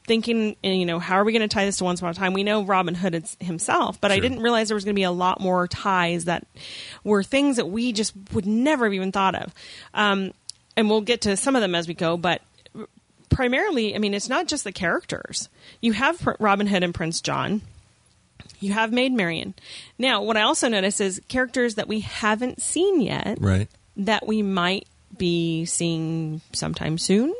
thinking, 0.07 0.55
eh, 0.63 0.71
you 0.71 0.85
know, 0.85 0.99
how 0.99 1.15
are 1.15 1.23
we 1.23 1.31
going 1.31 1.47
to 1.47 1.53
tie 1.53 1.65
this 1.65 1.77
to 1.77 1.83
Once 1.83 1.99
Upon 1.99 2.11
a 2.11 2.13
Time? 2.15 2.33
We 2.33 2.43
know 2.43 2.63
Robin 2.63 2.95
Hood 2.95 3.13
it's 3.13 3.37
himself, 3.39 4.01
but 4.01 4.11
I 4.11 4.19
didn't 4.19 4.41
realize 4.41 4.69
there 4.69 4.75
was 4.75 4.85
going 4.85 4.95
to 4.95 4.99
be 4.99 5.03
a 5.03 5.11
lot 5.11 5.39
more 5.39 5.67
ties 5.67 6.25
that 6.25 6.47
were 7.03 7.21
things 7.21 7.57
that 7.57 7.67
we 7.67 7.91
just 7.91 8.13
would 8.33 8.45
never 8.45 8.85
have 8.85 8.93
even 8.93 9.11
thought 9.11 9.35
of. 9.35 9.53
Um, 9.93 10.31
and 10.75 10.89
we'll 10.89 11.01
get 11.01 11.21
to 11.21 11.37
some 11.37 11.55
of 11.55 11.61
them 11.61 11.75
as 11.75 11.87
we 11.87 11.93
go, 11.93 12.17
but 12.17 12.41
primarily, 13.29 13.95
I 13.95 13.99
mean, 13.99 14.13
it's 14.13 14.29
not 14.29 14.47
just 14.47 14.63
the 14.63 14.71
characters. 14.71 15.49
You 15.81 15.91
have 15.93 16.19
Pr- 16.19 16.31
Robin 16.39 16.67
Hood 16.67 16.83
and 16.83 16.93
Prince 16.93 17.21
John. 17.21 17.61
You 18.59 18.73
have 18.73 18.91
Maid 18.91 19.11
Marian. 19.13 19.53
Now, 19.99 20.23
what 20.23 20.37
I 20.37 20.41
also 20.41 20.67
notice 20.67 20.99
is 20.99 21.21
characters 21.27 21.75
that 21.75 21.87
we 21.87 21.99
haven't 21.99 22.61
seen 22.61 23.01
yet 23.01 23.37
right 23.39 23.67
that 23.97 24.27
we 24.27 24.41
might 24.41 24.87
be 25.17 25.65
seeing 25.65 26.41
sometime 26.53 26.97
soon, 26.97 27.33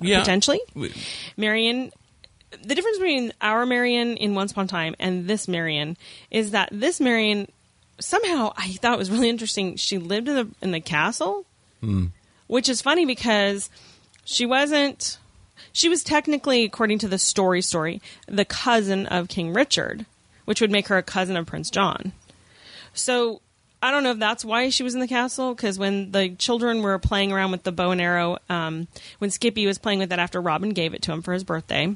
yeah 0.00 0.20
potentially. 0.20 0.60
Marion, 1.36 1.92
the 2.62 2.74
difference 2.74 2.98
between 2.98 3.32
our 3.40 3.66
Marion 3.66 4.16
in 4.16 4.34
Once 4.34 4.52
Upon 4.52 4.66
a 4.66 4.68
Time 4.68 4.94
and 4.98 5.26
this 5.26 5.48
Marion 5.48 5.96
is 6.30 6.52
that 6.52 6.68
this 6.72 7.00
Marion 7.00 7.48
somehow 8.00 8.52
I 8.56 8.72
thought 8.72 8.94
it 8.94 8.98
was 8.98 9.10
really 9.10 9.28
interesting. 9.28 9.76
She 9.76 9.98
lived 9.98 10.28
in 10.28 10.34
the 10.34 10.48
in 10.60 10.70
the 10.72 10.80
castle, 10.80 11.44
hmm. 11.80 12.06
which 12.46 12.68
is 12.68 12.80
funny 12.82 13.06
because 13.06 13.70
she 14.24 14.46
wasn't. 14.46 15.18
She 15.72 15.88
was 15.88 16.04
technically, 16.04 16.64
according 16.64 16.98
to 17.00 17.08
the 17.08 17.18
story, 17.18 17.60
story 17.60 18.00
the 18.26 18.44
cousin 18.44 19.06
of 19.06 19.28
King 19.28 19.52
Richard, 19.52 20.06
which 20.44 20.60
would 20.60 20.70
make 20.70 20.88
her 20.88 20.98
a 20.98 21.02
cousin 21.02 21.36
of 21.36 21.46
Prince 21.46 21.70
John. 21.70 22.12
So 22.92 23.40
I 23.84 23.90
don't 23.90 24.02
know 24.02 24.12
if 24.12 24.18
that's 24.18 24.44
why 24.44 24.70
she 24.70 24.82
was 24.82 24.94
in 24.94 25.00
the 25.00 25.08
castle 25.08 25.54
because 25.54 25.78
when 25.78 26.10
the 26.10 26.30
children 26.30 26.80
were 26.80 26.98
playing 26.98 27.32
around 27.32 27.50
with 27.50 27.64
the 27.64 27.72
bow 27.72 27.90
and 27.90 28.00
arrow, 28.00 28.38
um, 28.48 28.88
when 29.18 29.30
Skippy 29.30 29.66
was 29.66 29.78
playing 29.78 29.98
with 29.98 30.08
that 30.08 30.18
after 30.18 30.40
Robin 30.40 30.70
gave 30.70 30.94
it 30.94 31.02
to 31.02 31.12
him 31.12 31.20
for 31.20 31.34
his 31.34 31.44
birthday, 31.44 31.94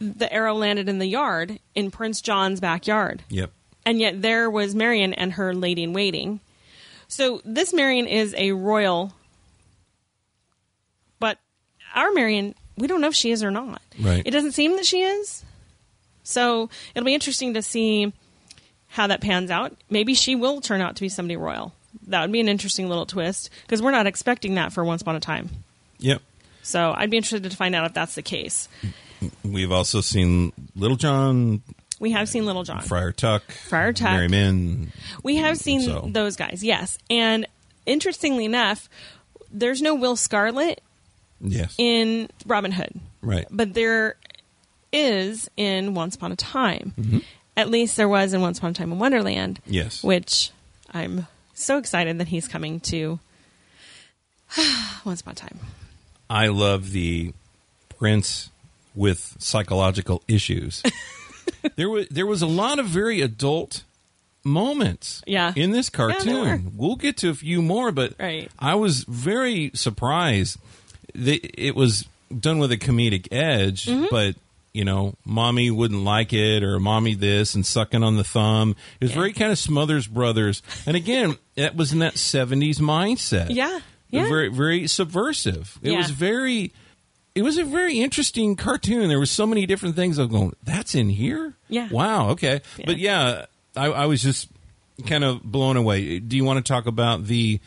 the 0.00 0.32
arrow 0.32 0.54
landed 0.54 0.88
in 0.88 0.98
the 0.98 1.06
yard 1.06 1.58
in 1.74 1.90
Prince 1.90 2.20
John's 2.20 2.60
backyard, 2.60 3.24
yep 3.28 3.50
and 3.86 4.00
yet 4.00 4.20
there 4.20 4.50
was 4.50 4.74
Marion 4.74 5.14
and 5.14 5.32
her 5.34 5.54
lady 5.54 5.84
in 5.84 5.92
waiting. 5.92 6.40
So 7.08 7.40
this 7.44 7.72
Marion 7.72 8.06
is 8.06 8.34
a 8.36 8.50
royal, 8.50 9.12
but 11.20 11.38
our 11.94 12.10
Marion, 12.10 12.56
we 12.76 12.88
don't 12.88 13.00
know 13.00 13.08
if 13.08 13.14
she 13.14 13.30
is 13.30 13.44
or 13.44 13.52
not. 13.52 13.80
Right. 13.98 14.22
It 14.26 14.32
doesn't 14.32 14.52
seem 14.52 14.72
that 14.76 14.84
she 14.84 15.02
is. 15.02 15.44
So 16.24 16.68
it'll 16.94 17.06
be 17.06 17.14
interesting 17.14 17.54
to 17.54 17.62
see 17.62 18.12
how 18.96 19.06
that 19.06 19.20
pans 19.20 19.50
out. 19.50 19.76
Maybe 19.90 20.14
she 20.14 20.34
will 20.34 20.60
turn 20.60 20.80
out 20.80 20.96
to 20.96 21.02
be 21.02 21.08
somebody 21.08 21.36
royal. 21.36 21.72
That 22.08 22.22
would 22.22 22.32
be 22.32 22.40
an 22.40 22.48
interesting 22.48 22.88
little 22.88 23.06
twist 23.06 23.50
because 23.62 23.80
we're 23.82 23.90
not 23.90 24.06
expecting 24.06 24.54
that 24.56 24.72
for 24.72 24.84
Once 24.84 25.02
Upon 25.02 25.16
a 25.16 25.20
Time. 25.20 25.50
yep 25.98 26.22
So 26.62 26.92
I'd 26.96 27.10
be 27.10 27.16
interested 27.16 27.50
to 27.50 27.56
find 27.56 27.74
out 27.74 27.86
if 27.86 27.94
that's 27.94 28.14
the 28.14 28.22
case. 28.22 28.68
we've 29.44 29.72
also 29.72 30.00
seen 30.00 30.52
little 30.74 30.96
john 30.96 31.62
We 31.98 32.10
have 32.12 32.28
seen 32.28 32.44
Little 32.46 32.64
John. 32.64 32.82
friar 32.82 33.12
tuck 33.12 33.50
Friar 33.50 33.92
Tuck. 33.92 34.12
mary 34.12 34.28
Min. 34.28 34.92
We 35.22 35.36
have 35.36 35.56
seen 35.56 35.80
So- 35.82 36.08
those 36.12 36.36
guys, 36.36 36.62
yes. 36.62 36.98
And 37.10 37.46
interestingly 37.86 38.44
enough, 38.44 38.88
there's 39.52 39.80
no 39.82 39.94
Will 39.94 40.16
Scarlet 40.16 40.80
yes 41.40 41.74
in 41.78 42.28
Robin 42.46 42.72
Hood, 42.72 42.98
right 43.22 43.46
but 43.50 43.72
there 43.74 44.16
is 44.92 45.50
in 45.56 45.94
Once 45.94 46.14
Upon 46.16 46.32
a 46.32 46.36
Time. 46.36 46.92
Mm-hmm. 46.98 47.18
At 47.56 47.70
least 47.70 47.96
there 47.96 48.08
was 48.08 48.32
in 48.34 48.40
Once 48.40 48.58
Upon 48.58 48.70
a 48.72 48.74
Time 48.74 48.92
in 48.92 48.98
Wonderland. 48.98 49.60
Yes. 49.66 50.02
Which 50.02 50.50
I'm 50.92 51.26
so 51.54 51.78
excited 51.78 52.18
that 52.18 52.28
he's 52.28 52.46
coming 52.48 52.80
to 52.80 53.18
Once 55.04 55.20
Upon 55.20 55.32
a 55.32 55.36
Time. 55.36 55.58
I 56.28 56.48
love 56.48 56.90
the 56.92 57.32
prince 57.98 58.50
with 58.94 59.36
psychological 59.38 60.22
issues. 60.28 60.82
there 61.76 61.88
was 61.88 62.08
there 62.08 62.26
was 62.26 62.42
a 62.42 62.46
lot 62.46 62.78
of 62.78 62.86
very 62.86 63.20
adult 63.20 63.84
moments 64.44 65.22
Yeah. 65.26 65.52
in 65.56 65.70
this 65.72 65.88
cartoon. 65.90 66.72
we'll 66.76 66.96
get 66.96 67.16
to 67.18 67.30
a 67.30 67.34
few 67.34 67.62
more, 67.62 67.90
but 67.92 68.14
Right. 68.18 68.50
I 68.58 68.74
was 68.76 69.04
very 69.04 69.70
surprised 69.74 70.58
that 71.14 71.40
it 71.60 71.74
was 71.74 72.06
done 72.38 72.58
with 72.58 72.70
a 72.72 72.76
comedic 72.76 73.28
edge, 73.32 73.86
Mm-hmm. 73.86 74.06
but 74.10 74.36
you 74.76 74.84
know, 74.84 75.14
mommy 75.24 75.70
wouldn't 75.70 76.02
like 76.04 76.32
it 76.32 76.62
or 76.62 76.78
mommy 76.78 77.14
this 77.14 77.54
and 77.54 77.64
sucking 77.66 78.02
on 78.02 78.16
the 78.16 78.24
thumb. 78.24 78.76
It 79.00 79.04
was 79.06 79.12
very 79.12 79.32
kind 79.32 79.50
of 79.50 79.58
Smothers 79.58 80.06
Brothers. 80.06 80.62
And 80.86 80.96
again, 80.96 81.36
that 81.56 81.74
was 81.74 81.92
in 81.92 81.98
that 82.00 82.14
70s 82.14 82.78
mindset. 82.78 83.48
Yeah. 83.50 83.80
Yeah. 84.10 84.28
Very 84.28 84.48
very 84.48 84.86
subversive. 84.86 85.78
It 85.82 85.90
Yeah. 85.92 85.98
was 85.98 86.10
very 86.10 86.72
it 87.34 87.42
was 87.42 87.58
a 87.58 87.64
very 87.64 87.98
interesting 87.98 88.56
cartoon. 88.56 89.08
There 89.08 89.18
was 89.20 89.30
so 89.30 89.46
many 89.46 89.66
different 89.66 89.96
things. 89.96 90.18
I'm 90.18 90.28
going, 90.28 90.54
that's 90.62 90.94
in 90.94 91.08
here. 91.10 91.54
Yeah. 91.68 91.88
Wow. 91.90 92.30
Okay. 92.30 92.60
But 92.86 92.98
yeah, 92.98 93.46
I, 93.76 93.86
I 93.86 94.06
was 94.06 94.22
just 94.22 94.48
kind 95.06 95.22
of 95.24 95.42
blown 95.42 95.76
away. 95.76 96.18
Do 96.20 96.36
you 96.36 96.44
want 96.44 96.64
to 96.64 96.72
talk 96.72 96.86
about 96.86 97.24
the 97.26 97.60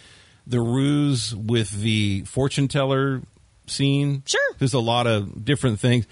the 0.47 0.59
ruse 0.61 1.35
with 1.35 1.69
the 1.81 2.21
fortune 2.21 2.67
teller 2.67 3.21
scene? 3.67 4.23
Sure. 4.25 4.55
There's 4.57 4.73
a 4.73 4.79
lot 4.79 5.05
of 5.05 5.45
different 5.45 5.79
things. 5.79 6.07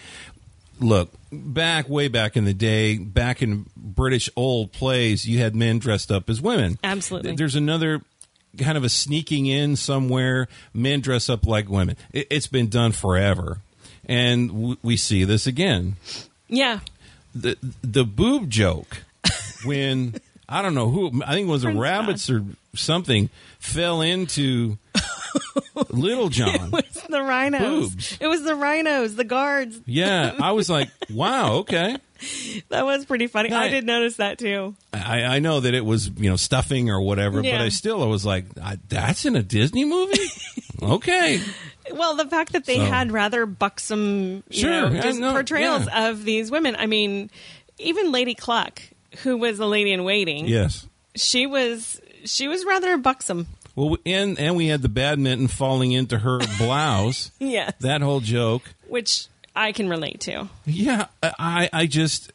Look, 0.80 1.12
back 1.32 1.90
way 1.90 2.08
back 2.08 2.38
in 2.38 2.46
the 2.46 2.54
day, 2.54 2.98
back 2.98 3.42
in 3.42 3.66
British 3.76 4.30
old 4.36 4.72
plays, 4.72 5.28
you 5.28 5.40
had 5.40 5.56
men 5.56 5.80
dressed 5.80 6.12
up 6.12 6.30
as 6.30 6.42
women. 6.42 6.78
Absolutely. 6.84 7.36
There's 7.36 7.56
another 7.56 8.02
kind 8.58 8.78
of 8.78 8.84
a 8.84 8.90
sneaking 8.90 9.48
in 9.48 9.76
somewhere. 9.76 10.48
Men 10.74 11.02
dress 11.02 11.30
up 11.30 11.46
like 11.46 11.70
women. 11.70 11.98
It, 12.12 12.28
it's 12.30 12.48
been 12.48 12.70
done 12.70 12.92
forever, 12.92 13.60
and 14.06 14.50
w- 14.50 14.78
we 14.84 14.98
see 14.98 15.24
this 15.24 15.48
again. 15.48 15.96
Yeah. 16.48 16.80
The 17.36 17.58
the 17.82 18.04
boob 18.04 18.50
joke 18.50 19.04
when 19.66 20.16
I 20.50 20.62
don't 20.62 20.76
know 20.76 20.90
who 20.90 21.22
I 21.26 21.34
think 21.34 21.48
it 21.48 21.52
was 21.52 21.64
the 21.64 21.68
Prince 21.70 21.80
rabbits 21.80 22.30
or 22.30 22.46
something 22.76 23.30
fell 23.60 24.02
into 24.02 24.78
Little 25.90 26.30
John. 26.30 26.56
It 26.56 26.72
was 26.72 27.04
the 27.10 27.22
rhinos. 27.22 27.90
Boobs. 27.90 28.18
It 28.20 28.28
was 28.28 28.44
the 28.44 28.56
rhinos, 28.56 29.16
the 29.16 29.24
guards. 29.24 29.80
Yeah, 29.86 30.34
I 30.42 30.52
was 30.54 30.70
like, 30.70 30.90
wow, 31.12 31.58
okay. 31.58 31.98
That 32.70 32.84
was 32.86 33.06
pretty 33.06 33.28
funny. 33.28 33.52
I 33.52 33.56
Right. 33.66 33.70
did 33.72 33.86
notice 33.86 34.16
that 34.18 34.40
too. 34.40 34.76
I, 34.92 35.24
I 35.24 35.40
know 35.40 35.60
that 35.60 35.74
it 35.76 35.86
was 35.86 36.10
you 36.10 36.30
know 36.30 36.36
stuffing 36.36 36.90
or 36.90 37.00
whatever, 37.02 37.42
but 37.44 37.54
I 37.62 37.70
still 37.70 38.02
I 38.02 38.08
was 38.08 38.26
like, 38.26 38.46
I, 38.62 38.80
that's 38.90 39.26
in 39.26 39.36
a 39.36 39.44
Disney 39.44 39.86
movie. 39.86 40.18
okay, 40.82 41.40
Well, 41.94 42.16
the 42.16 42.26
fact 42.26 42.54
that 42.54 42.66
they 42.66 42.78
So- 42.78 42.86
had 42.86 43.12
rather 43.12 43.46
buxom 43.46 44.44
you 44.50 44.62
Sure, 44.62 44.90
know, 44.90 45.02
yeah, 45.12 45.32
portrayals 45.32 45.86
yeah. 45.86 46.10
of 46.10 46.24
these 46.24 46.50
women. 46.50 46.76
I 46.76 46.88
mean, 46.88 47.30
even 47.78 48.12
Lady 48.12 48.34
Cluck, 48.34 48.82
who 49.20 49.38
was 49.38 49.58
the 49.60 49.68
lady 49.68 49.92
in 49.92 50.04
waiting, 50.04 50.48
yes. 50.48 50.88
she 51.16 51.46
was 51.46 52.02
she 52.26 52.48
was 52.48 52.66
rather 52.66 52.98
buxom. 52.98 53.46
Well, 53.78 53.96
and 54.08 54.40
and 54.40 54.56
we 54.58 54.68
had 54.68 54.82
the 54.82 54.90
badminton 54.90 55.48
falling 55.48 55.92
into 55.92 56.18
her 56.18 56.40
blouse. 56.58 57.32
Yes. 57.40 57.74
that 57.82 58.02
whole 58.02 58.20
joke. 58.20 58.64
Which 58.88 59.28
I 59.56 59.72
can 59.72 59.88
relate 59.88 60.20
to. 60.22 60.50
Yeah, 60.66 61.06
I 61.22 61.70
I 61.72 61.86
just 61.86 62.34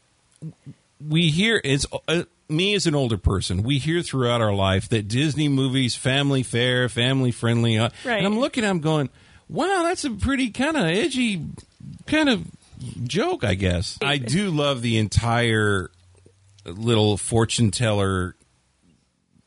we 1.07 1.31
hear 1.31 1.61
it's 1.64 1.85
uh, 2.07 2.22
me 2.48 2.74
as 2.74 2.87
an 2.87 2.94
older 2.94 3.18
person. 3.18 3.64
We 3.64 3.78
hear 3.78 4.02
throughout 4.02 4.40
our 4.40 4.55
life 4.55 4.88
that 4.90 5.09
Disney 5.09 5.48
movies, 5.48 5.96
family 5.96 6.44
fair, 6.44 6.88
family 6.88 7.33
friendly. 7.33 7.76
Uh, 7.76 7.88
Right. 8.05 8.18
And 8.18 8.26
I'm 8.26 8.38
looking, 8.38 8.64
I'm 8.64 8.78
going, 8.81 9.09
wow, 9.48 9.83
that's 9.83 10.05
a 10.05 10.11
pretty 10.11 10.50
kind 10.50 10.76
of 10.76 10.85
edgy 10.85 11.44
kind 12.07 12.28
of 12.28 12.44
joke, 13.02 13.42
I 13.42 13.55
guess. 13.55 13.98
I 14.00 14.18
do 14.18 14.50
love 14.50 14.81
the 14.83 14.98
entire 14.98 15.90
little 16.64 17.16
fortune 17.16 17.70
teller 17.72 18.37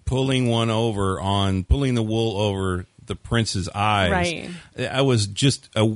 pulling 0.05 0.47
one 0.47 0.69
over 0.69 1.19
on 1.19 1.63
pulling 1.63 1.95
the 1.95 2.03
wool 2.03 2.37
over 2.39 2.85
the 3.05 3.15
prince's 3.15 3.69
eyes. 3.69 4.11
Right. 4.11 4.49
I 4.91 5.01
was 5.01 5.27
just 5.27 5.69
a 5.75 5.95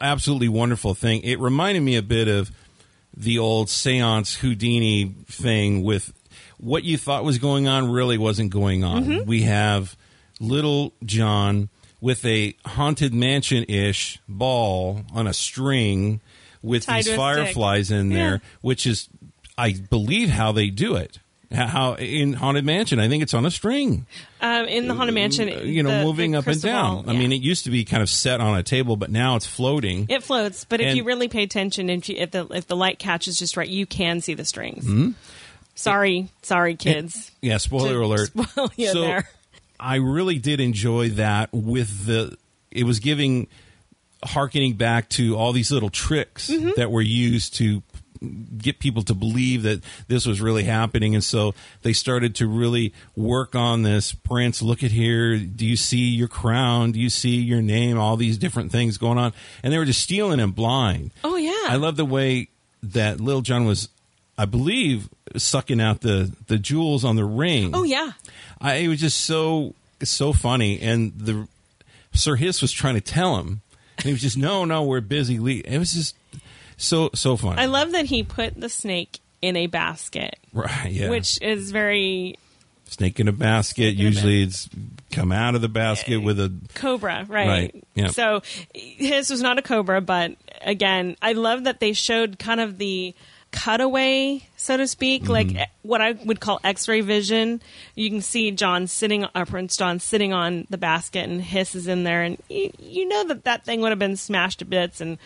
absolutely 0.00 0.48
wonderful 0.48 0.94
thing. 0.94 1.22
It 1.22 1.40
reminded 1.40 1.80
me 1.82 1.96
a 1.96 2.02
bit 2.02 2.28
of 2.28 2.50
the 3.16 3.38
old 3.38 3.68
seance 3.68 4.36
Houdini 4.36 5.14
thing 5.26 5.82
with 5.82 6.12
what 6.58 6.84
you 6.84 6.96
thought 6.96 7.24
was 7.24 7.38
going 7.38 7.66
on 7.66 7.90
really 7.90 8.18
wasn't 8.18 8.50
going 8.50 8.84
on. 8.84 9.04
Mm-hmm. 9.04 9.28
We 9.28 9.42
have 9.42 9.96
little 10.40 10.92
John 11.04 11.68
with 12.00 12.24
a 12.24 12.54
haunted 12.64 13.12
mansion 13.12 13.64
ish 13.64 14.20
ball 14.28 15.02
on 15.12 15.26
a 15.26 15.32
string 15.34 16.20
with 16.62 16.86
Tied 16.86 17.04
these 17.04 17.14
fireflies 17.14 17.90
in 17.90 18.10
there, 18.10 18.30
Yeah. 18.34 18.38
which 18.60 18.86
is, 18.86 19.08
I 19.56 19.72
believe, 19.72 20.28
how 20.28 20.52
they 20.52 20.68
do 20.70 20.94
it. 20.94 21.18
How 21.50 21.94
in 21.94 22.34
haunted 22.34 22.64
mansion? 22.66 22.98
I 23.00 23.08
think 23.08 23.22
it's 23.22 23.32
on 23.32 23.46
a 23.46 23.50
string 23.50 24.04
Um, 24.42 24.66
in 24.66 24.86
the 24.86 24.94
Haunted 24.94 25.14
Mansion, 25.14 25.48
Uh, 25.48 25.60
you 25.62 25.82
know, 25.82 25.98
the- 26.00 26.04
moving 26.04 26.32
the 26.32 26.38
up 26.40 26.46
and 26.46 26.60
down. 26.60 27.04
ball, 27.06 27.10
I 27.14 27.16
mean, 27.18 27.32
it 27.32 27.40
used 27.40 27.64
to 27.64 27.70
be 27.70 27.84
kind 27.86 28.02
of 28.02 28.10
set 28.10 28.40
on 28.42 28.58
a 28.58 28.62
table, 28.62 28.96
but 28.96 29.10
now 29.10 29.34
it's 29.36 29.46
floating. 29.46 30.04
It 30.10 30.22
floats, 30.22 30.66
but 30.68 30.80
if 30.82 30.94
you 30.94 31.04
really 31.04 31.26
pay 31.28 31.42
attention, 31.44 31.88
if, 31.88 32.06
you, 32.10 32.16
if 32.18 32.32
the 32.32 32.46
if 32.48 32.66
the 32.66 32.76
light 32.76 32.98
catches 32.98 33.38
just 33.38 33.56
right, 33.56 33.68
you 33.68 33.86
can 33.86 34.20
see 34.20 34.34
the 34.34 34.44
strings. 34.44 34.84
Hmm? 34.84 35.12
Sorry, 35.74 36.28
sorry, 36.42 36.74
kids. 36.76 37.30
yeah, 37.40 37.56
spoiler 37.56 37.92
To 37.94 38.04
alert. 38.04 38.28
spoil 38.36 38.70
you 38.76 38.88
so 38.88 39.00
there. 39.02 39.28
I 39.80 39.96
really 39.96 40.38
did 40.38 40.60
enjoy 40.60 41.10
that 41.10 41.48
with 41.52 42.04
the. 42.06 42.36
It 42.70 42.84
was 42.84 42.98
giving, 43.00 43.46
harkening 44.24 44.74
back 44.74 45.08
to 45.10 45.36
all 45.36 45.52
these 45.52 45.70
little 45.70 45.88
tricks 45.90 46.50
Mm-hmm. 46.50 46.70
that 46.76 46.90
were 46.90 47.00
used 47.00 47.54
to 47.56 47.82
get 48.58 48.78
people 48.78 49.02
to 49.04 49.14
believe 49.14 49.62
that 49.62 49.82
this 50.08 50.26
was 50.26 50.40
really 50.40 50.64
happening. 50.64 51.14
And 51.14 51.24
so 51.24 51.54
they 51.82 51.92
started 51.92 52.34
to 52.36 52.46
really 52.46 52.92
work 53.16 53.54
on 53.54 53.82
this. 53.82 54.12
Prince 54.12 54.62
look 54.62 54.82
at 54.82 54.90
here. 54.90 55.36
Do 55.38 55.64
you 55.66 55.76
see 55.76 56.08
your 56.08 56.28
crown? 56.28 56.92
Do 56.92 57.00
you 57.00 57.10
see 57.10 57.36
your 57.36 57.62
name? 57.62 57.98
All 57.98 58.16
these 58.16 58.38
different 58.38 58.72
things 58.72 58.98
going 58.98 59.18
on. 59.18 59.32
And 59.62 59.72
they 59.72 59.78
were 59.78 59.84
just 59.84 60.00
stealing 60.00 60.38
him 60.38 60.52
blind. 60.52 61.12
Oh 61.24 61.36
yeah, 61.36 61.52
I 61.68 61.76
love 61.76 61.96
the 61.96 62.04
way 62.04 62.48
that 62.82 63.20
Lil 63.20 63.40
John 63.40 63.64
was, 63.64 63.88
I 64.36 64.44
believe, 64.44 65.08
sucking 65.36 65.80
out 65.80 66.00
the 66.00 66.32
the 66.46 66.58
jewels 66.58 67.04
on 67.04 67.16
the 67.16 67.24
ring. 67.24 67.72
Oh 67.74 67.82
yeah, 67.82 68.12
I, 68.60 68.74
it 68.76 68.88
was 68.88 69.00
just 69.00 69.20
so 69.22 69.74
so 70.02 70.32
funny, 70.32 70.80
and 70.80 71.12
the 71.16 71.48
Sir 72.12 72.36
Hiss 72.36 72.62
was 72.62 72.72
trying 72.72 72.94
to 72.94 73.00
tell 73.00 73.38
him, 73.38 73.60
and 73.96 74.06
he 74.06 74.12
was 74.12 74.22
just, 74.22 74.36
"No, 74.36 74.64
no, 74.64 74.82
we're 74.82 75.00
busy." 75.00 75.36
It 75.60 75.78
was 75.78 75.92
just 75.92 76.14
so 76.78 77.10
so 77.14 77.36
fun. 77.36 77.58
I 77.58 77.66
love 77.66 77.92
that 77.92 78.06
he 78.06 78.22
put 78.22 78.58
the 78.58 78.70
snake 78.70 79.20
in 79.42 79.56
a 79.56 79.66
basket, 79.66 80.36
right? 80.54 80.90
Yeah, 80.90 81.10
which 81.10 81.40
is 81.42 81.70
very 81.70 82.36
snake 82.86 83.20
in 83.20 83.28
a 83.28 83.32
basket. 83.32 83.94
in 83.94 84.00
a 84.00 84.02
Usually, 84.02 84.42
it's 84.42 84.68
come 85.12 85.30
out 85.32 85.54
of 85.54 85.60
the 85.60 85.68
basket 85.68 86.18
with 86.18 86.40
a 86.40 86.50
cobra, 86.74 87.26
right? 87.28 87.46
Right, 87.48 87.84
yeah. 87.94 88.08
So 88.08 88.40
his 88.74 89.28
was 89.28 89.42
not 89.42 89.58
a 89.58 89.62
cobra, 89.62 90.00
but 90.00 90.36
again, 90.62 91.16
I 91.20 91.34
love 91.34 91.64
that 91.64 91.80
they 91.80 91.92
showed 91.92 92.38
kind 92.38 92.60
of 92.60 92.78
the 92.78 93.14
cutaway, 93.50 94.46
so 94.56 94.76
to 94.76 94.86
speak, 94.86 95.22
Mm-hmm. 95.22 95.32
like 95.32 95.70
what 95.82 96.00
I 96.02 96.12
would 96.12 96.38
call 96.40 96.60
X-ray 96.62 97.00
vision. 97.00 97.62
You 97.94 98.10
can 98.10 98.20
see 98.20 98.50
John 98.50 98.86
sitting, 98.86 99.24
or 99.34 99.46
Prince 99.46 99.76
John 99.76 100.00
sitting 100.00 100.32
on 100.32 100.66
the 100.68 100.78
basket, 100.78 101.28
and 101.28 101.40
Hiss 101.40 101.74
is 101.74 101.86
in 101.86 102.04
there, 102.04 102.22
and 102.22 102.38
you, 102.48 102.70
you 102.78 103.08
know 103.08 103.24
that 103.28 103.44
that 103.44 103.64
thing 103.64 103.80
would 103.80 103.90
have 103.90 103.98
been 103.98 104.16
smashed 104.16 104.58
to 104.58 104.64
bits, 104.64 105.00
and 105.00 105.16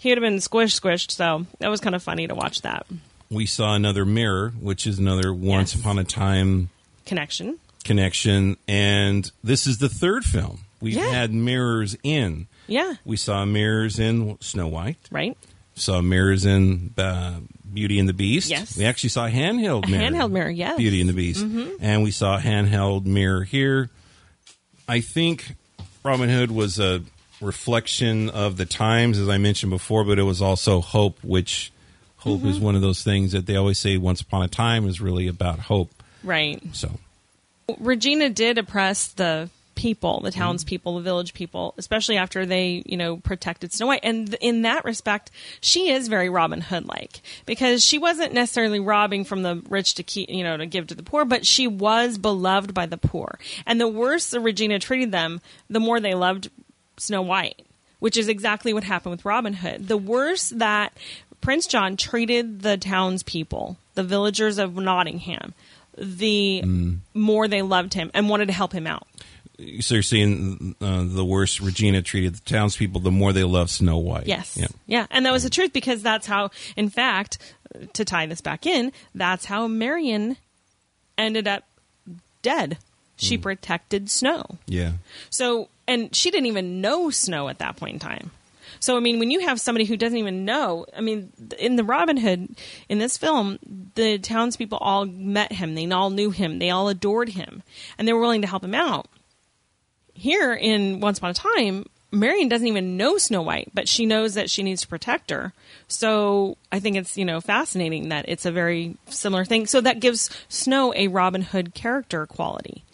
he 0.00 0.08
would 0.10 0.18
have 0.18 0.22
been 0.22 0.38
squished, 0.38 0.80
squished. 0.80 1.10
So 1.12 1.46
that 1.58 1.68
was 1.68 1.80
kind 1.80 1.94
of 1.94 2.02
funny 2.02 2.26
to 2.26 2.34
watch 2.34 2.62
that 2.62 2.86
we 3.30 3.46
saw 3.46 3.74
another 3.76 4.04
mirror, 4.04 4.52
which 4.60 4.88
is 4.88 4.98
another 4.98 5.32
once 5.32 5.72
Yes. 5.72 5.80
upon 5.80 5.98
a 6.00 6.04
time 6.04 6.68
connection. 7.06 7.58
connection, 7.84 8.56
and 8.66 9.30
this 9.44 9.68
is 9.68 9.78
the 9.78 9.88
third 9.88 10.24
film. 10.24 10.60
We've 10.80 10.94
Yeah. 10.96 11.08
had 11.10 11.32
mirrors 11.32 11.96
in. 12.02 12.48
Yeah, 12.66 12.94
We 13.04 13.16
saw 13.16 13.44
mirrors 13.44 13.98
in 14.00 14.36
Snow 14.40 14.66
White. 14.66 14.96
right. 15.12 15.36
Saw 15.76 16.00
mirrors 16.02 16.44
in 16.44 16.92
uh, 16.98 17.34
Beauty 17.72 17.98
and 18.00 18.08
the 18.08 18.12
Beast. 18.12 18.50
Yes. 18.50 18.76
We 18.76 18.84
actually 18.84 19.10
saw 19.10 19.26
a 19.26 19.30
handheld 19.30 19.86
A 19.86 19.90
mirror. 19.90 20.02
handheld 20.10 20.30
mirror, 20.32 20.50
yes. 20.50 20.70
Mm-hmm. 20.72 20.78
Beauty 20.78 21.00
and 21.00 21.08
the 21.08 21.14
Beast. 21.14 21.46
And 21.80 22.02
we 22.02 22.10
saw 22.10 22.36
a 22.36 22.40
handheld 22.40 23.06
mirror 23.06 23.44
here. 23.44 23.90
I 24.88 25.00
think 25.00 25.54
Robin 26.04 26.28
Hood 26.28 26.50
was 26.50 26.78
a 26.80 27.02
reflection 27.40 28.28
of 28.30 28.56
the 28.56 28.66
times, 28.66 29.18
as 29.18 29.28
I 29.28 29.38
mentioned 29.38 29.70
before, 29.70 30.04
but 30.04 30.18
it 30.18 30.22
was 30.24 30.40
also 30.42 30.80
hope, 30.80 31.22
which 31.22 31.72
hope 32.18 32.40
Mm-hmm. 32.40 32.48
is 32.48 32.58
one 32.60 32.74
of 32.74 32.82
those 32.82 33.02
things 33.02 33.32
that 33.32 33.46
they 33.46 33.56
always 33.56 33.78
say 33.78 33.96
once 33.96 34.20
upon 34.20 34.42
a 34.42 34.48
time 34.48 34.86
is 34.86 35.00
really 35.00 35.26
about 35.26 35.58
hope. 35.58 35.90
Right. 36.22 36.62
So 36.72 36.90
Regina 37.78 38.28
did 38.28 38.58
oppress 38.58 39.08
the 39.08 39.48
people, 39.74 40.16
Mm-hmm. 40.16 40.24
the 40.26 40.30
townspeople, 40.32 40.96
the 40.96 41.00
village 41.00 41.32
people, 41.32 41.72
especially 41.78 42.18
after 42.18 42.44
they, 42.44 42.82
you 42.84 42.98
know, 42.98 43.16
protected 43.16 43.72
Snow 43.72 43.86
White. 43.86 44.00
And 44.02 44.26
th- 44.26 44.38
in 44.42 44.62
that 44.62 44.84
respect, 44.84 45.30
she 45.62 45.90
is 45.90 46.08
very 46.08 46.28
Robin 46.28 46.60
Hood 46.60 46.86
like 46.86 47.22
because 47.46 47.82
she 47.82 47.96
wasn't 47.96 48.34
necessarily 48.34 48.80
robbing 48.80 49.24
from 49.24 49.42
the 49.42 49.62
rich 49.70 49.94
to 49.94 50.02
keep, 50.02 50.28
you 50.28 50.44
know, 50.44 50.58
to 50.58 50.66
give 50.66 50.88
to 50.88 50.94
the 50.94 51.02
poor, 51.02 51.24
but 51.24 51.46
she 51.46 51.66
was 51.66 52.18
beloved 52.18 52.74
by 52.74 52.84
the 52.84 52.98
poor. 52.98 53.38
And 53.64 53.80
the 53.80 53.88
worse 53.88 54.34
Regina 54.34 54.78
treated 54.78 55.12
them, 55.12 55.40
the 55.70 55.80
more 55.80 55.98
they 56.00 56.12
loved 56.14 56.50
Snow 57.00 57.22
White. 57.22 57.64
which 58.00 58.16
is 58.16 58.28
exactly 58.28 58.72
what 58.72 58.82
happened 58.84 59.10
with 59.10 59.24
Robin 59.26 59.52
Hood. 59.52 59.86
The 59.86 59.98
worse 59.98 60.48
that 60.50 60.96
Prince 61.42 61.66
John 61.66 61.98
treated 61.98 62.62
the 62.62 62.78
townspeople, 62.78 63.76
the 63.94 64.02
villagers 64.02 64.56
of 64.58 64.74
Nottingham, 64.76 65.52
the 65.98 66.62
more 67.12 67.46
they 67.46 67.60
loved 67.60 67.92
him 67.92 68.10
and 68.14 68.28
wanted 68.30 68.46
to 68.46 68.54
help 68.54 68.72
him 68.72 68.86
out. 68.86 69.06
So 69.80 69.96
you're 69.96 70.02
seeing 70.02 70.74
uh, 70.80 71.04
the 71.06 71.24
worse 71.26 71.60
Regina 71.60 72.00
treated 72.00 72.36
the 72.36 72.40
townspeople, 72.40 73.02
the 73.02 73.10
more 73.10 73.34
they 73.34 73.44
loved 73.44 73.68
Snow 73.68 73.98
White. 73.98 74.26
Yes. 74.26 74.56
Yeah. 74.58 74.68
Yeah. 74.86 75.06
And 75.10 75.26
that 75.26 75.32
was 75.32 75.42
the 75.42 75.50
truth 75.50 75.74
because 75.74 76.02
that's 76.02 76.26
how, 76.26 76.48
in 76.76 76.88
fact, 76.88 77.36
to 77.92 78.04
tie 78.06 78.24
this 78.24 78.40
back 78.40 78.64
in, 78.64 78.92
that's 79.14 79.44
how 79.44 79.66
Marion 79.66 80.38
ended 81.18 81.46
up 81.46 81.64
dead. 82.40 82.78
She 83.16 83.36
Hmm. 83.36 83.42
protected 83.42 84.10
Snow. 84.10 84.56
Yeah. 84.66 84.92
So, 85.28 85.68
and 85.90 86.14
she 86.14 86.30
didn't 86.30 86.46
even 86.46 86.80
know 86.80 87.10
Snow 87.10 87.48
at 87.48 87.58
that 87.58 87.76
point 87.76 87.94
in 87.94 87.98
time. 87.98 88.30
So, 88.78 88.96
I 88.96 89.00
mean, 89.00 89.18
when 89.18 89.32
you 89.32 89.40
have 89.40 89.60
somebody 89.60 89.84
who 89.84 89.96
doesn't 89.96 90.16
even 90.16 90.44
know, 90.44 90.86
I 90.96 91.00
mean, 91.00 91.32
in 91.58 91.74
the 91.74 91.82
Robin 91.82 92.16
Hood, 92.16 92.48
in 92.88 92.98
this 92.98 93.18
film, 93.18 93.58
the 93.96 94.18
townspeople 94.18 94.78
all 94.78 95.04
met 95.04 95.52
him. 95.52 95.74
They 95.74 95.90
all 95.90 96.10
knew 96.10 96.30
him. 96.30 96.60
They 96.60 96.70
all 96.70 96.88
adored 96.88 97.30
him. 97.30 97.64
And 97.98 98.06
they 98.06 98.12
were 98.12 98.20
willing 98.20 98.42
to 98.42 98.46
help 98.46 98.64
him 98.64 98.74
out. 98.74 99.06
Here 100.14 100.54
in 100.54 101.00
Once 101.00 101.18
Upon 101.18 101.30
a 101.30 101.34
Time, 101.34 101.86
Marion 102.12 102.48
doesn't 102.48 102.66
even 102.66 102.96
know 102.96 103.18
Snow 103.18 103.42
White, 103.42 103.70
but 103.74 103.88
she 103.88 104.06
knows 104.06 104.34
that 104.34 104.48
she 104.48 104.62
needs 104.62 104.82
to 104.82 104.88
protect 104.88 105.30
her. 105.30 105.52
So 105.88 106.56
I 106.70 106.78
think 106.78 106.96
it's, 106.96 107.18
you 107.18 107.24
know, 107.24 107.40
fascinating 107.40 108.10
that 108.10 108.26
it's 108.28 108.46
a 108.46 108.52
very 108.52 108.96
similar 109.08 109.44
thing. 109.44 109.66
So 109.66 109.80
that 109.80 110.00
gives 110.00 110.30
Snow 110.48 110.94
a 110.94 111.08
Robin 111.08 111.42
Hood 111.42 111.74
character 111.74 112.26
quality 112.26 112.84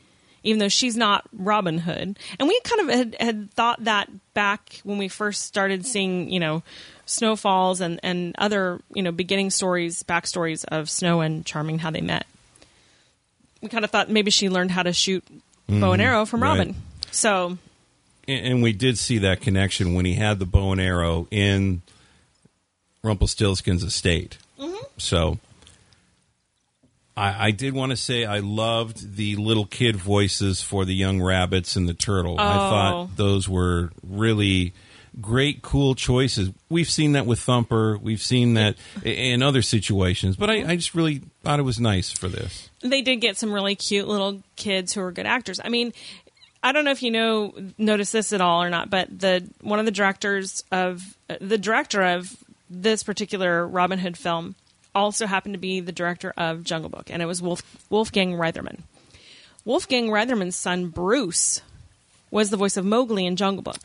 even 0.46 0.60
though 0.60 0.68
she's 0.68 0.96
not 0.96 1.28
Robin 1.32 1.78
Hood. 1.78 2.18
And 2.38 2.48
we 2.48 2.60
kind 2.64 2.80
of 2.88 2.96
had, 2.96 3.16
had 3.20 3.50
thought 3.52 3.84
that 3.84 4.08
back 4.32 4.80
when 4.84 4.96
we 4.96 5.08
first 5.08 5.44
started 5.44 5.84
seeing, 5.84 6.30
you 6.30 6.40
know, 6.40 6.62
snowfalls 7.04 7.80
and, 7.80 8.00
and 8.02 8.34
other, 8.38 8.80
you 8.94 9.02
know, 9.02 9.12
beginning 9.12 9.50
stories, 9.50 10.02
backstories 10.02 10.64
of 10.66 10.88
Snow 10.88 11.20
and 11.20 11.44
Charming, 11.44 11.80
how 11.80 11.90
they 11.90 12.00
met. 12.00 12.26
We 13.60 13.68
kind 13.68 13.84
of 13.84 13.90
thought 13.90 14.08
maybe 14.08 14.30
she 14.30 14.48
learned 14.48 14.70
how 14.70 14.82
to 14.82 14.92
shoot 14.92 15.24
bow 15.68 15.92
and 15.92 16.02
arrow 16.02 16.24
from 16.24 16.42
right. 16.42 16.50
Robin. 16.50 16.76
So, 17.10 17.58
And, 18.28 18.46
and 18.46 18.62
we 18.62 18.72
did 18.72 18.98
see 18.98 19.18
that 19.18 19.40
connection 19.40 19.94
when 19.94 20.04
he 20.04 20.14
had 20.14 20.38
the 20.38 20.46
bow 20.46 20.72
and 20.72 20.80
arrow 20.80 21.26
in 21.30 21.82
Rumpelstiltskin's 23.02 23.82
estate. 23.82 24.38
Mm-hmm. 24.58 24.84
So 24.98 25.38
I, 27.16 27.46
I 27.46 27.50
did 27.50 27.72
want 27.74 27.90
to 27.90 27.96
say 27.96 28.24
I 28.24 28.40
loved 28.40 29.16
the 29.16 29.36
little 29.36 29.64
kid 29.66 29.96
voices 29.96 30.62
for 30.62 30.84
the 30.84 30.94
young 30.94 31.22
rabbits 31.22 31.74
and 31.76 31.88
the 31.88 31.94
turtle. 31.94 32.38
I 32.38 32.54
Oh. 32.56 32.58
thought 32.70 33.16
those 33.16 33.48
were 33.48 33.90
really 34.06 34.74
great, 35.18 35.62
cool 35.62 35.94
choices. 35.94 36.50
We've 36.68 36.90
seen 36.90 37.12
that 37.12 37.24
with 37.24 37.38
Thumper. 37.40 37.96
We've 37.96 38.20
seen 38.20 38.52
that 38.54 38.76
in 39.02 39.42
other 39.42 39.62
situations, 39.62 40.36
but 40.36 40.50
I, 40.50 40.72
I 40.72 40.76
just 40.76 40.94
really 40.94 41.22
thought 41.42 41.58
it 41.58 41.62
was 41.62 41.80
nice 41.80 42.12
for 42.12 42.28
this. 42.28 42.68
they 42.82 43.00
did 43.00 43.16
get 43.22 43.38
some 43.38 43.50
really 43.52 43.74
cute 43.76 44.06
little 44.06 44.42
kids 44.56 44.92
who 44.92 45.00
were 45.00 45.12
good 45.12 45.24
actors. 45.26 45.58
I 45.64 45.70
mean, 45.70 45.94
I 46.62 46.72
don't 46.72 46.84
know 46.84 46.90
if 46.90 47.02
you 47.02 47.10
know 47.12 47.54
notice 47.78 48.12
this 48.12 48.34
at 48.34 48.42
all 48.42 48.62
or 48.62 48.68
not, 48.68 48.90
but 48.90 49.18
the 49.18 49.48
one 49.62 49.78
of 49.78 49.86
the 49.86 49.90
directors 49.92 50.64
of 50.70 51.16
the 51.40 51.56
director 51.56 52.02
of 52.02 52.36
this 52.68 53.02
particular 53.02 53.66
Robin 53.66 53.98
Hood 54.00 54.18
film 54.18 54.54
also 54.96 55.26
happened 55.26 55.54
to 55.54 55.58
be 55.60 55.80
the 55.80 55.92
director 55.92 56.32
of 56.36 56.64
Jungle 56.64 56.90
Book, 56.90 57.10
and 57.10 57.22
it 57.22 57.26
was 57.26 57.40
Wolf, 57.42 57.62
Wolfgang 57.90 58.32
Reitherman. 58.32 58.80
Wolfgang 59.64 60.08
Reitherman's 60.08 60.56
son 60.56 60.88
Bruce 60.88 61.60
was 62.30 62.50
the 62.50 62.56
voice 62.56 62.76
of 62.76 62.84
Mowgli 62.84 63.26
in 63.26 63.36
Jungle 63.36 63.62
Book. 63.62 63.78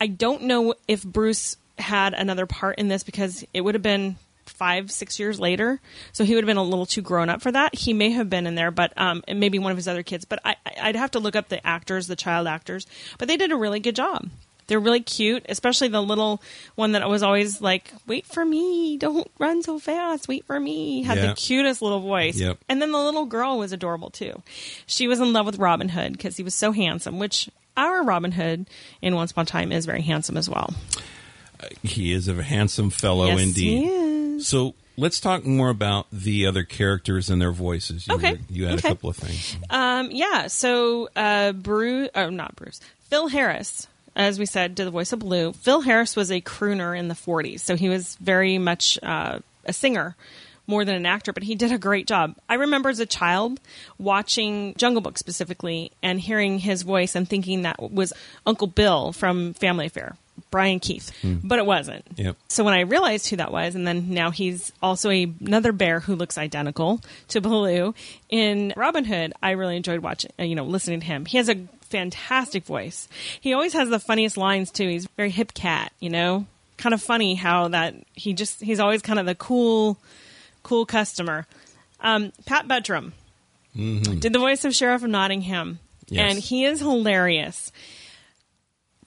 I 0.00 0.06
don't 0.06 0.42
know 0.44 0.74
if 0.88 1.02
Bruce 1.04 1.56
had 1.78 2.14
another 2.14 2.46
part 2.46 2.78
in 2.78 2.88
this 2.88 3.02
because 3.02 3.44
it 3.52 3.60
would 3.62 3.74
have 3.74 3.82
been 3.82 4.16
five, 4.46 4.90
six 4.90 5.18
years 5.18 5.40
later. 5.40 5.80
So 6.12 6.24
he 6.24 6.34
would 6.34 6.44
have 6.44 6.46
been 6.48 6.56
a 6.58 6.62
little 6.62 6.86
too 6.86 7.02
grown 7.02 7.28
up 7.30 7.40
for 7.42 7.50
that. 7.50 7.74
He 7.74 7.92
may 7.92 8.10
have 8.10 8.28
been 8.30 8.46
in 8.46 8.54
there, 8.54 8.70
but 8.70 8.92
um, 8.98 9.22
maybe 9.28 9.58
one 9.58 9.70
of 9.72 9.76
his 9.78 9.88
other 9.88 10.02
kids. 10.02 10.24
But 10.24 10.40
I, 10.44 10.56
I- 10.66 10.88
I'd 10.88 10.96
have 10.96 11.12
to 11.12 11.18
look 11.18 11.34
up 11.36 11.48
the 11.48 11.64
actors, 11.66 12.06
the 12.06 12.16
child 12.16 12.46
actors. 12.46 12.86
But 13.18 13.26
they 13.28 13.36
did 13.36 13.52
a 13.52 13.56
really 13.56 13.80
good 13.80 13.96
job. 13.96 14.28
They're 14.66 14.80
really 14.80 15.00
cute, 15.02 15.44
especially 15.48 15.88
the 15.88 16.00
little 16.02 16.40
one 16.74 16.92
that 16.92 17.08
was 17.08 17.22
always 17.22 17.60
like, 17.60 17.92
"Wait 18.06 18.26
for 18.26 18.44
me! 18.44 18.96
Don't 18.96 19.30
run 19.38 19.62
so 19.62 19.78
fast! 19.78 20.26
Wait 20.28 20.44
for 20.46 20.58
me!" 20.58 21.02
Had 21.02 21.18
Yeah. 21.18 21.26
the 21.28 21.34
cutest 21.34 21.82
little 21.82 22.00
voice. 22.00 22.38
Yep. 22.38 22.58
And 22.68 22.80
then 22.80 22.90
the 22.92 22.98
little 23.02 23.26
girl 23.26 23.58
was 23.58 23.72
adorable 23.72 24.10
too. 24.10 24.42
She 24.86 25.06
was 25.08 25.20
in 25.20 25.32
love 25.32 25.46
with 25.46 25.58
Robin 25.58 25.90
Hood 25.90 26.12
because 26.12 26.36
he 26.36 26.42
was 26.42 26.54
so 26.54 26.72
handsome, 26.72 27.18
which 27.18 27.48
our 27.76 28.02
Robin 28.04 28.32
Hood 28.32 28.66
in 29.02 29.14
Once 29.14 29.32
Upon 29.32 29.42
a 29.42 29.46
Time 29.46 29.72
is 29.72 29.84
very 29.84 30.02
handsome 30.02 30.36
as 30.36 30.48
well. 30.48 30.72
He 31.82 32.12
is 32.12 32.28
a 32.28 32.42
handsome 32.42 32.90
fellow 32.90 33.26
Yes, 33.26 33.40
indeed. 33.40 33.78
he 33.78 33.84
is. 33.86 34.46
So 34.46 34.74
let's 34.96 35.18
talk 35.20 35.44
more 35.46 35.70
about 35.70 36.06
the 36.12 36.46
other 36.46 36.62
characters 36.62 37.30
and 37.30 37.40
their 37.40 37.52
voices. 37.52 38.06
You, 38.06 38.14
Okay. 38.16 38.32
were- 38.32 38.38
you 38.50 38.64
had 38.66 38.78
Okay. 38.78 38.88
a 38.88 38.90
couple 38.92 39.10
of 39.10 39.16
things. 39.16 39.56
Um, 39.70 40.10
yeah. 40.10 40.48
So 40.48 41.08
uh, 41.16 41.52
Bruce, 41.52 42.10
oh, 42.14 42.30
not 42.30 42.54
Bruce, 42.56 42.80
Phil 43.08 43.28
Harris, 43.28 43.86
as 44.16 44.38
we 44.38 44.46
said, 44.46 44.74
did 44.74 44.86
the 44.86 44.90
voice 44.90 45.12
of 45.12 45.20
Baloo. 45.20 45.52
Phil 45.52 45.80
Harris 45.80 46.16
was 46.16 46.30
a 46.30 46.40
crooner 46.40 46.98
in 46.98 47.08
the 47.08 47.14
'40s, 47.14 47.60
so 47.60 47.76
he 47.76 47.88
was 47.88 48.16
very 48.16 48.58
much 48.58 48.98
uh, 49.02 49.38
a 49.64 49.72
singer 49.72 50.16
more 50.66 50.84
than 50.84 50.94
an 50.94 51.06
actor, 51.06 51.32
but 51.32 51.42
he 51.42 51.54
did 51.54 51.72
a 51.72 51.78
great 51.78 52.06
job. 52.06 52.36
I 52.48 52.54
remember 52.54 52.88
as 52.88 53.00
a 53.00 53.06
child 53.06 53.60
watching 53.98 54.74
Jungle 54.76 55.02
Book 55.02 55.18
specifically 55.18 55.92
and 56.02 56.20
hearing 56.20 56.58
his 56.58 56.82
voice 56.82 57.14
and 57.14 57.28
thinking 57.28 57.62
that 57.62 57.92
was 57.92 58.12
Uncle 58.46 58.66
Bill 58.66 59.12
from 59.12 59.54
Family 59.54 59.86
Affair. 59.86 60.16
Brian 60.50 60.80
Keith, 60.80 61.12
but 61.44 61.58
it 61.58 61.66
wasn't. 61.66 62.04
Yep. 62.16 62.36
So 62.48 62.64
when 62.64 62.74
I 62.74 62.80
realized 62.80 63.28
who 63.28 63.36
that 63.36 63.52
was, 63.52 63.74
and 63.74 63.86
then 63.86 64.10
now 64.10 64.30
he's 64.30 64.72
also 64.82 65.10
a, 65.10 65.32
another 65.40 65.72
bear 65.72 66.00
who 66.00 66.16
looks 66.16 66.38
identical 66.38 67.00
to 67.28 67.40
Baloo 67.40 67.94
in 68.28 68.72
Robin 68.76 69.04
Hood, 69.04 69.32
I 69.42 69.52
really 69.52 69.76
enjoyed 69.76 70.00
watching, 70.00 70.32
uh, 70.38 70.44
you 70.44 70.54
know, 70.54 70.64
listening 70.64 71.00
to 71.00 71.06
him. 71.06 71.24
He 71.24 71.38
has 71.38 71.48
a 71.48 71.54
fantastic 71.94 72.64
voice. 72.64 73.08
He 73.40 73.52
always 73.54 73.72
has 73.74 73.88
the 73.88 74.00
funniest 74.00 74.36
lines 74.36 74.72
too. 74.72 74.88
He's 74.88 75.06
very 75.16 75.30
hip 75.30 75.54
cat, 75.54 75.92
you 76.00 76.10
know, 76.10 76.46
kind 76.76 76.92
of 76.92 77.00
funny 77.00 77.36
how 77.36 77.68
that 77.68 77.94
he 78.14 78.32
just 78.34 78.60
he's 78.60 78.80
always 78.80 79.00
kind 79.00 79.20
of 79.20 79.26
the 79.26 79.34
cool, 79.36 79.96
cool 80.64 80.86
customer. 80.86 81.46
Um, 82.00 82.32
Pat 82.46 82.66
Buttram 82.66 83.12
did 83.74 84.32
the 84.32 84.38
voice 84.40 84.64
of 84.64 84.74
Sheriff 84.74 85.04
of 85.04 85.10
Nottingham, 85.10 85.78
Yes. 86.08 86.30
and 86.34 86.42
he 86.42 86.64
is 86.64 86.80
hilarious. 86.80 87.70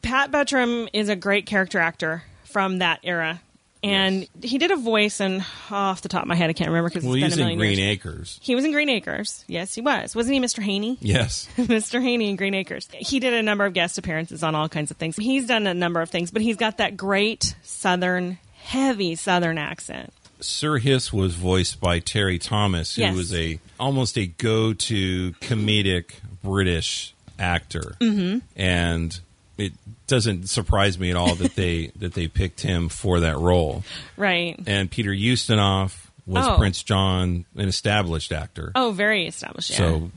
Pat 0.02 0.32
Buttram 0.32 0.88
is 0.94 1.10
a 1.10 1.16
great 1.16 1.46
character 1.46 1.80
actor 1.80 2.24
from 2.46 2.80
that 2.80 3.00
era. 3.04 3.42
And 3.88 4.28
he 4.42 4.58
did 4.58 4.72
a 4.72 4.76
voice, 4.76 5.20
and 5.20 5.44
off 5.72 6.02
the 6.02 6.10
top 6.10 6.24
of 6.24 6.28
my 6.28 6.36
head, 6.36 6.50
I 6.50 6.54
can't 6.54 6.70
remember 6.70 6.90
because 6.90 7.04
Well, 7.04 7.16
it's 7.16 7.36
been 7.36 7.48
a 7.48 7.52
in 7.52 7.58
million 7.58 7.60
Green 7.60 7.78
years. 7.80 7.92
Acres. 7.92 8.40
He 8.42 8.56
was 8.56 8.66
in 8.66 8.72
Green 8.72 8.90
Acres. 8.90 9.44
Yes, 9.48 9.74
he 9.76 9.82
was. 9.82 10.16
Wasn't 10.16 10.34
he 10.34 10.40
Mr. 10.40 10.62
Haney? 10.62 10.98
Yes. 11.08 11.48
Mr. 11.58 12.02
Haney 12.02 12.30
in 12.30 12.36
Green 12.36 12.54
Acres. 12.54 12.88
He 12.94 13.20
did 13.20 13.34
a 13.34 13.42
number 13.42 13.66
of 13.66 13.74
guest 13.74 13.98
appearances 13.98 14.44
on 14.44 14.56
all 14.56 14.68
kinds 14.70 14.92
of 14.92 14.98
things. 14.98 15.16
He's 15.16 15.48
done 15.48 15.68
a 15.68 15.74
number 15.74 16.02
of 16.02 16.10
things, 16.10 16.32
but 16.32 16.42
he's 16.42 16.58
got 16.58 16.78
that 16.78 16.98
great 16.98 17.56
Southern, 17.64 18.38
heavy 18.64 19.16
Southern 19.16 19.58
accent. 19.58 20.12
Sir 20.40 20.78
Hiss 20.78 21.12
was 21.12 21.34
voiced 21.36 21.80
by 21.80 22.00
Terry 22.00 22.38
Thomas, 22.38 22.96
who 22.96 23.02
Yes. 23.02 23.16
was 23.16 23.34
a 23.34 23.60
almost 23.80 24.18
a 24.18 24.28
go-to 24.28 25.32
comedic 25.42 26.12
British 26.44 27.16
actor, 27.40 27.96
mm-hmm. 28.00 28.40
and 28.56 29.20
it 29.58 29.74
doesn't 30.08 30.50
surprise 30.50 30.98
me 31.00 31.10
at 31.10 31.16
all 31.16 31.36
that 31.36 31.56
they 31.56 31.88
that 31.98 32.14
they 32.14 32.28
picked 32.28 32.62
him 32.62 32.90
for 32.90 33.20
that 33.22 33.38
role. 33.38 33.84
Right. 34.16 34.60
And 34.68 34.90
Peter 34.90 35.12
Ustinov 35.12 35.96
was 36.26 36.46
Oh. 36.48 36.58
Prince 36.58 36.84
John, 36.84 37.46
an 37.56 37.68
established 37.68 38.32
actor. 38.32 38.72
Oh, 38.76 38.92
very 38.92 39.26
established. 39.28 39.72
Yeah. 39.72 39.78
So, 39.78 40.12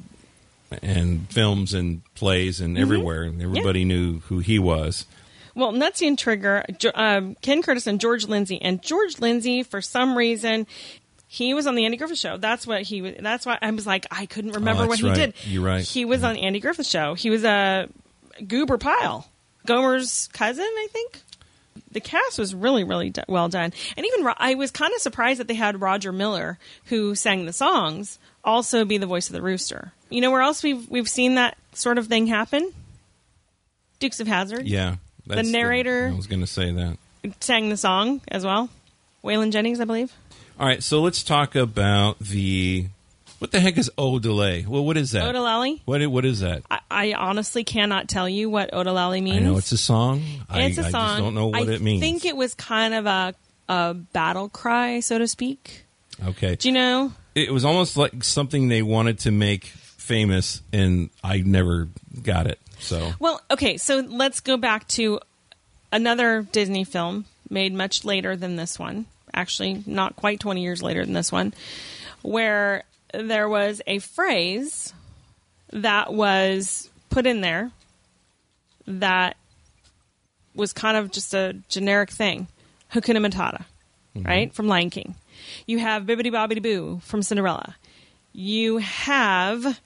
and 0.83 1.29
films 1.31 1.75
and 1.75 2.03
plays 2.15 2.61
and 2.61 2.79
everywhere, 2.79 3.23
and 3.23 3.43
everybody 3.43 3.85
knew 3.85 4.21
who 4.21 4.39
he 4.39 4.59
was. 4.59 5.07
Well, 5.55 5.73
Nutsy 5.73 6.07
and 6.07 6.17
Trigger, 6.19 6.65
um, 6.95 7.35
Ken 7.43 7.61
Curtis 7.63 7.87
and 7.89 8.01
George 8.01 8.27
Lindsay, 8.29 8.61
and 8.63 8.81
George 8.81 9.19
Lindsay, 9.19 9.65
for 9.65 9.83
some 9.83 10.17
reason, 10.17 10.67
he 11.27 11.55
was 11.55 11.67
on 11.67 11.75
the 11.75 11.85
Andy 11.85 11.97
Griffith 11.97 12.19
Show. 12.19 12.37
That's 12.37 12.67
what 12.69 12.83
he. 12.83 13.01
That's 13.11 13.45
why 13.47 13.59
I 13.61 13.71
was 13.73 13.87
like, 13.87 14.07
I 14.13 14.27
couldn't 14.27 14.53
remember 14.53 14.85
Oh, 14.85 14.87
what 14.87 14.99
he 15.01 15.07
right. 15.09 15.15
did. 15.17 15.35
You're 15.45 15.65
right. 15.65 15.85
He 15.85 16.05
was 16.05 16.23
on 16.23 16.37
Andy 16.37 16.61
Griffith 16.61 16.87
Show. 16.87 17.15
He 17.15 17.31
was 17.31 17.43
a 17.45 17.89
Goober 18.47 18.79
Pyle, 18.79 19.29
Gomer's 19.67 20.29
cousin, 20.33 20.65
I 20.65 20.89
think. 20.91 21.21
The 21.93 22.01
cast 22.01 22.39
was 22.39 22.55
really, 22.55 22.85
really 22.85 23.11
do- 23.11 23.23
well 23.29 23.49
done, 23.49 23.73
and 23.97 24.07
even 24.07 24.25
Ro- 24.25 24.35
I 24.37 24.55
was 24.55 24.71
kind 24.71 24.93
of 24.95 25.01
surprised 25.01 25.41
that 25.41 25.49
they 25.49 25.55
had 25.55 25.81
Roger 25.81 26.13
Miller, 26.13 26.59
who 26.87 27.15
sang 27.15 27.47
the 27.47 27.53
songs, 27.53 28.19
also 28.45 28.85
be 28.85 28.97
the 28.99 29.07
voice 29.07 29.29
of 29.29 29.33
the 29.35 29.43
rooster. 29.43 29.93
You 30.09 30.21
know 30.21 30.31
where 30.31 30.43
else 30.43 30.63
we've 30.63 30.89
we've 30.89 31.09
seen 31.09 31.35
that 31.37 31.57
sort 31.75 31.99
of 31.99 32.07
thing 32.07 32.27
happen? 32.29 32.73
Dukes 33.99 34.21
of 34.21 34.27
Hazzard 34.27 34.67
Yeah, 34.67 34.97
that's 35.27 35.49
narrator- 35.49 36.09
I 36.13 36.17
was 36.17 36.27
going 36.27 36.41
to 36.41 36.47
say 36.47 36.71
that. 36.73 36.97
sang 37.41 37.69
the 37.71 37.77
song 37.77 38.21
as 38.29 38.45
well. 38.45 38.69
Waylon 39.25 39.53
Jennings, 39.53 39.81
I 39.81 39.85
believe. 39.85 40.13
All 40.59 40.67
right, 40.67 40.83
so 40.83 41.01
let's 41.01 41.23
talk 41.23 41.55
about 41.55 42.19
the 42.19 42.87
what 43.41 43.51
the 43.51 43.59
heck 43.59 43.77
is 43.79 43.91
Odelay? 43.99 44.67
Well, 44.67 44.85
what 44.85 44.97
is 44.97 45.11
that? 45.13 45.35
Odalali. 45.35 45.81
What 45.87 46.07
what 46.09 46.25
is 46.25 46.41
that? 46.41 46.63
I, 46.71 46.81
I 46.91 47.13
honestly 47.15 47.65
cannot 47.65 48.09
tell 48.09 48.29
you 48.29 48.49
what 48.49 48.71
Odalali 48.71 49.23
means. 49.23 49.39
I 49.39 49.41
know 49.41 49.57
it's 49.57 49.73
a 49.73 49.77
song. 49.79 50.23
It's 50.53 50.79
a 50.79 50.85
I 50.87 50.91
song. 50.91 51.09
just 51.09 51.19
don't 51.19 51.35
know 51.35 51.49
what 51.49 51.69
I 51.69 51.73
it 51.73 51.81
means. 51.81 52.01
think 52.01 52.25
it 52.25 52.37
was 52.37 52.55
kind 52.55 52.95
of 52.95 53.07
a, 53.07 53.35
a 53.69 53.95
battle 53.95 54.49
cry, 54.49 55.01
so 55.01 55.19
to 55.19 55.27
speak. 55.27 55.85
okay. 56.29 56.55
Do 56.57 56.69
you 56.69 56.75
know? 56.75 57.13
it 57.35 57.51
was 57.53 57.65
almost 57.65 57.97
like 57.97 58.23
something 58.25 58.69
they 58.69 58.83
wanted 58.83 59.21
to 59.21 59.31
make 59.31 59.65
famous, 59.65 60.61
and 60.73 61.09
I 61.25 61.39
never 61.39 61.89
got 62.23 62.47
it. 62.47 62.59
So 62.79 63.13
Well, 63.19 63.41
okay, 63.51 63.77
so 63.79 64.01
let's 64.01 64.41
go 64.41 64.57
back 64.57 64.87
to 64.89 65.21
another 65.93 66.43
Disney 66.53 66.85
film 66.85 67.25
made 67.49 67.73
much 67.73 68.05
later 68.05 68.37
than 68.37 68.57
this 68.57 68.79
one. 68.79 69.07
Actually, 69.33 69.83
not 69.87 70.17
quite 70.17 70.41
20 70.41 70.63
years 70.63 70.83
later 70.83 71.05
than 71.05 71.15
this 71.15 71.31
one, 71.33 71.55
where 72.23 72.83
there 73.13 73.49
was 73.49 73.83
a 73.87 73.99
phrase 73.99 74.93
that 75.73 76.13
was 76.13 76.91
put 77.09 77.27
in 77.27 77.41
there 77.41 77.71
that 78.87 79.37
was 80.55 80.73
kind 80.73 80.97
of 80.97 81.11
just 81.11 81.35
a 81.35 81.55
generic 81.69 82.11
thing 82.11 82.49
Hakuna 82.93 83.25
Matata, 83.25 83.65
right? 84.17 84.53
From 84.53 84.67
Lion 84.67 84.91
King. 84.91 85.15
You 85.67 85.79
have 85.79 86.05
Bibbidi 86.05 86.33
Bobbidi 86.33 86.63
Boo 86.63 87.01
from 87.05 87.23
Cinderella. 87.23 87.77
You 88.33 88.79
have 88.79 89.81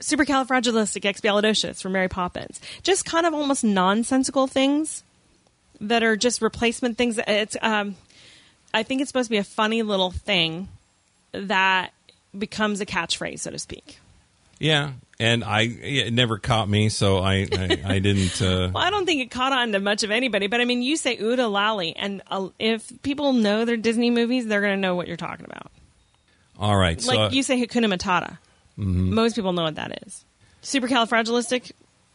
supercalifragilisticexpialidocious 0.00 1.80
from 1.80 1.92
Mary 1.92 2.08
Poppins. 2.08 2.60
Just 2.82 3.04
kind 3.04 3.26
of 3.26 3.34
almost 3.34 3.64
nonsensical 3.64 4.46
things 4.46 5.02
that 5.80 6.02
are 6.02 6.16
just 6.16 6.42
replacement 6.42 6.98
things. 6.98 7.18
It's 7.26 7.56
um, 7.62 7.96
I 8.72 8.82
think 8.82 9.00
it's 9.00 9.08
supposed 9.08 9.28
to 9.28 9.30
be 9.30 9.38
a 9.38 9.44
funny 9.44 9.82
little 9.82 10.10
thing 10.10 10.68
that 11.32 11.92
becomes 12.38 12.80
a 12.80 12.86
catchphrase, 12.86 13.40
so 13.40 13.50
to 13.50 13.58
speak. 13.58 13.98
yeah, 14.58 14.92
and 15.20 15.44
I 15.44 15.62
it 15.62 16.12
never 16.12 16.38
caught 16.38 16.68
me, 16.68 16.88
so 16.88 17.18
I 17.18 17.46
I, 17.52 17.82
I 17.84 17.98
didn't. 17.98 18.40
Uh, 18.42 18.70
Well, 18.74 18.82
I 18.82 18.90
don't 18.90 19.06
think 19.06 19.20
it 19.22 19.30
caught 19.30 19.52
on 19.52 19.72
to 19.72 19.80
much 19.80 20.02
of 20.02 20.10
anybody, 20.10 20.46
but 20.48 20.60
I 20.60 20.64
mean, 20.64 20.82
you 20.82 20.96
say 20.96 21.16
Oo-De-Lally, 21.20 21.94
and 21.96 22.22
uh, 22.30 22.48
if 22.58 22.90
people 23.02 23.32
know 23.32 23.64
their 23.64 23.76
Disney 23.76 24.10
movies, 24.10 24.46
they're 24.46 24.60
going 24.60 24.74
to 24.74 24.80
know 24.80 24.94
what 24.96 25.06
you're 25.08 25.16
talking 25.16 25.44
about. 25.44 25.70
all 26.58 26.76
right, 26.76 27.00
so 27.00 27.14
Like 27.14 27.32
you 27.32 27.42
say 27.42 27.60
Hakuna 27.64 27.92
Matata. 27.92 28.38
Mm-hmm. 28.78 29.14
Most 29.14 29.36
people 29.36 29.52
know 29.52 29.62
what 29.62 29.76
that 29.76 30.02
is. 30.06 30.24
Supercalifragilistic, 30.62 31.70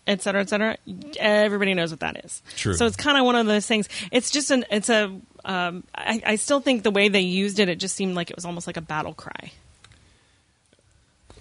et 0.07 0.21
cetera, 0.21 0.41
et 0.41 0.49
cetera. 0.49 0.77
Everybody 1.19 1.73
knows 1.73 1.91
what 1.91 2.01
that 2.01 2.25
is. 2.25 2.41
True. 2.57 2.73
So 2.73 2.85
it's 2.85 2.95
kind 2.97 3.17
of 3.17 3.23
one 3.25 3.35
of 3.35 3.45
those 3.45 3.65
things. 3.65 3.87
It's 4.11 4.29
just 4.31 4.51
an. 4.51 4.65
It's 4.69 4.89
a. 4.89 5.05
Um, 5.45 5.83
I, 5.95 6.21
I 6.25 6.35
still 6.35 6.59
think 6.59 6.83
the 6.83 6.91
way 6.91 7.07
they 7.07 7.21
used 7.21 7.59
it, 7.59 7.69
it 7.69 7.77
just 7.77 7.95
seemed 7.95 8.15
like 8.15 8.29
it 8.29 8.35
was 8.35 8.43
almost 8.43 8.67
like 8.67 8.75
a 8.77 8.81
battle 8.81 9.13
cry. 9.13 9.51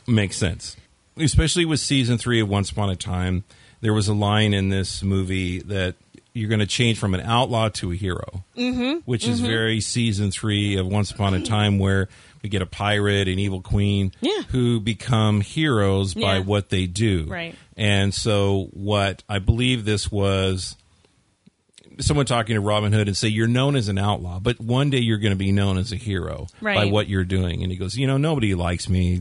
Makes 0.09 0.37
sense, 0.37 0.77
especially 1.17 1.65
with 1.65 1.81
season 1.81 2.19
three 2.19 2.41
of 2.41 2.49
Once 2.49 2.71
Upon 2.71 2.91
a 2.91 2.97
Time. 2.97 3.45
There 3.81 3.93
was 3.93 4.09
a 4.09 4.15
line 4.15 4.55
in 4.55 4.71
this 4.71 5.03
movie 5.03 5.61
that 5.61 5.95
you're 6.33 6.49
going 6.49 6.61
to 6.61 6.67
change 6.67 6.99
from 6.99 7.15
an 7.15 7.21
outlaw 7.21 7.69
to 7.69 7.93
a 7.93 7.95
hero, 7.95 8.45
mm-hmm. 8.57 8.99
which 9.05 9.27
is 9.27 9.41
very 9.41 9.81
season 9.81 10.31
three 10.31 10.77
of 10.77 10.87
Once 10.87 11.11
Upon 11.11 11.35
a 11.35 11.43
Time, 11.43 11.79
where 11.79 12.09
we 12.43 12.49
get 12.49 12.63
a 12.63 12.67
pirate, 12.67 13.29
an 13.29 13.39
evil 13.39 13.61
queen, 13.61 14.13
Yeah. 14.21 14.43
who 14.49 14.81
become 14.81 15.41
heroes 15.41 16.15
by 16.15 16.41
what 16.41 16.71
they 16.71 16.87
do. 16.87 17.27
Right. 17.29 17.55
And 17.77 18.15
so, 18.15 18.69
what 18.73 19.23
I 19.29 19.39
believe 19.39 19.85
this 19.85 20.11
was 20.11 20.77
someone 22.01 22.27
talking 22.27 22.55
to 22.55 22.61
Robin 22.61 22.93
Hood 22.93 23.09
and 23.09 23.17
say, 23.17 23.29
You're 23.29 23.49
known 23.49 23.77
as 23.77 23.89
an 23.89 23.99
outlaw, 23.99 24.39
but 24.41 24.61
one 24.61 24.91
day 24.91 24.99
you're 24.99 25.19
going 25.19 25.33
to 25.33 25.37
be 25.37 25.53
known 25.53 25.79
as 25.79 25.93
a 25.93 25.97
hero 25.97 26.47
by 26.61 26.87
what 26.87 27.09
you're 27.09 27.25
doing. 27.25 27.63
And 27.63 27.73
he 27.73 27.79
goes, 27.79 27.97
You 27.97 28.07
know, 28.07 28.17
nobody 28.19 28.55
likes 28.55 28.89
me. 28.89 29.21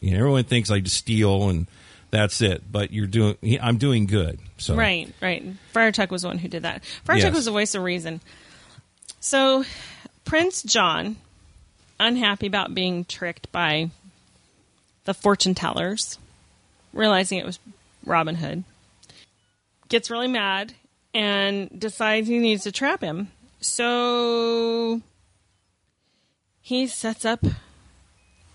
You 0.00 0.10
know, 0.12 0.18
everyone 0.18 0.44
thinks 0.44 0.70
I 0.70 0.80
just 0.80 0.96
steal 0.96 1.48
and 1.48 1.66
that's 2.10 2.40
it. 2.40 2.62
But 2.70 2.92
you're 2.92 3.06
doing, 3.06 3.36
I'm 3.60 3.78
doing 3.78 4.06
good. 4.06 4.38
So, 4.58 4.74
Right, 4.76 5.12
right. 5.20 5.44
Friar 5.72 5.92
Tuck 5.92 6.10
was 6.10 6.22
the 6.22 6.28
one 6.28 6.38
who 6.38 6.48
did 6.48 6.62
that. 6.62 6.84
Friar 7.04 7.18
Tuck 7.18 7.26
Yes. 7.28 7.34
was 7.34 7.44
the 7.46 7.50
voice 7.50 7.74
of 7.74 7.82
reason. 7.82 8.20
So, 9.20 9.64
Prince 10.24 10.62
John, 10.62 11.16
unhappy 11.98 12.46
about 12.46 12.74
being 12.74 13.04
tricked 13.04 13.50
by 13.52 13.90
the 15.04 15.14
fortune 15.14 15.54
tellers, 15.54 16.18
realizing 16.92 17.38
it 17.38 17.46
was 17.46 17.58
Robin 18.04 18.36
Hood, 18.36 18.62
gets 19.88 20.10
really 20.10 20.28
mad 20.28 20.74
and 21.14 21.68
decides 21.78 22.28
he 22.28 22.38
needs 22.38 22.64
to 22.64 22.72
trap 22.72 23.00
him. 23.02 23.30
So, 23.60 25.00
he 26.60 26.86
sets 26.86 27.24
up 27.24 27.44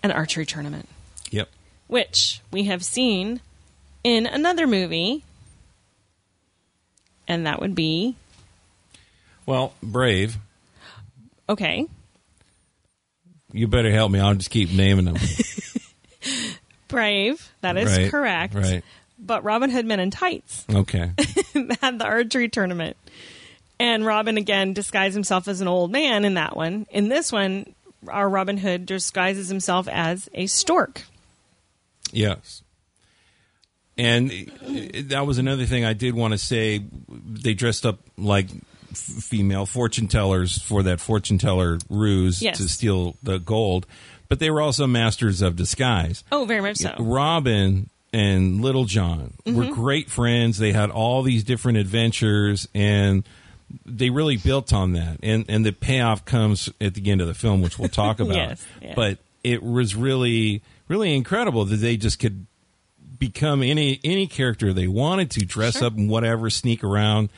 an 0.02 0.10
archery 0.10 0.44
tournament, 0.46 0.88
Yep. 1.30 1.48
which 1.86 2.40
we 2.52 2.64
have 2.64 2.84
seen 2.84 3.40
in 4.04 4.26
another 4.26 4.66
movie, 4.66 5.24
and 7.26 7.46
that 7.46 7.60
would 7.60 7.74
be 7.74 8.16
Well, 9.46 9.72
Brave, 9.82 10.36
okay. 11.48 11.86
you 13.52 13.66
better 13.66 13.90
help 13.90 14.10
me. 14.10 14.20
I'll 14.20 14.34
just 14.34 14.50
keep 14.50 14.70
naming 14.72 15.06
them. 15.06 15.16
Brave, 16.88 17.50
that 17.62 17.76
is 17.76 17.96
Right, 17.96 18.10
correct. 18.10 18.54
right. 18.54 18.82
But 19.18 19.42
Robin 19.44 19.70
Hood 19.70 19.84
Men 19.86 20.00
in 20.00 20.10
Tights 20.10 20.64
Okay. 20.72 21.10
had 21.80 21.98
the 21.98 22.04
archery 22.04 22.48
tournament. 22.48 22.96
And 23.80 24.04
Robin 24.04 24.36
again 24.36 24.72
disguised 24.72 25.14
himself 25.14 25.46
as 25.48 25.60
an 25.60 25.68
old 25.68 25.90
man 25.92 26.24
in 26.24 26.34
that 26.34 26.56
one. 26.56 26.86
In 26.90 27.08
this 27.08 27.30
one, 27.32 27.74
our 28.08 28.28
Robin 28.28 28.56
Hood 28.58 28.86
disguises 28.86 29.48
himself 29.48 29.88
as 29.88 30.28
a 30.34 30.46
stork. 30.46 31.02
Yes. 32.12 32.62
And 33.96 34.30
that 35.08 35.26
was 35.26 35.38
another 35.38 35.66
thing 35.66 35.84
I 35.84 35.92
did 35.92 36.14
want 36.14 36.32
to 36.32 36.38
say. 36.38 36.84
They 37.08 37.54
dressed 37.54 37.84
up 37.84 37.98
like 38.16 38.46
female 38.94 39.66
fortune 39.66 40.06
tellers 40.08 40.60
for 40.62 40.82
that 40.84 41.00
fortune 41.00 41.38
teller 41.38 41.78
ruse 41.90 42.40
Yes. 42.40 42.58
to 42.58 42.68
steal 42.68 43.16
the 43.22 43.38
gold, 43.38 43.86
but 44.28 44.38
they 44.38 44.50
were 44.50 44.60
also 44.60 44.86
masters 44.86 45.42
of 45.42 45.56
disguise. 45.56 46.22
Oh, 46.32 46.44
very 46.46 46.60
much 46.62 46.76
so. 46.78 46.94
Robin 46.98 47.90
and 48.12 48.60
Little 48.60 48.84
John 48.84 49.34
were 49.46 49.52
mm-hmm. 49.52 49.72
great 49.72 50.10
friends. 50.10 50.58
They 50.58 50.72
had 50.72 50.90
all 50.90 51.22
these 51.22 51.44
different 51.44 51.78
adventures 51.78 52.68
and 52.74 53.24
they 53.84 54.10
really 54.10 54.36
built 54.36 54.72
on 54.72 54.92
that. 54.92 55.18
And 55.22 55.44
and 55.48 55.64
the 55.64 55.72
payoff 55.72 56.24
comes 56.24 56.70
at 56.80 56.94
the 56.94 57.10
end 57.10 57.20
of 57.20 57.26
the 57.26 57.34
film, 57.34 57.62
which 57.62 57.78
we'll 57.78 57.88
talk 57.88 58.20
about. 58.20 58.34
Yes, 58.34 58.66
yeah. 58.80 58.94
But 58.94 59.18
it 59.44 59.62
was 59.62 59.94
really 59.94 60.62
really 60.88 61.14
incredible 61.14 61.64
that 61.66 61.76
they 61.76 61.96
just 61.96 62.18
could 62.18 62.46
become 63.18 63.62
any 63.62 64.00
any 64.04 64.26
character 64.26 64.72
they 64.72 64.88
wanted 64.88 65.30
to, 65.32 65.44
dress 65.44 65.78
Sure. 65.78 65.88
up 65.88 65.96
and 65.96 66.08
whatever, 66.08 66.50
sneak 66.50 66.82
around. 66.82 67.28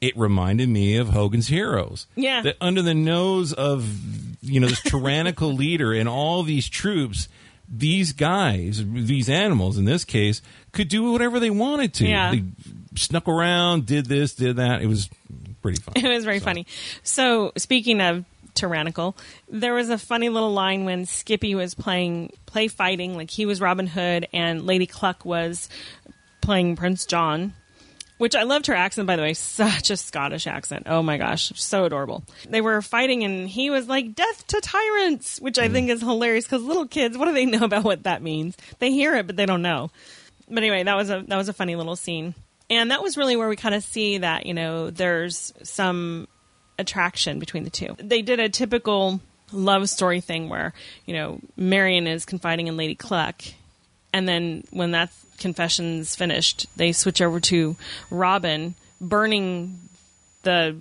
It 0.00 0.16
reminded 0.16 0.68
me 0.68 0.96
of 0.96 1.10
Hogan's 1.10 1.46
Heroes. 1.46 2.06
Yeah. 2.16 2.42
That 2.42 2.56
under 2.60 2.82
the 2.82 2.94
nose 2.94 3.52
of 3.52 3.88
you 4.42 4.60
know 4.60 4.68
this 4.68 4.82
tyrannical 4.82 5.52
leader 5.54 5.92
and 5.92 6.08
all 6.08 6.42
these 6.42 6.68
troops, 6.68 7.28
these 7.68 8.12
guys, 8.12 8.82
these 8.86 9.28
animals 9.28 9.78
in 9.78 9.84
this 9.84 10.04
case, 10.04 10.42
could 10.72 10.88
do 10.88 11.10
whatever 11.12 11.40
they 11.40 11.50
wanted 11.50 11.94
to. 11.94 12.06
Yeah. 12.06 12.30
They 12.32 12.44
snuck 12.96 13.28
around, 13.28 13.86
did 13.86 14.06
this, 14.06 14.34
did 14.34 14.56
that. 14.56 14.82
It 14.82 14.86
was 14.86 15.08
pretty 15.62 15.80
fun. 15.80 15.94
It 16.04 16.08
was 16.08 16.24
very 16.24 16.38
So, 16.40 16.44
funny. 16.44 16.66
So, 17.02 17.52
speaking 17.56 18.00
of 18.00 18.24
tyrannical, 18.54 19.16
there 19.48 19.72
was 19.74 19.88
a 19.88 19.96
funny 19.98 20.28
little 20.28 20.52
line 20.52 20.84
when 20.84 21.06
Skippy 21.06 21.54
was 21.54 21.74
playing 21.74 22.32
play 22.46 22.68
fighting, 22.68 23.16
like 23.16 23.30
he 23.30 23.46
was 23.46 23.60
Robin 23.60 23.86
Hood 23.86 24.28
and 24.32 24.66
Lady 24.66 24.86
Cluck 24.86 25.24
was 25.24 25.68
playing 26.42 26.76
Prince 26.76 27.06
John. 27.06 27.54
Which 28.22 28.36
I 28.36 28.44
loved 28.44 28.68
her 28.68 28.74
accent, 28.74 29.08
by 29.08 29.16
the 29.16 29.22
way. 29.22 29.34
Such 29.34 29.90
a 29.90 29.96
Scottish 29.96 30.46
accent. 30.46 30.84
Oh 30.86 31.02
my 31.02 31.16
gosh, 31.16 31.52
so 31.56 31.86
adorable. 31.86 32.22
They 32.48 32.60
were 32.60 32.80
fighting, 32.80 33.24
and 33.24 33.48
he 33.48 33.68
was 33.68 33.88
like, 33.88 34.14
"Death 34.14 34.46
to 34.46 34.60
tyrants," 34.60 35.40
which 35.40 35.58
I 35.58 35.68
think 35.68 35.88
mm. 35.88 35.94
is 35.94 36.02
hilarious 36.02 36.44
because 36.44 36.62
little 36.62 36.86
kids, 36.86 37.18
what 37.18 37.24
do 37.24 37.32
they 37.32 37.46
know 37.46 37.64
about 37.64 37.82
what 37.82 38.04
that 38.04 38.22
means? 38.22 38.56
They 38.78 38.92
hear 38.92 39.16
it, 39.16 39.26
but 39.26 39.34
they 39.34 39.44
don't 39.44 39.60
know. 39.60 39.90
But 40.48 40.58
anyway, 40.58 40.84
that 40.84 40.96
was 40.96 41.10
a 41.10 41.24
that 41.26 41.36
was 41.36 41.48
a 41.48 41.52
funny 41.52 41.74
little 41.74 41.96
scene, 41.96 42.36
and 42.70 42.92
that 42.92 43.02
was 43.02 43.16
really 43.16 43.34
where 43.34 43.48
we 43.48 43.56
kind 43.56 43.74
of 43.74 43.82
see 43.82 44.18
that 44.18 44.46
you 44.46 44.54
know 44.54 44.90
there's 44.90 45.52
some 45.64 46.28
attraction 46.78 47.40
between 47.40 47.64
the 47.64 47.70
two. 47.70 47.96
They 47.98 48.22
did 48.22 48.38
a 48.38 48.48
typical 48.48 49.20
love 49.50 49.88
story 49.88 50.20
thing 50.20 50.48
where 50.48 50.74
you 51.06 51.14
know 51.14 51.40
Marion 51.56 52.06
is 52.06 52.24
confiding 52.24 52.68
in 52.68 52.76
Lady 52.76 52.94
Cluck, 52.94 53.42
and 54.12 54.28
then 54.28 54.62
when 54.70 54.92
that 54.92 55.10
confession's 55.42 56.16
finished, 56.16 56.66
they 56.76 56.92
switch 56.92 57.20
over 57.20 57.38
to 57.40 57.76
Robin 58.10 58.74
burning 59.00 59.78
the 60.42 60.76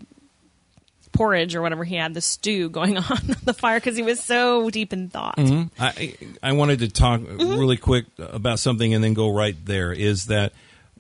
porridge 1.12 1.56
or 1.56 1.62
whatever 1.62 1.84
he 1.84 1.96
had, 1.96 2.14
the 2.14 2.22
stew 2.22 2.70
going 2.70 2.98
on 2.98 3.36
the 3.44 3.54
fire 3.54 3.80
because 3.80 3.98
he 3.98 4.04
was 4.04 4.20
so 4.24 4.70
deep 4.70 4.94
in 4.94 5.10
thought. 5.10 5.36
I 5.80 6.16
I 6.42 6.54
wanted 6.54 6.80
to 6.80 6.88
talk 6.88 7.20
Mm-hmm. 7.22 7.60
really 7.60 7.78
quick 7.78 8.06
about 8.18 8.60
something 8.60 8.94
and 8.94 9.04
then 9.04 9.14
go 9.14 9.30
right 9.36 9.56
there. 9.66 9.92
Is 9.92 10.28
that 10.28 10.54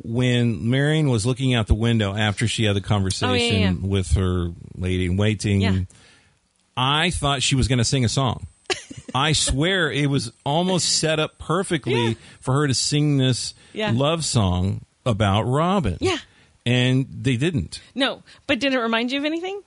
when 0.03 0.69
Marion 0.69 1.09
was 1.09 1.25
looking 1.25 1.53
out 1.53 1.67
the 1.67 1.75
window 1.75 2.13
after 2.15 2.47
she 2.47 2.65
had 2.65 2.75
the 2.75 2.81
conversation 2.81 3.29
Oh, 3.29 3.35
yeah, 3.35 3.69
yeah. 3.71 3.73
with 3.81 4.11
her 4.13 4.49
lady 4.75 5.05
in 5.05 5.15
waiting. 5.15 5.87
I 6.75 7.09
thought 7.11 7.43
she 7.43 7.55
was 7.55 7.67
going 7.67 7.77
to 7.79 7.83
sing 7.85 8.03
a 8.05 8.09
song. 8.09 8.47
I 9.15 9.33
swear 9.33 9.91
it 9.91 10.09
was 10.09 10.31
almost 10.45 10.97
set 10.99 11.19
up 11.19 11.37
perfectly 11.37 12.09
Yeah. 12.09 12.13
for 12.39 12.53
her 12.55 12.67
to 12.67 12.73
sing 12.73 13.17
this 13.17 13.53
Yeah. 13.73 13.91
love 13.93 14.23
song 14.25 14.81
about 15.05 15.43
Robin. 15.43 15.97
Yeah. 15.99 16.17
And 16.65 17.07
they 17.23 17.37
didn't. 17.37 17.81
No, 17.95 18.21
but 18.47 18.59
did 18.59 18.73
it 18.73 18.79
remind 18.79 19.11
you 19.11 19.19
of 19.19 19.25
anything? 19.25 19.61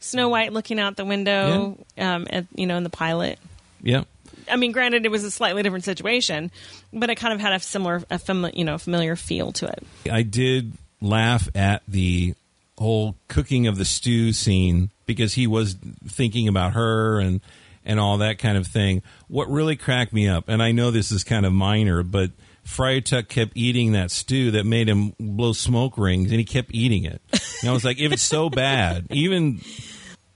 Snow 0.00 0.28
White 0.28 0.52
looking 0.52 0.78
out 0.78 0.96
the 0.96 1.04
window, 1.04 1.78
um, 1.98 2.26
at, 2.30 2.46
you 2.54 2.66
know, 2.66 2.76
in 2.76 2.84
the 2.84 2.90
pilot. 2.90 3.38
Yeah. 3.82 4.04
I 4.50 4.56
mean, 4.56 4.72
granted, 4.72 5.06
it 5.06 5.10
was 5.10 5.24
a 5.24 5.30
slightly 5.30 5.62
different 5.62 5.84
situation, 5.84 6.50
but 6.92 7.08
it 7.08 7.14
kind 7.16 7.32
of 7.32 7.40
had 7.40 7.52
a 7.54 7.60
similar, 7.60 7.96
a 8.10 8.18
fami- 8.18 8.54
you 8.54 8.64
know, 8.64 8.76
familiar 8.76 9.16
feel 9.16 9.52
to 9.52 9.66
it. 9.66 9.82
I 10.10 10.22
did 10.22 10.72
laugh 11.00 11.48
at 11.54 11.82
the 11.88 12.34
whole 12.78 13.14
cooking 13.28 13.66
of 13.66 13.76
the 13.78 13.84
stew 13.84 14.32
scene 14.32 14.90
because 15.06 15.34
he 15.34 15.46
was 15.46 15.76
thinking 16.06 16.48
about 16.48 16.72
her 16.74 17.20
and 17.20 17.40
and 17.84 18.00
all 18.00 18.18
that 18.18 18.38
kind 18.38 18.56
of 18.56 18.66
thing. 18.66 19.02
What 19.28 19.48
really 19.48 19.76
cracked 19.76 20.12
me 20.12 20.28
up, 20.28 20.48
and 20.48 20.62
I 20.62 20.72
know 20.72 20.90
this 20.90 21.12
is 21.12 21.24
kind 21.24 21.46
of 21.46 21.52
minor, 21.52 22.02
but 22.02 22.30
Friar 22.64 23.00
Tuck 23.00 23.28
kept 23.28 23.52
eating 23.54 23.92
that 23.92 24.10
stew 24.10 24.52
that 24.52 24.64
made 24.64 24.88
him 24.88 25.14
blow 25.20 25.52
smoke 25.52 25.98
rings, 25.98 26.30
and 26.30 26.38
he 26.38 26.44
kept 26.44 26.74
eating 26.74 27.04
it. 27.04 27.20
And 27.60 27.70
I 27.70 27.72
was 27.72 27.84
like, 27.84 27.98
if 27.98 28.12
it's 28.12 28.22
so 28.22 28.48
bad, 28.48 29.06
even 29.10 29.60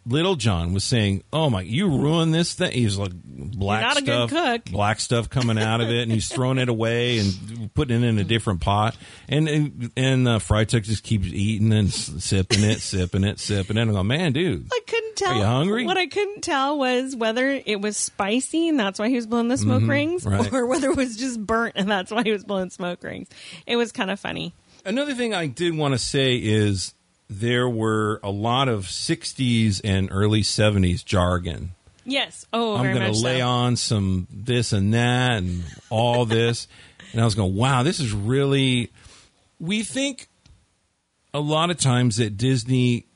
Little 0.09 0.36
John 0.36 0.72
was 0.72 0.84
saying, 0.84 1.22
"Oh 1.32 1.50
my, 1.50 1.61
you 1.61 1.88
ruined 1.88 2.32
this 2.32 2.54
thing." 2.54 2.72
He's 2.72 2.96
like 2.96 3.12
black 3.14 3.82
You're 3.82 3.90
a 3.90 3.94
good 3.94 4.30
stuff, 4.30 4.30
cook. 4.64 4.64
black 4.72 5.00
stuff 5.00 5.28
coming 5.28 5.59
out 5.59 5.80
of 5.80 5.90
it, 5.90 6.02
and 6.02 6.11
he's 6.12 6.28
throwing 6.28 6.59
it 6.59 6.68
away 6.68 7.18
and 7.18 7.72
putting 7.74 8.02
it 8.02 8.06
in 8.06 8.18
a 8.18 8.24
different 8.24 8.61
pot. 8.61 8.96
And 9.28 9.48
and, 9.48 9.90
and 9.96 10.26
uh, 10.28 10.38
Friar 10.38 10.64
Tuck 10.64 10.82
just 10.82 11.02
keeps 11.04 11.26
eating 11.26 11.72
and 11.72 11.92
sipping 11.92 12.64
it, 12.64 12.80
sipping 12.80 13.24
it, 13.24 13.38
sipping 13.38 13.76
it. 13.76 13.80
And 13.82 13.90
I 13.90 13.94
go, 13.94 14.02
man, 14.02 14.32
dude, 14.32 14.66
I 14.72 14.80
couldn't 14.86 15.16
tell. 15.16 15.32
Are 15.32 15.36
you 15.36 15.44
hungry? 15.44 15.84
What 15.86 15.98
I 15.98 16.06
couldn't 16.06 16.40
tell 16.42 16.78
was 16.78 17.14
whether 17.14 17.48
it 17.50 17.80
was 17.80 17.96
spicy 17.96 18.68
and 18.68 18.78
that's 18.80 18.98
why 18.98 19.09
he 19.09 19.16
was 19.16 19.26
blowing 19.26 19.48
the 19.48 19.56
smoke 19.59 19.86
rings, 19.86 20.24
Mm-hmm. 20.24 20.34
right. 20.42 20.52
or 20.52 20.66
whether 20.66 20.90
it 20.90 20.96
was 20.96 21.16
just 21.16 21.44
burnt 21.44 21.74
and 21.76 21.90
that's 21.90 22.11
why 22.11 22.22
he 22.22 22.32
was 22.32 22.44
blowing 22.44 22.70
smoke 22.70 23.02
rings. 23.02 23.28
It 23.66 23.76
was 23.76 23.92
kind 23.92 24.11
of 24.11 24.18
funny. 24.18 24.54
Another 24.84 25.14
thing 25.14 25.34
I 25.34 25.46
did 25.48 25.76
want 25.76 25.92
to 25.92 25.98
say 25.98 26.36
is 26.36 26.94
there 27.29 27.68
were 27.68 28.20
a 28.22 28.31
lot 28.31 28.68
of 28.68 28.85
'60s 28.85 29.81
and 29.85 30.09
early 30.11 30.43
'70s 30.43 31.05
jargon. 31.05 31.72
Yes. 32.05 32.47
Oh, 32.53 32.76
I'm 32.76 32.95
going 32.95 33.12
to 33.12 33.20
lay 33.20 33.41
so. 33.41 33.47
on 33.47 33.76
some 33.76 34.26
this 34.33 34.72
and 34.72 34.95
that 34.95 35.39
and 35.39 35.62
all 35.91 36.24
this. 36.24 36.66
and 37.12 37.20
I 37.20 37.24
was 37.24 37.35
going, 37.35 37.55
wow, 37.55 37.83
this 37.83 38.01
is 38.01 38.12
really. 38.12 38.91
We 39.61 39.83
think 39.83 40.29
a 41.35 41.41
lot 41.41 41.70
of 41.70 41.79
times 41.79 42.16
that 42.16 42.37
Disney 42.37 43.07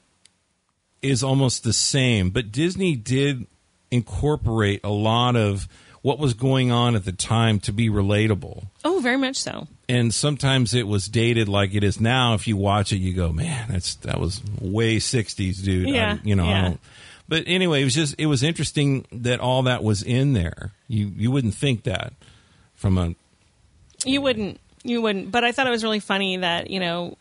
is 1.01 1.23
almost 1.23 1.65
the 1.65 1.73
same, 1.73 2.31
but 2.31 2.53
Disney 2.53 2.95
did 2.97 3.47
incorporate 3.91 4.81
a 4.85 4.91
lot 4.91 5.37
of 5.37 5.69
what 6.03 6.18
was 6.18 6.34
going 6.34 6.70
on 6.72 6.94
at 6.96 7.05
the 7.05 7.12
time 7.12 7.61
to 7.61 7.72
be 7.72 7.88
relatable. 7.88 8.66
Oh, 8.84 8.98
very 9.00 9.16
much 9.16 9.36
so. 9.36 9.68
And 9.88 10.12
sometimes 10.12 10.74
it 10.74 10.86
was 10.86 11.07
dated 11.09 11.48
like 11.48 11.74
it 11.74 11.84
is 11.84 12.00
now. 12.00 12.34
If 12.34 12.46
you 12.48 12.57
watch 12.57 12.92
it, 12.92 12.96
you 12.98 13.12
go, 13.14 13.30
man, 13.32 13.68
that's 13.70 13.94
that 13.96 14.18
was 14.20 14.40
way 14.61 14.96
'60s, 14.98 15.62
dude. 15.62 15.86
I- 15.88 15.90
Yeah, 15.90 16.18
you 16.24 16.34
know, 16.34 16.44
I 16.44 16.48
yeah. 16.48 16.74
but 17.28 17.44
anyway, 17.46 17.80
it 17.82 17.84
was 17.84 17.94
just 17.94 18.14
it 18.18 18.26
was 18.26 18.42
interesting 18.42 19.05
that 19.12 19.40
all 19.40 19.62
that 19.64 19.82
was 19.82 20.03
in 20.03 20.32
there. 20.32 20.72
You 20.88 21.12
you 21.16 21.30
wouldn't 21.30 21.55
think 21.55 21.84
that 21.84 22.12
from 22.74 22.98
a 22.98 23.14
You 24.05 24.20
wouldn't. 24.20 24.59
You 24.84 25.00
wouldn't. 25.03 25.30
But 25.30 25.44
I 25.44 25.53
thought 25.53 25.68
it 25.68 25.70
was 25.70 25.84
really 25.84 26.00
funny 26.00 26.38
that, 26.38 26.68
you 26.68 26.80
know, 26.80 27.16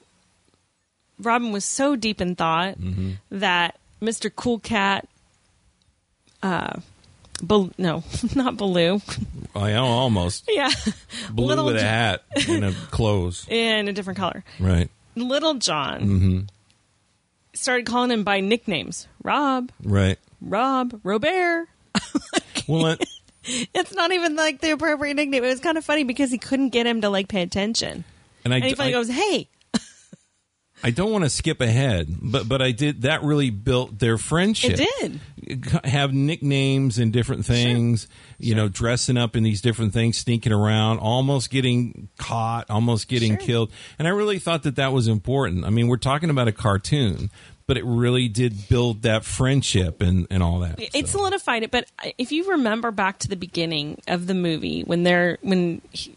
Robin 1.19 1.51
was 1.51 1.63
so 1.63 1.95
deep 1.95 2.19
in 2.19 2.35
thought 2.35 2.79
Mm-hmm. 2.79 3.11
that 3.29 3.77
Mr. 4.01 4.31
Cool 4.35 4.57
Cat, 4.57 5.07
uh, 6.41 6.79
Bal- 7.41 7.71
no, 7.77 8.03
not 8.35 8.57
Baloo. 8.57 9.01
I 9.55 9.71
know, 9.71 9.85
almost 9.85 10.45
yeah. 10.49 10.69
blue 11.31 11.45
Little 11.47 11.65
with 11.65 11.77
a 11.77 11.81
hat 11.81 12.23
and 12.47 12.63
a 12.65 12.71
clothes, 12.91 13.45
In 13.49 13.87
a 13.87 13.93
different 13.93 14.17
color. 14.19 14.43
right? 14.59 14.89
Little 15.15 15.55
John 15.55 16.01
Mm-hmm. 16.01 16.39
started 17.53 17.85
calling 17.85 18.11
him 18.11 18.23
by 18.23 18.39
nicknames 18.39 19.07
Rob, 19.23 19.71
Right. 19.83 20.17
Rob, 20.41 20.99
Robert. 21.03 21.67
Well, 22.67 22.85
it, 22.87 23.03
It's 23.43 23.93
not 23.93 24.11
even 24.11 24.35
like 24.35 24.61
the 24.61 24.71
appropriate 24.71 25.15
nickname. 25.15 25.43
It 25.43 25.47
was 25.47 25.59
kind 25.59 25.77
of 25.77 25.83
funny 25.83 26.03
because 26.03 26.29
he 26.31 26.37
couldn't 26.37 26.69
get 26.69 26.85
him 26.85 27.01
to 27.01 27.09
like 27.09 27.27
pay 27.27 27.41
attention. 27.41 28.03
and 28.45 28.53
I, 28.53 28.57
And 28.57 28.65
he 28.65 28.75
finally 28.75 28.93
I- 28.93 28.97
goes, 28.97 29.09
hey. 29.09 29.47
I 30.83 30.89
don't 30.91 31.11
want 31.11 31.23
to 31.23 31.29
skip 31.29 31.61
ahead, 31.61 32.07
but 32.21 32.47
but 32.47 32.61
I 32.61 32.71
did 32.71 33.03
that 33.03 33.23
really 33.23 33.49
built 33.49 33.99
their 33.99 34.17
friendship. 34.17 34.79
It 34.79 35.19
did. 35.39 35.85
have 35.85 36.13
nicknames 36.13 36.97
and 36.97 37.11
different 37.11 37.45
things, 37.45 38.01
sure. 38.01 38.09
you 38.39 38.55
know, 38.55 38.67
dressing 38.67 39.17
up 39.17 39.35
in 39.35 39.43
these 39.43 39.61
different 39.61 39.93
things, 39.93 40.17
sneaking 40.17 40.53
around, 40.53 40.99
almost 40.99 41.49
getting 41.49 42.09
caught, 42.17 42.69
almost 42.69 43.07
getting 43.07 43.33
Sure. 43.37 43.45
killed. 43.45 43.71
And 43.99 44.07
I 44.07 44.11
really 44.11 44.39
thought 44.39 44.63
that 44.63 44.75
that 44.77 44.93
was 44.93 45.07
important. 45.07 45.65
I 45.65 45.69
mean, 45.69 45.87
we're 45.87 45.97
talking 45.97 46.29
about 46.29 46.47
a 46.47 46.51
cartoon, 46.51 47.29
but 47.67 47.77
it 47.77 47.85
really 47.85 48.27
did 48.27 48.67
build 48.69 49.01
that 49.03 49.23
friendship 49.25 50.01
and, 50.01 50.27
and 50.29 50.41
all 50.43 50.59
that. 50.59 50.79
It 50.79 51.07
So, 51.07 51.17
solidified 51.19 51.63
it, 51.63 51.71
but 51.71 51.85
uh, 52.03 52.09
if 52.17 52.31
you 52.31 52.51
remember 52.51 52.91
back 52.91 53.19
to 53.19 53.27
the 53.27 53.35
beginning 53.35 53.99
of 54.07 54.27
the 54.27 54.33
movie 54.33 54.81
when 54.83 55.03
they're 55.03 55.37
when 55.41 55.81
he, 55.91 56.13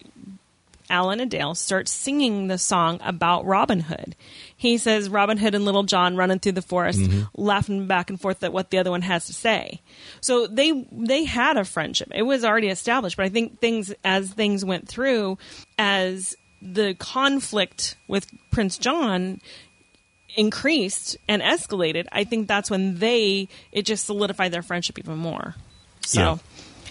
Alan 0.90 1.20
and 1.20 1.30
Dale 1.30 1.54
start 1.54 1.88
singing 1.88 2.48
the 2.48 2.58
song 2.58 3.00
about 3.02 3.44
Robin 3.46 3.80
Hood, 3.80 4.14
he 4.56 4.78
says 4.78 5.08
Robin 5.08 5.38
Hood 5.38 5.54
and 5.54 5.64
Little 5.64 5.82
John 5.82 6.16
running 6.16 6.38
through 6.38 6.52
the 6.52 6.62
forest, 6.62 7.00
mm-hmm. 7.00 7.22
laughing 7.34 7.86
back 7.86 8.10
and 8.10 8.20
forth 8.20 8.42
at 8.44 8.52
what 8.52 8.70
the 8.70 8.78
other 8.78 8.90
one 8.90 9.02
has 9.02 9.26
to 9.26 9.32
say. 9.32 9.80
So 10.20 10.46
they 10.46 10.86
they 10.92 11.24
had 11.24 11.56
a 11.56 11.64
friendship. 11.64 12.08
It 12.14 12.22
was 12.22 12.44
already 12.44 12.68
established, 12.68 13.16
but 13.16 13.26
I 13.26 13.28
think 13.30 13.60
things 13.60 13.92
as 14.04 14.30
things 14.30 14.64
went 14.64 14.88
through, 14.88 15.38
as 15.78 16.36
the 16.60 16.94
conflict 16.94 17.96
with 18.08 18.26
Prince 18.50 18.78
John 18.78 19.40
increased 20.36 21.16
and 21.28 21.42
escalated, 21.42 22.06
I 22.10 22.24
think 22.24 22.48
that's 22.48 22.70
when 22.70 22.98
they 22.98 23.48
it 23.72 23.82
just 23.82 24.06
solidified 24.06 24.52
their 24.52 24.62
friendship 24.62 24.98
even 24.98 25.18
more. 25.18 25.54
So, 26.00 26.20
Yeah. 26.20 26.38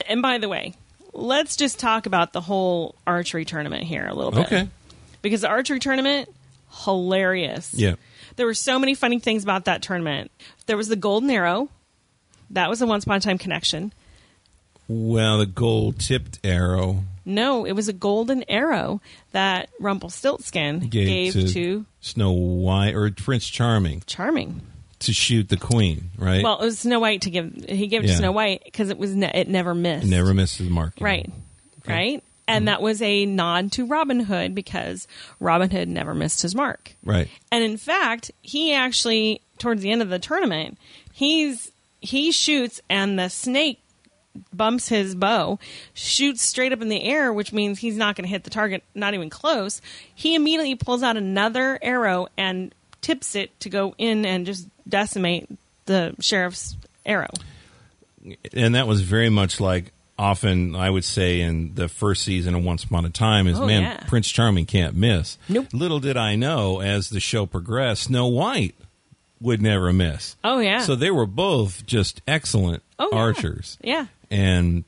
and 0.08 0.22
by 0.22 0.38
the 0.38 0.50
way, 0.50 0.74
let's 1.14 1.55
just 1.55 1.80
talk 1.80 2.05
about 2.05 2.34
the 2.34 2.41
whole 2.41 2.95
archery 3.05 3.45
tournament 3.45 3.84
here 3.84 4.05
a 4.05 4.14
little 4.14 4.32
bit. 4.32 4.45
Okay. 4.47 4.68
Because 5.22 5.41
the 5.41 5.47
archery 5.47 5.80
tournament, 5.80 6.30
hilarious. 6.84 7.74
Yeah. 7.74 7.95
There 8.36 8.45
were 8.45 8.53
so 8.53 8.80
many 8.80 8.95
funny 8.95 9.20
things 9.20 9.43
about 9.43 9.66
that 9.66 9.82
tournament. 9.82 10.32
There 10.66 10.78
was 10.78 10.88
the 10.88 10.95
golden 10.95 11.30
arrow. 11.30 11.70
That 12.49 12.70
was 12.70 12.82
a 12.82 12.88
once 12.88 13.03
upon 13.03 13.18
a 13.18 13.20
time 13.22 13.38
connection. 13.38 13.93
Well, 14.88 15.38
the 15.38 15.45
gold 15.45 15.99
tipped 15.99 16.39
arrow 16.43 17.03
No, 17.26 17.66
it 17.66 17.72
was 17.72 17.88
a 17.88 17.93
golden 17.93 18.43
arrow 18.49 19.01
that 19.32 19.70
Rumpelstiltskin 19.80 20.89
gave, 20.89 21.07
gave, 21.07 21.34
to, 21.34 21.47
to 21.53 21.86
Snow 22.01 22.32
White 22.32 22.93
or 22.93 23.09
Prince 23.11 23.47
Charming 23.47 24.03
Charming. 24.05 24.61
To 25.04 25.14
shoot 25.14 25.49
the 25.49 25.58
queen, 25.58 26.10
right? 26.18 26.43
Well, 26.43 26.60
it 26.62 26.66
was 26.66 26.80
Snow 26.80 26.99
White 26.99 27.22
to 27.22 27.30
give. 27.30 27.54
He 27.70 27.88
gave 27.88 28.04
it 28.04 28.08
Yeah. 28.08 28.14
to 28.14 28.18
Snow 28.18 28.32
White 28.32 28.62
because 28.66 28.89
it 28.89 28.97
was 28.97 29.16
ne- 29.16 29.32
it 29.34 29.47
never 29.47 29.74
missed. 29.76 30.06
It 30.06 30.10
never 30.10 30.34
misses 30.34 30.66
the 30.68 30.72
mark. 30.74 30.93
Right. 30.99 31.30
Right. 31.88 32.24
And 32.47 32.68
that 32.68 32.82
was 32.82 33.01
a 33.01 33.26
nod 33.26 33.72
to 33.74 33.86
Robin 33.86 34.20
Hood 34.20 34.54
because 34.54 35.08
Robin 35.39 35.70
Hood 35.70 35.88
never 35.88 36.14
missed 36.14 36.41
his 36.41 36.54
mark. 36.54 36.93
Right. 37.04 37.30
And 37.51 37.64
in 37.64 37.78
fact, 37.78 38.32
he 38.41 38.74
actually 38.74 39.41
towards 39.60 39.82
the 39.82 39.91
end 39.91 40.01
of 40.01 40.10
the 40.10 40.20
tournament, 40.20 40.78
he's 41.14 41.72
he 42.01 42.32
shoots 42.32 42.82
and 42.89 43.18
the 43.18 43.30
snake 43.30 43.80
bumps 44.51 44.89
his 44.89 45.14
bow, 45.16 45.60
shoots 45.93 46.41
straight 46.41 46.74
up 46.74 46.82
in 46.82 46.89
the 46.89 47.04
air, 47.04 47.32
which 47.32 47.54
means 47.54 47.80
he's 47.80 47.95
not 47.97 48.16
going 48.16 48.26
to 48.26 48.30
hit 48.30 48.43
the 48.43 48.49
target, 48.49 48.84
not 48.95 49.14
even 49.14 49.30
close. 49.30 49.80
He 50.14 50.36
immediately 50.36 50.76
pulls 50.76 51.04
out 51.04 51.16
another 51.18 51.78
arrow 51.82 52.28
and 52.38 52.74
tips 53.01 53.36
it 53.36 53.58
to 53.60 53.70
go 53.70 53.93
in 53.97 54.26
and 54.26 54.45
just 54.45 54.68
decimate 54.88 55.50
the 55.86 56.16
sheriff's 56.20 56.76
arrow. 57.06 57.30
and 58.54 58.76
that 58.76 58.88
was 58.88 59.02
very 59.02 59.30
much 59.30 59.60
like 59.60 59.92
often 60.18 60.76
I 60.76 60.90
would 60.90 61.04
say 61.04 61.42
in 61.42 61.74
the 61.76 61.88
first 61.90 62.24
season 62.24 62.56
of 62.56 62.64
Once 62.64 62.84
Upon 62.84 63.04
a 63.06 63.10
Time 63.10 63.48
is 63.48 63.60
Oh, 63.60 63.66
man 63.66 63.82
yeah. 63.82 64.04
Prince 64.08 64.30
Charming 64.30 64.66
can't 64.66 64.96
miss. 64.96 65.38
Nope. 65.50 65.68
Little 65.74 66.00
did 66.00 66.16
I 66.18 66.36
know 66.36 66.80
as 66.82 67.10
the 67.10 67.20
show 67.20 67.46
progressed, 67.46 68.04
Snow 68.04 68.28
White 68.28 68.76
would 69.42 69.62
never 69.62 69.92
miss. 69.92 70.36
Oh 70.44 70.60
yeah. 70.60 70.80
So 70.80 70.96
they 70.96 71.12
were 71.12 71.26
both 71.26 71.86
just 71.86 72.22
excellent 72.28 72.82
Oh, 73.00 73.10
yeah. 73.12 73.18
archers. 73.18 73.78
yeah. 73.84 74.06
And 74.32 74.86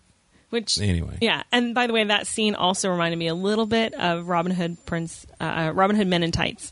Which 0.52 0.80
Anyway. 0.80 1.18
yeah. 1.22 1.44
And 1.52 1.74
by 1.76 1.88
the 1.88 1.94
way, 1.94 2.04
that 2.06 2.28
scene 2.28 2.56
also 2.56 2.90
reminded 2.90 3.18
me 3.18 3.28
a 3.28 3.36
little 3.36 3.66
bit 3.66 3.94
of 3.96 4.30
Robin 4.30 4.54
Hood 4.54 4.78
Prince, 4.86 5.26
uh, 5.42 5.72
Robin 5.76 5.96
Hood 5.98 6.08
Men 6.08 6.24
in 6.24 6.32
Tights, 6.32 6.72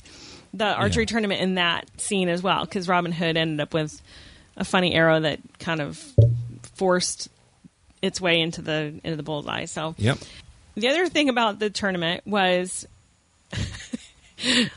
the 0.54 0.66
archery 0.66 1.04
Yeah. 1.04 1.08
tournament 1.08 1.41
in 1.41 1.56
that 1.56 1.89
scene 1.99 2.30
as 2.30 2.43
well, 2.43 2.66
because 2.66 2.88
Robin 2.88 3.12
Hood 3.12 3.38
ended 3.38 3.60
up 3.60 3.74
with 3.74 4.01
a 4.56 4.64
funny 4.64 4.93
arrow 4.93 5.20
that 5.20 5.39
kind 5.60 5.82
of 5.82 5.97
forced 6.76 7.30
its 8.01 8.20
way 8.22 8.39
into 8.39 8.62
the 8.62 8.99
into 9.04 9.16
the 9.16 9.24
bullseye. 9.24 9.66
So 9.66 9.95
yep. 9.97 10.18
the 10.76 10.89
other 10.89 11.08
thing 11.08 11.30
about 11.30 11.60
the 11.60 11.70
tournament 11.70 12.22
was 12.28 12.88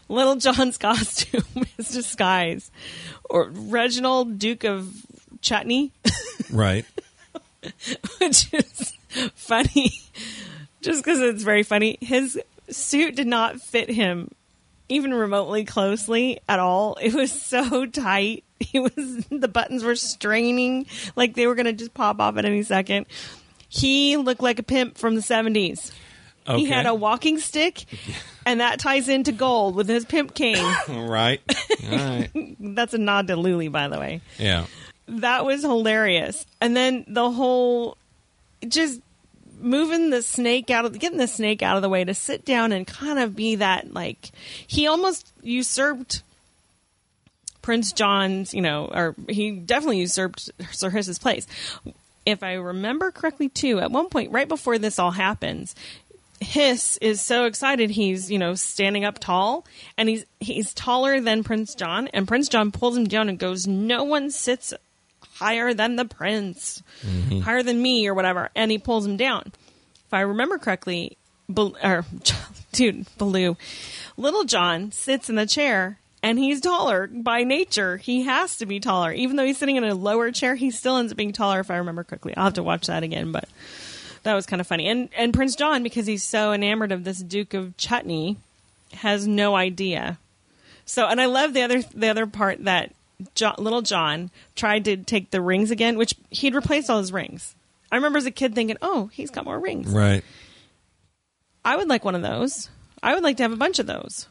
Little 0.08 0.36
John's 0.36 0.78
costume, 0.78 1.44
his 1.76 1.90
disguise, 1.90 2.70
or 3.28 3.50
Reginald 3.50 4.38
Duke 4.38 4.64
of 4.64 4.92
Chutney. 5.40 5.92
Right. 6.52 6.84
which 8.18 8.52
is 8.54 8.92
funny, 9.34 9.90
just 10.80 11.02
because 11.02 11.18
it's 11.20 11.42
very 11.42 11.64
funny. 11.64 11.98
His 12.00 12.40
suit 12.70 13.16
did 13.16 13.26
not 13.26 13.60
fit 13.60 13.90
him 13.90 14.30
even 14.88 15.12
remotely 15.12 15.64
closely 15.64 16.40
at 16.48 16.58
all. 16.58 16.96
It 17.00 17.14
was 17.14 17.30
so 17.32 17.86
tight. 17.86 18.44
It 18.72 18.80
was 18.80 19.26
the 19.30 19.48
buttons 19.48 19.84
were 19.84 19.96
straining 19.96 20.86
like 21.14 21.34
they 21.34 21.46
were 21.46 21.54
going 21.54 21.66
to 21.66 21.72
just 21.72 21.92
pop 21.94 22.20
off 22.20 22.36
at 22.36 22.44
any 22.44 22.62
second. 22.62 23.06
He 23.68 24.16
looked 24.16 24.42
like 24.42 24.58
a 24.58 24.62
pimp 24.62 24.96
from 24.96 25.14
the 25.14 25.20
70s. 25.20 25.92
Okay. 26.48 26.60
He 26.60 26.66
had 26.66 26.86
a 26.86 26.94
walking 26.94 27.38
stick, 27.38 27.84
and 28.46 28.60
that 28.60 28.78
ties 28.78 29.08
into 29.08 29.32
gold 29.32 29.74
with 29.74 29.88
his 29.88 30.04
pimp 30.04 30.34
cane. 30.34 30.56
Right. 30.88 31.40
Right. 31.90 32.30
That's 32.60 32.94
a 32.94 32.98
nod 32.98 33.26
to 33.26 33.34
Luli, 33.36 33.70
by 33.70 33.88
the 33.88 33.98
way. 33.98 34.20
Yeah. 34.38 34.66
That 35.08 35.44
was 35.44 35.62
hilarious. 35.62 36.46
And 36.60 36.76
then 36.76 37.04
the 37.08 37.30
whole 37.30 37.96
just 38.66 39.00
moving 39.58 40.10
the 40.10 40.22
snake 40.22 40.70
out 40.70 40.84
of 40.84 40.98
getting 40.98 41.18
the 41.18 41.26
snake 41.26 41.62
out 41.62 41.76
of 41.76 41.82
the 41.82 41.88
way 41.88 42.04
to 42.04 42.14
sit 42.14 42.44
down 42.44 42.72
and 42.72 42.86
kind 42.86 43.18
of 43.18 43.34
be 43.36 43.56
that 43.56 43.92
like 43.92 44.30
he 44.66 44.86
almost 44.86 45.30
usurped 45.42 46.22
Prince 47.62 47.90
John's, 47.92 48.54
you 48.54 48.62
know, 48.62 48.86
or 48.86 49.16
he 49.28 49.50
definitely 49.50 49.98
usurped 49.98 50.50
Sir 50.70 50.88
Hiss's 50.88 51.18
place. 51.18 51.48
If 52.24 52.44
I 52.44 52.54
remember 52.54 53.10
correctly, 53.10 53.48
too, 53.48 53.80
at 53.80 53.90
one 53.90 54.08
point, 54.08 54.30
right 54.30 54.46
before 54.46 54.78
this 54.78 55.00
all 55.00 55.10
happens, 55.10 55.74
Hiss 56.40 56.96
is 56.98 57.20
so 57.20 57.44
excited 57.44 57.90
he's 57.90 58.30
you 58.30 58.38
know 58.38 58.54
standing 58.54 59.04
up 59.04 59.18
tall 59.18 59.64
and 59.96 60.08
he's 60.08 60.26
he's 60.38 60.74
taller 60.74 61.20
than 61.20 61.42
Prince 61.42 61.74
John 61.74 62.08
and 62.08 62.28
Prince 62.28 62.48
John 62.48 62.72
pulls 62.72 62.96
him 62.96 63.06
down 63.06 63.28
and 63.28 63.38
goes 63.38 63.66
no 63.66 64.04
one 64.04 64.30
sits 64.30 64.74
higher 65.38 65.74
than 65.74 65.96
the 65.96 66.04
prince 66.04 66.82
mm-hmm. 67.02 67.40
higher 67.40 67.62
than 67.62 67.80
me 67.80 68.06
or 68.06 68.14
whatever. 68.14 68.50
And 68.54 68.70
he 68.70 68.78
pulls 68.78 69.06
him 69.06 69.16
down. 69.16 69.52
If 70.06 70.14
I 70.14 70.20
remember 70.20 70.58
correctly 70.58 71.16
Bal- 71.48 71.76
or 71.82 72.04
dude 72.72 73.06
Baloo 73.18 73.56
little 74.16 74.44
John 74.44 74.92
sits 74.92 75.28
in 75.30 75.36
the 75.36 75.46
chair 75.46 75.98
and 76.22 76.38
he's 76.38 76.60
taller. 76.60 77.06
By 77.06 77.44
nature 77.44 77.96
he 77.96 78.22
has 78.22 78.56
to 78.58 78.66
be 78.66 78.80
taller. 78.80 79.12
Even 79.12 79.36
though 79.36 79.44
he's 79.44 79.58
sitting 79.58 79.76
in 79.76 79.84
a 79.84 79.94
lower 79.94 80.30
chair 80.30 80.54
he 80.54 80.70
still 80.70 80.96
ends 80.96 81.12
up 81.12 81.18
being 81.18 81.32
taller 81.32 81.60
if 81.60 81.70
I 81.70 81.76
remember 81.76 82.04
correctly. 82.04 82.36
I'll 82.36 82.44
have 82.44 82.54
to 82.54 82.62
watch 82.62 82.86
that 82.86 83.02
again 83.02 83.32
but 83.32 83.48
that 84.26 84.34
was 84.34 84.44
kind 84.44 84.60
of 84.60 84.66
funny. 84.66 84.88
And 84.88 85.08
and 85.16 85.32
Prince 85.32 85.56
John, 85.56 85.82
because 85.82 86.06
he's 86.06 86.24
so 86.24 86.52
enamored 86.52 86.92
of 86.92 87.04
this 87.04 87.18
Duke 87.18 87.54
of 87.54 87.76
Chutney, 87.76 88.36
has 88.92 89.26
no 89.26 89.54
idea. 89.54 90.18
So, 90.84 91.06
and 91.06 91.20
I 91.20 91.26
love 91.26 91.54
the 91.54 91.62
other 91.62 91.82
the 91.82 92.08
other 92.08 92.26
part 92.26 92.64
that 92.64 92.92
John, 93.34 93.54
little 93.58 93.82
John 93.82 94.30
tried 94.54 94.84
to 94.84 94.96
take 94.96 95.30
the 95.30 95.40
rings 95.40 95.70
again, 95.70 95.96
which 95.96 96.14
he'd 96.30 96.54
replaced 96.54 96.90
all 96.90 96.98
his 96.98 97.12
rings. 97.12 97.54
I 97.90 97.96
remember 97.96 98.18
as 98.18 98.26
a 98.26 98.30
kid 98.30 98.54
thinking, 98.54 98.76
"Oh, 98.82 99.08
he's 99.12 99.30
got 99.30 99.44
more 99.44 99.58
rings. 99.58 99.88
Right. 99.88 100.24
I 101.64 101.76
would 101.76 101.88
like 101.88 102.04
one 102.04 102.14
of 102.14 102.22
those. 102.22 102.68
I 103.02 103.14
would 103.14 103.22
like 103.22 103.36
to 103.38 103.42
have 103.42 103.52
a 103.52 103.56
bunch 103.56 103.78
of 103.78 103.86
those." 103.86 104.26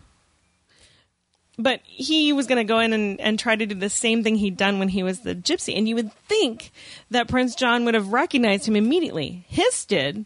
But 1.58 1.80
he 1.86 2.34
was 2.34 2.48
going 2.48 2.58
to 2.58 2.70
go 2.70 2.80
in 2.80 2.92
and, 2.92 3.20
and 3.22 3.40
try 3.40 3.56
to 3.56 3.66
do 3.66 3.76
the 3.76 3.90
same 3.90 4.24
thing 4.24 4.36
he'd 4.36 4.58
done 4.58 4.78
when 4.78 4.90
he 4.90 5.04
was 5.04 5.22
the 5.22 5.34
gypsy. 5.34 5.78
And 5.78 5.88
you 5.88 5.96
would 5.96 6.12
think 6.28 6.72
that 7.12 7.30
Prince 7.30 7.56
John 7.56 7.86
would 7.86 7.94
have 7.94 8.12
recognized 8.12 8.68
him 8.68 8.76
immediately. 8.76 9.46
Hiss 9.48 9.86
did, 9.86 10.26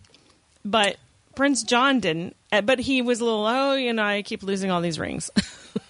but 0.66 0.98
Prince 1.36 1.62
John 1.62 2.00
didn't. 2.00 2.36
Uh, 2.52 2.62
But 2.62 2.80
he 2.80 3.04
was 3.04 3.22
a 3.22 3.26
little, 3.26 3.46
oh, 3.46 3.76
you 3.76 3.94
know, 3.94 4.04
I 4.04 4.24
keep 4.24 4.42
losing 4.42 4.72
all 4.72 4.82
these 4.82 4.98
rings. 4.98 5.30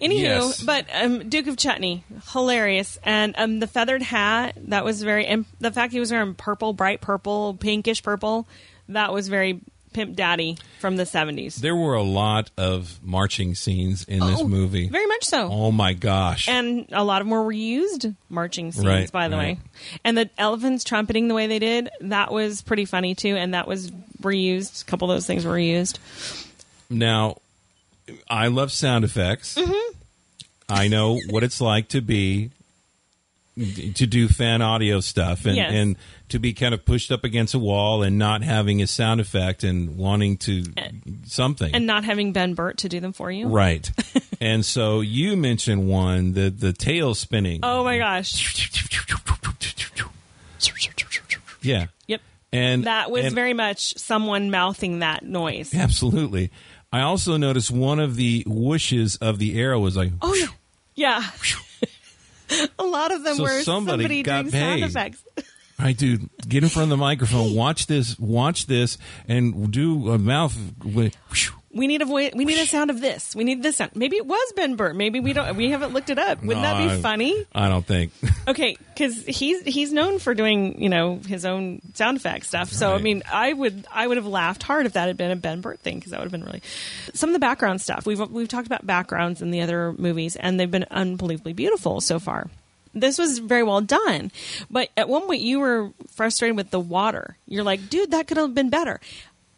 Anywho, 0.00 0.20
Yes. 0.20 0.62
but 0.62 0.86
um, 0.94 1.28
Duke 1.28 1.46
of 1.48 1.56
Chutney, 1.56 2.04
hilarious, 2.32 2.98
and 3.02 3.34
um, 3.36 3.58
the 3.58 3.66
feathered 3.66 4.02
hat 4.02 4.56
that 4.68 4.84
was 4.84 5.02
very. 5.02 5.26
And 5.26 5.44
the 5.60 5.72
fact 5.72 5.92
he 5.92 6.00
was 6.00 6.12
wearing 6.12 6.34
purple, 6.34 6.72
bright 6.72 7.00
purple, 7.00 7.54
pinkish 7.54 8.02
purple, 8.02 8.46
that 8.88 9.12
was 9.12 9.28
very 9.28 9.60
pimp 9.94 10.14
daddy 10.14 10.56
from 10.80 10.96
the 10.96 11.06
seventies. 11.06 11.56
There 11.56 11.74
were 11.74 11.94
a 11.94 12.02
lot 12.02 12.50
of 12.58 13.00
marching 13.02 13.54
scenes 13.54 14.04
in 14.04 14.20
this 14.20 14.44
movie. 14.44 14.86
very 14.88 15.06
much 15.06 15.24
so. 15.24 15.48
Oh 15.50 15.72
my 15.72 15.94
gosh. 15.94 16.46
and 16.48 16.86
a 16.92 17.02
lot 17.02 17.20
of 17.22 17.26
more 17.26 17.40
reused 17.42 18.14
marching 18.28 18.70
scenes, 18.70 18.86
Right, 18.86 19.10
by 19.10 19.28
the 19.28 19.36
right. 19.36 19.56
way. 19.56 19.62
And 20.04 20.16
the 20.16 20.28
elephants 20.38 20.84
trumpeting 20.84 21.26
the 21.28 21.34
way 21.34 21.46
they 21.48 21.58
did, 21.58 21.88
that 22.02 22.30
was 22.30 22.60
pretty 22.62 22.84
funny 22.84 23.14
too, 23.14 23.34
and 23.36 23.54
that 23.54 23.66
was 23.66 23.90
reused. 24.22 24.82
A 24.82 24.84
couple 24.84 25.10
of 25.10 25.16
those 25.16 25.26
things 25.26 25.44
were 25.46 25.54
reused. 25.54 25.98
Now, 26.90 27.38
I 28.28 28.48
love 28.48 28.72
sound 28.72 29.04
effects. 29.04 29.54
Mm-hmm. 29.56 29.96
I 30.68 30.88
know 30.88 31.18
what 31.30 31.42
it's 31.44 31.60
like 31.60 31.88
to 31.88 32.00
be 32.00 32.50
to 33.56 34.06
do 34.06 34.28
fan 34.28 34.62
audio 34.62 35.00
stuff 35.00 35.44
and, 35.44 35.56
Yes. 35.56 35.72
and 35.72 35.96
to 36.28 36.38
be 36.38 36.52
kind 36.52 36.72
of 36.74 36.84
pushed 36.84 37.10
up 37.10 37.24
against 37.24 37.54
a 37.54 37.58
wall 37.58 38.04
and 38.04 38.16
not 38.16 38.42
having 38.42 38.80
a 38.82 38.86
sound 38.86 39.20
effect 39.20 39.64
and 39.64 39.96
wanting 39.96 40.36
to 40.38 40.64
something. 41.24 41.74
And 41.74 41.84
not 41.86 42.04
having 42.04 42.32
Ben 42.32 42.54
Burtt 42.54 42.78
to 42.78 42.88
do 42.88 43.00
them 43.00 43.12
for 43.12 43.30
you. 43.32 43.48
right. 43.48 43.90
and 44.40 44.64
so 44.64 45.00
you 45.00 45.36
mentioned 45.36 45.88
one, 45.88 46.34
the 46.34 46.50
the 46.50 46.72
tail 46.72 47.14
spinning. 47.16 47.60
Oh 47.64 47.82
my 47.82 47.98
gosh. 47.98 48.64
Yeah. 51.60 51.86
Yep. 52.06 52.20
And 52.52 52.84
That 52.84 53.10
was 53.10 53.26
and- 53.26 53.34
very 53.34 53.52
much 53.52 53.98
someone 53.98 54.50
mouthing 54.50 55.00
that 55.00 55.24
noise. 55.24 55.74
absolutely. 55.74 56.50
I 56.92 57.00
also 57.02 57.36
noticed 57.36 57.70
one 57.70 57.98
of 58.00 58.16
the 58.16 58.44
whooshes 58.44 59.18
of 59.20 59.38
the 59.38 59.58
arrow 59.60 59.78
was 59.78 59.96
like 59.96 60.12
Oh 60.22 60.34
yeah. 60.34 60.46
Yeah. 60.94 61.30
a 62.78 62.84
lot 62.84 63.12
of 63.12 63.22
them 63.24 63.36
So 63.36 63.42
were 63.42 63.62
somebody 63.62 64.02
somebody, 64.04 64.22
got 64.22 64.42
doing 64.42 64.52
sound 64.52 64.80
paid. 64.80 64.84
effects. 64.84 65.22
All 65.36 65.84
right, 65.86 65.96
dude, 65.96 66.28
get 66.48 66.64
in 66.64 66.68
front 66.70 66.84
of 66.84 66.90
the 66.90 66.96
microphone. 66.96 67.54
Watch 67.56 67.86
this. 67.86 68.18
Watch 68.18 68.66
this, 68.66 68.98
and 69.28 69.70
do 69.70 70.10
a 70.10 70.18
mouth. 70.18 70.56
With, 70.84 71.14
We 71.78 71.86
need 71.86 72.02
a 72.02 72.04
vo- 72.04 72.30
we 72.34 72.44
need 72.44 72.58
a 72.58 72.66
sound 72.66 72.90
of 72.90 73.00
this. 73.00 73.34
We 73.34 73.44
need 73.44 73.62
this 73.62 73.76
sound. 73.76 73.92
Maybe 73.94 74.16
it 74.16 74.26
was 74.26 74.52
Ben 74.56 74.76
Burtt. 74.76 74.96
Maybe 74.96 75.20
we 75.20 75.32
don't. 75.32 75.56
We 75.56 75.70
haven't 75.70 75.94
looked 75.94 76.10
it 76.10 76.18
up. 76.18 76.42
Wouldn't 76.42 76.62
that 76.62 76.84
No, 76.84 76.96
be 76.96 77.00
funny? 77.02 77.46
I 77.54 77.68
don't 77.68 77.86
think. 77.86 78.12
Okay, 78.48 78.78
because 78.94 79.26
he's 79.26 79.62
he's 79.64 79.92
known 79.92 80.18
for 80.18 80.32
doing 80.32 80.80
you 80.82 80.88
know 80.88 81.16
his 81.26 81.44
own 81.44 81.82
sound 81.92 82.16
effect 82.16 82.46
stuff. 82.46 82.72
So 82.72 82.94
I 82.94 82.98
mean, 82.98 83.22
I 83.30 83.52
would 83.52 83.86
I 83.92 84.06
would 84.06 84.16
have 84.16 84.26
laughed 84.26 84.62
hard 84.62 84.86
if 84.86 84.94
that 84.94 85.06
had 85.06 85.18
been 85.18 85.30
a 85.30 85.36
Ben 85.36 85.60
Burtt 85.60 85.80
thing 85.80 85.96
because 85.96 86.12
that 86.12 86.20
would 86.20 86.24
have 86.24 86.32
been 86.32 86.44
really 86.44 86.62
some 87.12 87.28
of 87.28 87.34
the 87.34 87.40
background 87.40 87.82
stuff. 87.82 88.06
We've 88.06 88.18
we've 88.30 88.48
talked 88.48 88.66
about 88.66 88.86
backgrounds 88.86 89.42
in 89.42 89.50
the 89.50 89.60
other 89.60 89.92
movies, 89.92 90.34
and 90.34 90.58
they've 90.58 90.70
been 90.70 90.86
unbelievably 90.90 91.52
beautiful 91.52 92.00
so 92.00 92.18
far. 92.18 92.48
This 92.94 93.18
was 93.18 93.38
very 93.38 93.62
well 93.64 93.82
done, 93.82 94.32
but 94.70 94.88
at 94.96 95.10
one 95.10 95.26
point 95.26 95.42
you 95.42 95.60
were 95.60 95.90
frustrated 96.14 96.56
with 96.56 96.70
the 96.70 96.80
water. 96.80 97.36
You're 97.46 97.64
like, 97.64 97.90
dude, 97.90 98.12
that 98.12 98.26
could 98.28 98.38
have 98.38 98.54
been 98.54 98.70
better. 98.70 98.98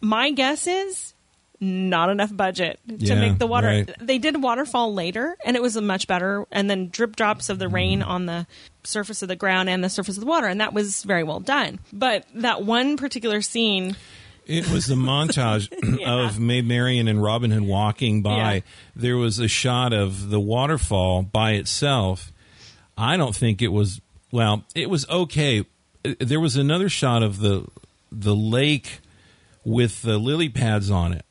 My 0.01 0.33
guess 0.33 0.67
is 0.67 1.15
not 1.61 2.09
enough 2.09 2.35
budget 2.35 2.81
to 2.89 2.95
Yeah, 2.97 3.15
make 3.21 3.39
the 3.39 3.47
water. 3.47 3.67
right. 3.67 3.91
They 4.01 4.19
did 4.19 4.43
waterfall 4.43 4.95
later, 4.95 5.37
and 5.45 5.57
it 5.57 5.63
was 5.63 5.77
a 5.77 5.83
much 5.83 6.07
better. 6.07 6.47
And 6.51 6.71
then 6.71 6.89
drip 6.89 7.17
drops 7.17 7.49
of 7.51 7.59
the 7.59 7.67
Mm-hmm. 7.67 7.75
rain 7.75 8.03
on 8.03 8.27
the 8.27 8.47
surface 8.85 9.21
of 9.23 9.29
the 9.29 9.37
ground 9.37 9.69
and 9.69 9.85
the 9.85 9.91
surface 9.91 10.17
of 10.17 10.21
the 10.23 10.27
water, 10.27 10.47
and 10.47 10.61
that 10.61 10.73
was 10.73 11.03
very 11.05 11.23
well 11.23 11.41
done. 11.41 11.79
But 11.93 12.25
that 12.35 12.65
one 12.65 12.97
particular 12.97 13.43
scene, 13.43 13.95
It 14.47 14.69
was 14.71 14.87
the 14.87 14.95
montage 14.95 15.69
Yeah. 16.01 16.25
of 16.25 16.41
Maid 16.41 16.67
Marian 16.67 17.07
and 17.09 17.23
Robin 17.23 17.51
Hood 17.51 17.63
walking 17.63 18.23
by. 18.23 18.55
Yeah. 18.55 18.61
There 18.97 19.17
was 19.19 19.39
a 19.39 19.47
shot 19.49 19.93
of 19.93 20.31
the 20.31 20.41
waterfall 20.41 21.23
by 21.23 21.53
itself. 21.53 22.33
I 22.97 23.17
don't 23.19 23.37
think 23.37 23.61
it 23.63 23.69
was 23.69 24.01
well. 24.33 24.65
It 24.75 24.89
was 24.91 25.07
okay. 25.11 25.65
There 26.19 26.41
was 26.41 26.57
another 26.57 26.89
shot 26.89 27.23
of 27.23 27.39
the 27.41 27.67
the 28.11 28.35
lake 28.35 29.01
with 29.65 30.03
the 30.03 30.19
lily 30.19 30.49
pads 30.49 30.91
on 30.91 31.13
it, 31.13 31.25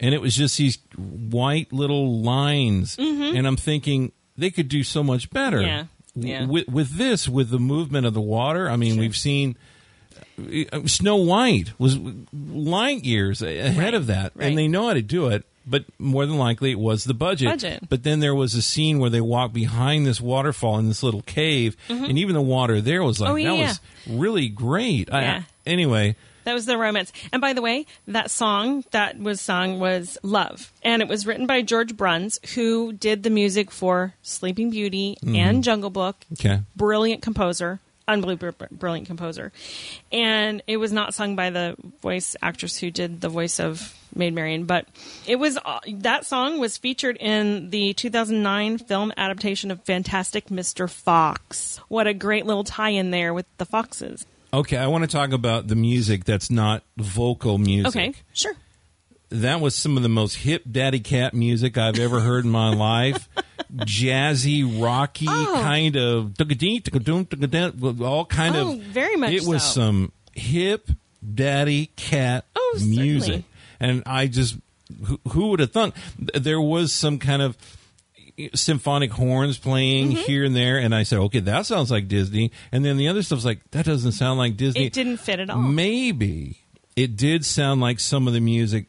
and 0.00 0.14
it 0.14 0.20
was 0.20 0.34
just 0.34 0.58
these 0.58 0.78
white 0.96 1.72
little 1.72 2.20
lines. 2.20 2.96
And 2.98 3.46
I'm 3.46 3.56
thinking 3.56 4.12
they 4.36 4.50
could 4.50 4.68
do 4.68 4.82
so 4.82 5.02
much 5.02 5.30
better. 5.30 5.58
Mm-hmm. 5.60 6.22
Yeah, 6.22 6.40
yeah. 6.40 6.46
With 6.46 6.68
with 6.68 6.90
this, 6.96 7.28
with 7.28 7.50
the 7.50 7.58
movement 7.58 8.06
of 8.06 8.14
the 8.14 8.20
water. 8.20 8.68
I 8.68 8.76
mean, 8.76 8.98
we've 8.98 9.16
seen. 9.16 9.56
uh, 10.72 10.86
Snow 10.86 11.16
White 11.16 11.72
was 11.78 11.96
light 12.32 13.04
years 13.04 13.42
ahead 13.42 13.76
Right, 13.78 13.94
of 13.94 14.06
that, 14.08 14.32
right. 14.34 14.48
and 14.48 14.58
they 14.58 14.68
know 14.68 14.88
how 14.88 14.94
to 14.94 15.02
do 15.02 15.28
it. 15.28 15.44
But 15.66 15.84
more 15.98 16.26
than 16.26 16.36
likely, 16.36 16.72
it 16.72 16.78
was 16.78 17.04
the 17.04 17.14
budget. 17.14 17.48
Budget. 17.48 17.88
But 17.88 18.02
then 18.02 18.20
there 18.20 18.34
was 18.34 18.54
a 18.54 18.60
scene 18.60 18.98
where 18.98 19.08
they 19.08 19.22
walked 19.22 19.54
behind 19.54 20.06
this 20.06 20.20
waterfall 20.20 20.78
in 20.78 20.88
this 20.88 21.02
little 21.02 21.22
cave, 21.22 21.74
and 21.88 22.18
even 22.18 22.34
the 22.34 22.42
water 22.42 22.80
there 22.82 23.02
was 23.02 23.18
like 23.18 23.30
Oh, 23.30 23.34
yeah, 23.36 23.48
that 23.50 23.58
yeah. 23.58 23.66
was 23.68 23.80
really 24.06 24.48
great. 24.48 25.10
I- 25.12 25.22
Yeah. 25.22 25.42
anyway, 25.64 26.16
that 26.44 26.54
was 26.54 26.66
the 26.66 26.78
romance. 26.78 27.12
And 27.32 27.40
by 27.40 27.52
the 27.52 27.62
way, 27.62 27.86
that 28.08 28.30
song 28.30 28.84
that 28.92 29.18
was 29.18 29.40
sung 29.40 29.78
was 29.78 30.16
"Love," 30.22 30.72
and 30.82 31.02
it 31.02 31.08
was 31.08 31.26
written 31.26 31.46
by 31.46 31.62
George 31.62 31.96
Bruns, 31.96 32.38
who 32.54 32.92
did 32.92 33.22
the 33.22 33.30
music 33.30 33.70
for 33.70 34.14
Sleeping 34.22 34.70
Beauty 34.70 35.16
Mm-hmm. 35.22 35.36
and 35.36 35.64
Jungle 35.64 35.90
Book. 35.90 36.16
okay, 36.34 36.60
brilliant 36.76 37.22
composer, 37.22 37.80
unbelievable 38.06 38.66
brilliant 38.70 39.06
composer. 39.06 39.52
And 40.12 40.62
it 40.66 40.76
was 40.76 40.92
not 40.92 41.14
sung 41.14 41.36
by 41.36 41.50
the 41.50 41.76
voice 42.02 42.36
actress 42.42 42.78
who 42.78 42.90
did 42.90 43.20
the 43.20 43.28
voice 43.28 43.58
of 43.60 43.94
Maid 44.14 44.32
Marian, 44.34 44.64
but 44.64 44.86
it 45.26 45.36
was 45.36 45.58
uh, 45.64 45.80
that 45.88 46.24
song 46.24 46.58
was 46.60 46.76
featured 46.78 47.16
in 47.16 47.70
the 47.70 47.94
2009 47.94 48.78
film 48.78 49.12
adaptation 49.16 49.70
of 49.72 49.82
Fantastic 49.82 50.46
Mr. 50.48 50.88
Fox. 50.88 51.80
What 51.88 52.06
a 52.06 52.14
great 52.14 52.46
little 52.46 52.62
tie-in 52.64 53.10
there 53.10 53.34
with 53.34 53.46
the 53.58 53.64
foxes. 53.64 54.24
Okay, 54.58 54.76
I 54.76 54.86
want 54.86 55.02
to 55.02 55.08
talk 55.08 55.32
about 55.32 55.66
the 55.68 55.74
music 55.76 56.24
that's 56.24 56.50
not 56.50 56.82
vocal 56.96 57.58
music. 57.58 57.88
Okay, 57.88 58.14
sure. 58.32 58.54
That 59.30 59.60
was 59.60 59.74
some 59.74 59.96
of 59.96 60.02
the 60.02 60.08
most 60.08 60.36
hip 60.36 60.62
daddy 60.70 61.00
cat 61.00 61.34
music 61.34 61.76
I've 61.76 61.98
ever 61.98 62.20
heard 62.20 62.44
in 62.44 62.50
my 62.50 62.68
life. 62.74 63.28
Jazzy, 63.74 64.80
rocky, 64.82 65.26
Oh. 65.28 65.58
kind 65.60 65.96
of 65.96 66.34
all 68.02 68.24
kind 68.26 68.56
Oh, 68.56 68.72
of 68.74 68.78
very 68.80 69.16
much 69.16 69.32
It 69.32 69.42
was 69.44 69.62
so. 69.64 69.80
some 69.80 70.12
hip 70.34 70.88
daddy 71.34 71.86
cat 71.96 72.44
Oh, 72.54 72.74
certainly. 72.76 73.02
music, 73.02 73.44
and 73.80 74.02
I 74.06 74.26
just 74.28 74.56
who, 75.04 75.18
who 75.30 75.48
would 75.48 75.60
have 75.60 75.72
thunk 75.72 75.94
there 76.18 76.60
was 76.60 76.92
some 76.92 77.18
kind 77.18 77.42
of 77.42 77.56
symphonic 78.54 79.12
horns 79.12 79.58
playing 79.58 80.08
Mm-hmm. 80.12 80.16
here 80.22 80.44
and 80.44 80.54
there, 80.56 80.78
and 80.78 80.94
I 80.94 81.02
said, 81.04 81.18
okay, 81.20 81.40
that 81.40 81.66
sounds 81.66 81.90
like 81.90 82.08
Disney, 82.08 82.50
and 82.72 82.84
then 82.84 82.96
the 82.96 83.08
other 83.08 83.22
stuff's 83.22 83.44
like 83.44 83.60
that 83.72 83.84
doesn't 83.86 84.12
sound 84.12 84.38
like 84.38 84.56
Disney. 84.56 84.86
It 84.86 84.92
didn't 84.92 85.18
fit 85.18 85.40
at 85.40 85.50
all. 85.50 85.58
Maybe 85.58 86.58
it 86.96 87.16
did 87.16 87.44
sound 87.44 87.80
like 87.80 88.00
some 88.00 88.26
of 88.26 88.32
the 88.34 88.40
music. 88.40 88.86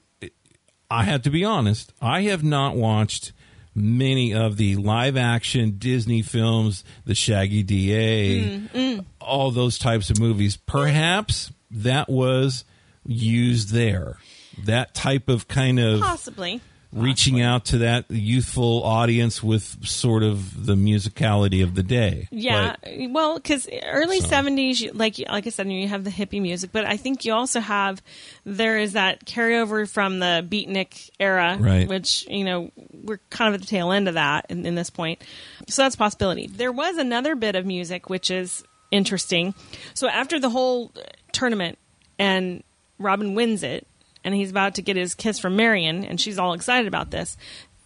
I 0.90 1.04
have 1.04 1.24
to 1.24 1.30
be 1.32 1.44
honest. 1.44 1.92
I 2.02 2.22
have 2.24 2.44
not 2.44 2.76
watched 2.76 3.32
many 3.74 4.34
of 4.34 4.56
the 4.58 4.76
live 4.78 5.18
action 5.18 5.76
Disney 5.80 6.22
films, 6.22 6.84
the 7.06 7.16
Shaggy 7.16 7.64
DA, 7.64 8.60
Mm, 8.74 9.06
all 9.20 9.52
those 9.52 9.78
types 9.80 10.10
of 10.10 10.20
movies. 10.20 10.56
Perhaps 10.58 11.52
that 11.72 12.08
was 12.10 12.64
used 13.06 13.74
there. 13.74 14.18
That 14.66 14.94
type 14.94 15.28
of 15.28 15.48
kind 15.50 15.80
of 15.80 16.00
Possibly. 16.00 16.62
Reaching 16.96 17.42
out 17.42 17.66
to 17.66 17.78
that 17.80 18.06
youthful 18.10 18.82
audience 18.84 19.44
with 19.44 19.86
sort 19.86 20.24
of 20.24 20.66
the 20.66 20.76
musicality 20.76 21.62
of 21.62 21.76
the 21.76 21.84
day. 21.84 22.28
Yeah, 22.32 22.76
But- 22.82 22.94
well, 23.12 23.36
because 23.36 23.68
early 23.86 24.22
So. 24.22 24.28
seventies, 24.28 24.84
like 24.94 25.20
like 25.30 25.46
I 25.46 25.50
said, 25.50 25.70
you 25.70 25.88
have 25.90 26.06
the 26.06 26.10
hippie 26.10 26.42
music, 26.42 26.72
but 26.72 26.86
I 26.86 26.96
think 26.98 27.26
you 27.26 27.34
also 27.34 27.60
have 27.60 28.02
there 28.46 28.78
is 28.80 28.94
that 28.94 29.26
carryover 29.26 29.88
from 29.90 30.20
the 30.20 30.46
beatnik 30.50 31.10
era, 31.20 31.58
Right. 31.60 31.88
Which 31.88 32.26
you 32.30 32.46
know 32.46 32.72
we're 32.94 33.20
kind 33.30 33.50
of 33.54 33.56
at 33.56 33.62
the 33.62 33.68
tail 33.68 33.92
end 33.92 34.08
of 34.08 34.14
that 34.14 34.46
in, 34.50 34.66
in 34.66 34.76
this 34.76 34.90
point, 34.90 35.22
so 35.68 35.82
that's 35.82 35.96
a 35.96 35.98
possibility. 35.98 36.48
There 36.48 36.72
was 36.72 36.98
another 36.98 37.36
bit 37.36 37.56
of 37.56 37.66
music 37.66 38.10
which 38.10 38.32
is 38.32 38.64
interesting. 38.92 39.54
So 39.94 40.08
after 40.08 40.40
the 40.40 40.50
whole 40.50 40.94
tournament 41.34 41.78
and 42.18 42.64
Robin 43.00 43.36
wins 43.36 43.62
it, 43.64 43.86
and 44.26 44.36
he's 44.36 44.52
about 44.52 44.76
to 44.76 44.82
get 44.82 44.98
his 44.98 45.16
kiss 45.16 45.40
from 45.40 45.56
Marion, 45.56 46.04
and 46.04 46.20
she's 46.20 46.38
all 46.38 46.54
excited 46.54 46.88
about 46.88 47.12
this. 47.12 47.38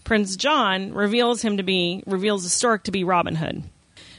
Prince 0.03 0.35
John 0.35 0.93
reveals 0.93 1.43
him 1.43 1.57
to 1.57 1.63
be 1.63 2.01
reveals 2.07 2.43
the 2.43 2.49
stork 2.49 2.85
to 2.85 2.91
be 2.91 3.03
Robin 3.03 3.35
Hood. 3.35 3.63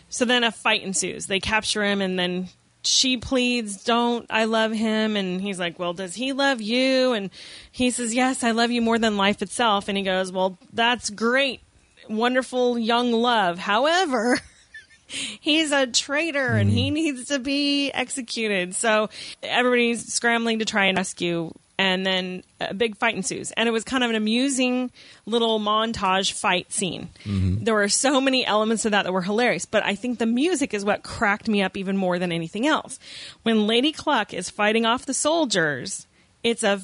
So 0.08 0.24
then 0.24 0.44
a 0.44 0.52
fight 0.52 0.82
ensues. 0.82 1.26
They 1.26 1.40
capture 1.40 1.82
him, 1.82 2.00
and 2.00 2.18
then 2.18 2.48
she 2.82 3.16
pleads, 3.16 3.84
Don't, 3.84 4.26
I 4.30 4.44
love 4.44 4.72
him. 4.72 5.16
And 5.16 5.40
he's 5.40 5.58
like, 5.58 5.78
Well, 5.78 5.94
does 5.94 6.14
he 6.14 6.32
love 6.32 6.60
you? 6.60 7.12
And 7.12 7.30
he 7.72 7.90
says, 7.90 8.14
Yes, 8.14 8.44
I 8.44 8.52
love 8.52 8.70
you 8.70 8.82
more 8.82 8.98
than 8.98 9.16
life 9.16 9.42
itself. 9.42 9.88
And 9.88 9.96
he 9.96 10.04
goes, 10.04 10.30
Well, 10.30 10.58
that's 10.72 11.10
great. 11.10 11.60
Wonderful 12.08 12.78
young 12.78 13.12
love. 13.12 13.58
However, 13.58 14.38
he's 15.06 15.72
a 15.72 15.86
traitor 15.86 16.48
and 16.48 16.70
hmm. 16.70 16.76
he 16.76 16.90
needs 16.90 17.26
to 17.26 17.38
be 17.38 17.90
executed. 17.92 18.74
So 18.74 19.10
everybody's 19.42 20.12
scrambling 20.12 20.58
to 20.60 20.64
try 20.64 20.86
and 20.86 20.98
rescue. 20.98 21.52
And 21.80 22.04
then 22.04 22.42
a 22.60 22.74
big 22.74 22.98
fight 22.98 23.16
ensues. 23.16 23.52
And 23.52 23.66
it 23.66 23.72
was 23.72 23.84
kind 23.84 24.04
of 24.04 24.10
an 24.10 24.16
amusing 24.16 24.90
little 25.24 25.58
montage 25.58 26.32
fight 26.32 26.70
scene. 26.70 27.08
Mm-hmm. 27.24 27.64
There 27.64 27.72
were 27.72 27.88
so 27.88 28.20
many 28.20 28.44
elements 28.44 28.84
of 28.84 28.90
that 28.92 29.04
that 29.04 29.12
were 29.12 29.22
hilarious. 29.22 29.64
But 29.64 29.82
I 29.82 29.94
think 29.94 30.18
the 30.18 30.26
music 30.26 30.74
is 30.74 30.84
what 30.84 31.02
cracked 31.02 31.48
me 31.48 31.62
up 31.62 31.78
even 31.78 31.96
more 31.96 32.18
than 32.18 32.32
anything 32.32 32.66
else. 32.66 32.98
When 33.44 33.66
Lady 33.66 33.92
Cluck 33.92 34.34
is 34.34 34.50
fighting 34.50 34.84
off 34.84 35.06
the 35.06 35.14
soldiers, 35.14 36.06
it's 36.42 36.62
a 36.62 36.82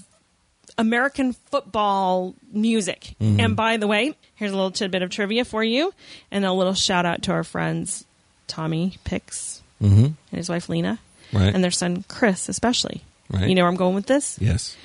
American 0.78 1.34
football 1.34 2.34
music. 2.50 3.14
Mm-hmm. 3.20 3.40
And 3.40 3.56
by 3.56 3.76
the 3.76 3.86
way, 3.86 4.14
here's 4.34 4.52
a 4.52 4.56
little 4.56 4.70
tidbit 4.70 5.02
of 5.02 5.10
trivia 5.10 5.44
for 5.44 5.62
you, 5.62 5.92
and 6.30 6.44
a 6.44 6.52
little 6.52 6.74
shout 6.74 7.04
out 7.04 7.22
to 7.24 7.32
our 7.32 7.44
friends 7.44 8.04
Tommy 8.46 8.96
Pix 9.04 9.62
mm-hmm. 9.82 10.04
and 10.06 10.16
his 10.30 10.48
wife 10.48 10.68
Lena, 10.68 10.98
Right. 11.32 11.54
and 11.54 11.62
their 11.62 11.70
son 11.70 12.04
Chris, 12.08 12.48
especially. 12.48 13.02
Right. 13.30 13.48
You 13.48 13.54
know 13.54 13.62
where 13.62 13.70
I'm 13.70 13.76
going 13.76 13.94
with 13.94 14.06
this? 14.06 14.38
Yes. 14.40 14.76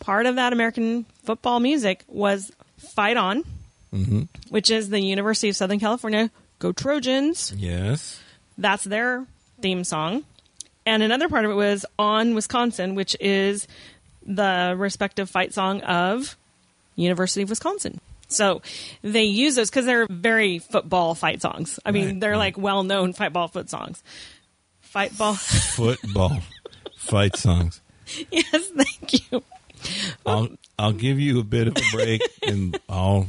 Part 0.00 0.26
of 0.26 0.36
that 0.36 0.52
American 0.52 1.04
football 1.24 1.60
music 1.60 2.04
was 2.08 2.50
"Fight 2.78 3.16
On," 3.16 3.44
mm-hmm. 3.92 4.22
which 4.48 4.70
is 4.70 4.88
the 4.88 5.00
University 5.00 5.48
of 5.50 5.56
Southern 5.56 5.80
California 5.80 6.30
Go 6.58 6.72
Trojans. 6.72 7.52
Yes. 7.56 8.20
That's 8.56 8.84
their 8.84 9.26
theme 9.60 9.84
song. 9.84 10.24
And 10.86 11.02
another 11.02 11.28
part 11.28 11.44
of 11.44 11.50
it 11.50 11.54
was 11.54 11.84
On 11.98 12.34
Wisconsin, 12.34 12.94
which 12.94 13.16
is 13.20 13.68
the 14.24 14.74
respective 14.76 15.28
fight 15.28 15.52
song 15.52 15.80
of 15.82 16.36
University 16.96 17.42
of 17.42 17.50
Wisconsin. 17.50 18.00
So 18.28 18.62
they 19.02 19.24
use 19.24 19.56
those 19.56 19.70
because 19.70 19.86
they're 19.86 20.06
very 20.08 20.58
football 20.60 21.14
fight 21.14 21.42
songs. 21.42 21.78
I 21.84 21.90
mean, 21.90 22.06
Right, 22.06 22.20
they're 22.20 22.30
right. 22.32 22.36
like 22.38 22.58
well 22.58 22.84
known 22.84 23.12
fight 23.12 23.32
ball 23.32 23.48
foot 23.48 23.68
songs. 23.68 24.02
Fight 24.80 25.16
ball. 25.16 25.34
Football 25.34 26.38
fight 27.00 27.36
songs. 27.36 27.80
yes, 28.30 28.68
thank 28.70 29.30
you. 29.32 29.42
I'll 30.26 30.48
I'll 30.78 30.92
give 30.92 31.18
you 31.18 31.40
a 31.40 31.44
bit 31.44 31.68
of 31.68 31.76
a 31.76 31.82
break 31.96 32.22
and 32.46 32.78
I'll 32.88 33.26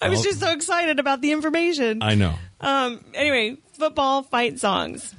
I 0.00 0.08
was 0.08 0.18
I'll- 0.20 0.24
just 0.24 0.40
so 0.40 0.52
excited 0.52 0.98
about 1.00 1.20
the 1.20 1.32
information. 1.32 2.02
I 2.02 2.14
know. 2.14 2.34
um 2.60 3.04
anyway 3.14 3.56
football 3.72 4.22
fight 4.22 4.58
songs 4.60 5.14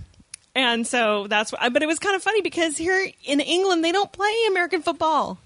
and 0.55 0.88
so 0.88 1.28
that's 1.28 1.51
why 1.51 1.67
but 1.69 1.84
it 1.84 1.88
was 1.88 1.99
kind 1.99 2.15
of 2.15 2.23
funny 2.23 2.41
because 2.41 2.78
here 2.78 3.11
in 3.26 3.41
england 3.41 3.84
they 3.84 3.91
don't 3.91 4.11
play 4.13 4.34
american 4.47 4.82
football 4.82 5.38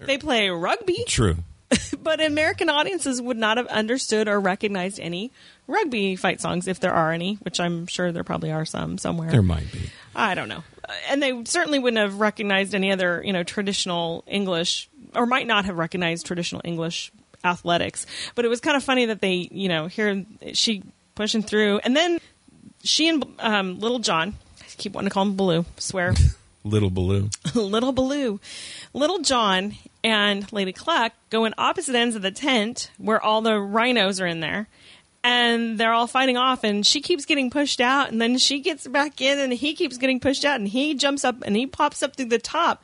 they 0.00 0.18
play 0.18 0.48
rugby 0.50 1.04
True. 1.06 1.36
but 2.02 2.20
american 2.20 2.68
audiences 2.68 3.22
would 3.22 3.36
not 3.36 3.56
have 3.56 3.68
understood 3.68 4.26
or 4.26 4.40
recognized 4.40 4.98
any 4.98 5.30
rugby 5.68 6.16
fight 6.16 6.40
songs 6.40 6.66
if 6.66 6.80
there 6.80 6.92
are 6.92 7.12
any 7.12 7.34
which 7.36 7.60
i'm 7.60 7.86
sure 7.86 8.10
there 8.10 8.24
probably 8.24 8.50
are 8.50 8.64
some 8.64 8.98
somewhere 8.98 9.30
There 9.30 9.42
might 9.42 9.70
be. 9.70 9.90
I 10.14 10.34
don't 10.34 10.48
know. 10.48 10.64
And 11.08 11.22
they 11.22 11.44
certainly 11.44 11.78
wouldn't 11.78 12.00
have 12.00 12.20
recognized 12.20 12.74
any 12.74 12.92
other, 12.92 13.22
you 13.24 13.32
know, 13.32 13.42
traditional 13.42 14.24
English, 14.26 14.88
or 15.14 15.26
might 15.26 15.46
not 15.46 15.64
have 15.64 15.78
recognized 15.78 16.26
traditional 16.26 16.60
English 16.64 17.12
athletics. 17.44 18.06
But 18.34 18.44
it 18.44 18.48
was 18.48 18.60
kind 18.60 18.76
of 18.76 18.84
funny 18.84 19.06
that 19.06 19.20
they, 19.20 19.48
you 19.50 19.68
know, 19.68 19.86
here 19.86 20.24
she 20.52 20.82
pushing 21.14 21.42
through, 21.42 21.80
and 21.84 21.96
then 21.96 22.18
she 22.82 23.08
and 23.08 23.24
um, 23.38 23.78
Little 23.78 23.98
John, 23.98 24.34
I 24.60 24.64
keep 24.76 24.92
wanting 24.92 25.10
to 25.10 25.14
call 25.14 25.24
him 25.24 25.36
Baloo, 25.36 25.64
swear, 25.78 26.14
Little 26.64 26.90
Baloo. 26.90 27.30
Little 27.54 27.92
Baloo, 27.92 28.40
Little 28.92 29.18
John 29.18 29.76
and 30.04 30.50
Lady 30.52 30.72
Cluck 30.72 31.12
go 31.30 31.44
in 31.44 31.54
opposite 31.58 31.94
ends 31.94 32.16
of 32.16 32.22
the 32.22 32.30
tent 32.30 32.90
where 32.98 33.20
all 33.20 33.42
the 33.42 33.58
rhinos 33.58 34.20
are 34.20 34.26
in 34.26 34.40
there. 34.40 34.68
And 35.24 35.78
they're 35.78 35.92
all 35.92 36.08
fighting 36.08 36.36
off, 36.36 36.64
and 36.64 36.84
she 36.84 37.00
keeps 37.00 37.24
getting 37.26 37.48
pushed 37.48 37.80
out, 37.80 38.10
and 38.10 38.20
then 38.20 38.38
she 38.38 38.58
gets 38.60 38.88
back 38.88 39.20
in, 39.20 39.38
and 39.38 39.52
he 39.52 39.74
keeps 39.74 39.96
getting 39.96 40.18
pushed 40.18 40.44
out, 40.44 40.58
and 40.58 40.66
he 40.66 40.94
jumps 40.94 41.24
up 41.24 41.36
and 41.42 41.54
he 41.54 41.66
pops 41.66 42.02
up 42.02 42.16
through 42.16 42.26
the 42.26 42.40
top. 42.40 42.82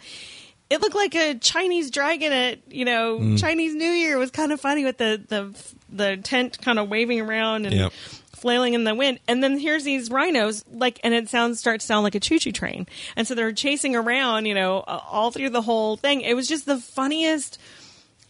It 0.70 0.80
looked 0.80 0.94
like 0.94 1.14
a 1.16 1.34
Chinese 1.34 1.90
dragon 1.90 2.30
at 2.32 2.58
you 2.72 2.84
know 2.84 3.18
hmm. 3.18 3.36
Chinese 3.36 3.74
New 3.74 3.90
Year. 3.90 4.18
Was 4.18 4.30
kind 4.30 4.52
of 4.52 4.60
funny 4.60 4.84
with 4.84 4.98
the 4.98 5.20
the 5.26 5.74
the 5.88 6.16
tent 6.18 6.60
kind 6.60 6.78
of 6.78 6.88
waving 6.88 7.20
around 7.20 7.66
and 7.66 7.74
Yep. 7.74 7.92
flailing 8.36 8.74
in 8.74 8.84
the 8.84 8.94
wind. 8.94 9.18
And 9.26 9.42
then 9.42 9.58
here's 9.58 9.82
these 9.84 10.10
rhinos, 10.10 10.64
like, 10.70 11.00
and 11.02 11.14
it 11.14 11.28
sounds 11.28 11.58
starts 11.58 11.84
to 11.84 11.88
sound 11.88 12.04
like 12.04 12.14
a 12.14 12.20
choo 12.20 12.38
choo 12.38 12.52
train. 12.52 12.86
And 13.16 13.26
so 13.26 13.34
they're 13.34 13.52
chasing 13.52 13.96
around, 13.96 14.46
you 14.46 14.54
know, 14.54 14.80
all 14.80 15.30
through 15.32 15.50
the 15.50 15.62
whole 15.62 15.96
thing. 15.96 16.20
It 16.20 16.34
was 16.34 16.46
just 16.46 16.66
the 16.66 16.76
funniest, 16.78 17.58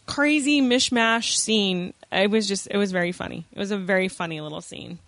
crazy 0.06 0.62
mishmash 0.62 1.36
scene. 1.36 1.92
It 2.12 2.30
was 2.30 2.48
just, 2.48 2.68
it 2.70 2.76
was 2.76 2.92
very 2.92 3.12
funny. 3.12 3.44
It 3.52 3.59
was 3.59 3.70
a 3.70 3.76
very 3.78 4.09
funny 4.09 4.40
little 4.40 4.61
scene. 4.61 4.98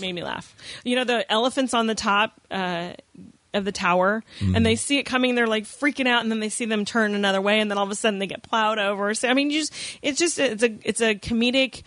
Made 0.00 0.12
me 0.12 0.22
laugh. 0.22 0.54
You 0.84 0.96
know, 0.96 1.04
the 1.04 1.30
elephants 1.30 1.74
on 1.74 1.86
the 1.86 1.94
top. 1.94 2.32
Uh, 2.50 2.92
of 3.52 3.64
the 3.64 3.70
tower 3.70 4.24
and 4.40 4.66
they 4.66 4.74
see 4.74 4.98
it 4.98 5.04
coming 5.04 5.36
they're 5.36 5.46
like 5.46 5.62
freaking 5.62 6.08
out 6.08 6.22
and 6.22 6.30
then 6.32 6.40
they 6.40 6.48
see 6.48 6.64
them 6.64 6.84
turn 6.84 7.14
another 7.14 7.40
way 7.40 7.60
and 7.60 7.70
then 7.70 7.78
all 7.78 7.84
of 7.84 7.90
a 7.92 7.94
sudden 7.94 8.18
they 8.18 8.26
get 8.26 8.42
plowed 8.42 8.80
over 8.80 9.14
so 9.14 9.28
i 9.28 9.32
mean 9.32 9.48
you 9.48 9.60
just 9.60 9.72
it's 10.02 10.18
just 10.18 10.40
it's 10.40 10.64
a 10.64 10.76
it's 10.82 11.00
a 11.00 11.14
comedic 11.14 11.84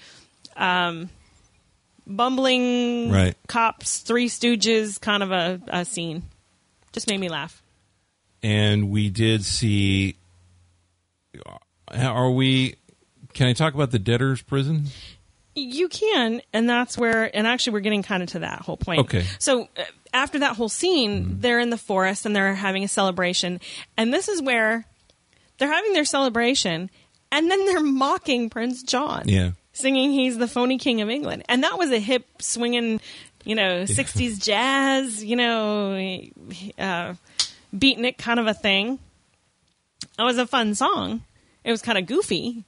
Um, 0.56 1.10
bumbling 2.08 3.12
Right. 3.12 3.36
cops, 3.48 4.00
Three 4.00 4.30
Stooges 4.30 5.00
kind 5.02 5.24
of 5.24 5.32
a, 5.34 5.60
a 5.68 5.84
scene. 5.86 6.24
Just 6.94 7.10
made 7.10 7.20
me 7.20 7.28
laugh. 7.30 7.62
And 8.42 8.90
we 8.90 9.10
did 9.10 9.44
see 9.44 10.16
are 11.92 12.32
we 12.32 12.76
can 13.38 13.48
I 13.48 13.54
talk 13.54 13.74
about 13.74 13.92
the 13.92 14.00
debtor's 14.00 14.42
prison? 14.42 14.86
You 15.56 15.88
can, 15.90 16.42
and 16.54 16.70
that's 16.70 16.98
where, 16.98 17.36
and 17.36 17.48
actually, 17.48 17.74
we're 17.74 17.80
getting 17.80 18.04
kind 18.04 18.22
of 18.22 18.30
to 18.30 18.40
that 18.40 18.62
whole 18.62 18.78
point. 18.78 19.00
Okay. 19.02 19.26
So 19.40 19.64
uh, 19.78 19.84
after 20.14 20.40
that 20.40 20.56
whole 20.56 20.70
scene, 20.70 21.24
Mm-hmm. 21.24 21.40
they're 21.42 21.60
in 21.60 21.70
the 21.70 21.78
forest 21.78 22.26
and 22.26 22.36
they're 22.36 22.54
having 22.54 22.84
a 22.84 22.88
celebration, 22.88 23.60
and 23.96 24.14
this 24.14 24.28
is 24.28 24.42
where 24.42 24.86
they're 25.58 25.72
having 25.72 25.94
their 25.94 26.06
celebration, 26.06 26.90
and 27.32 27.50
then 27.50 27.66
they're 27.66 27.80
mocking 27.84 28.50
Prince 28.50 28.84
John. 28.84 29.24
Yeah. 29.26 29.52
Singing 29.74 30.12
he's 30.12 30.38
the 30.38 30.48
phony 30.48 30.78
king 30.80 31.02
of 31.02 31.10
England. 31.10 31.44
And 31.48 31.64
that 31.64 31.78
was 31.78 31.92
a 31.92 32.00
hip 32.00 32.26
swinging 32.42 33.00
you 33.46 33.56
know, 33.56 33.84
60s 33.84 34.40
jazz, 34.44 35.24
you 35.24 35.36
know, 35.36 35.94
uh, 36.78 37.14
beatnik 37.76 38.18
kind 38.18 38.40
of 38.40 38.48
a 38.48 38.54
thing. 38.54 39.00
It 40.20 40.24
was 40.24 40.38
a 40.38 40.46
fun 40.48 40.76
song. 40.76 41.22
It 41.64 41.72
was 41.72 41.82
kind 41.82 41.98
of 41.98 42.06
goofy. 42.08 42.64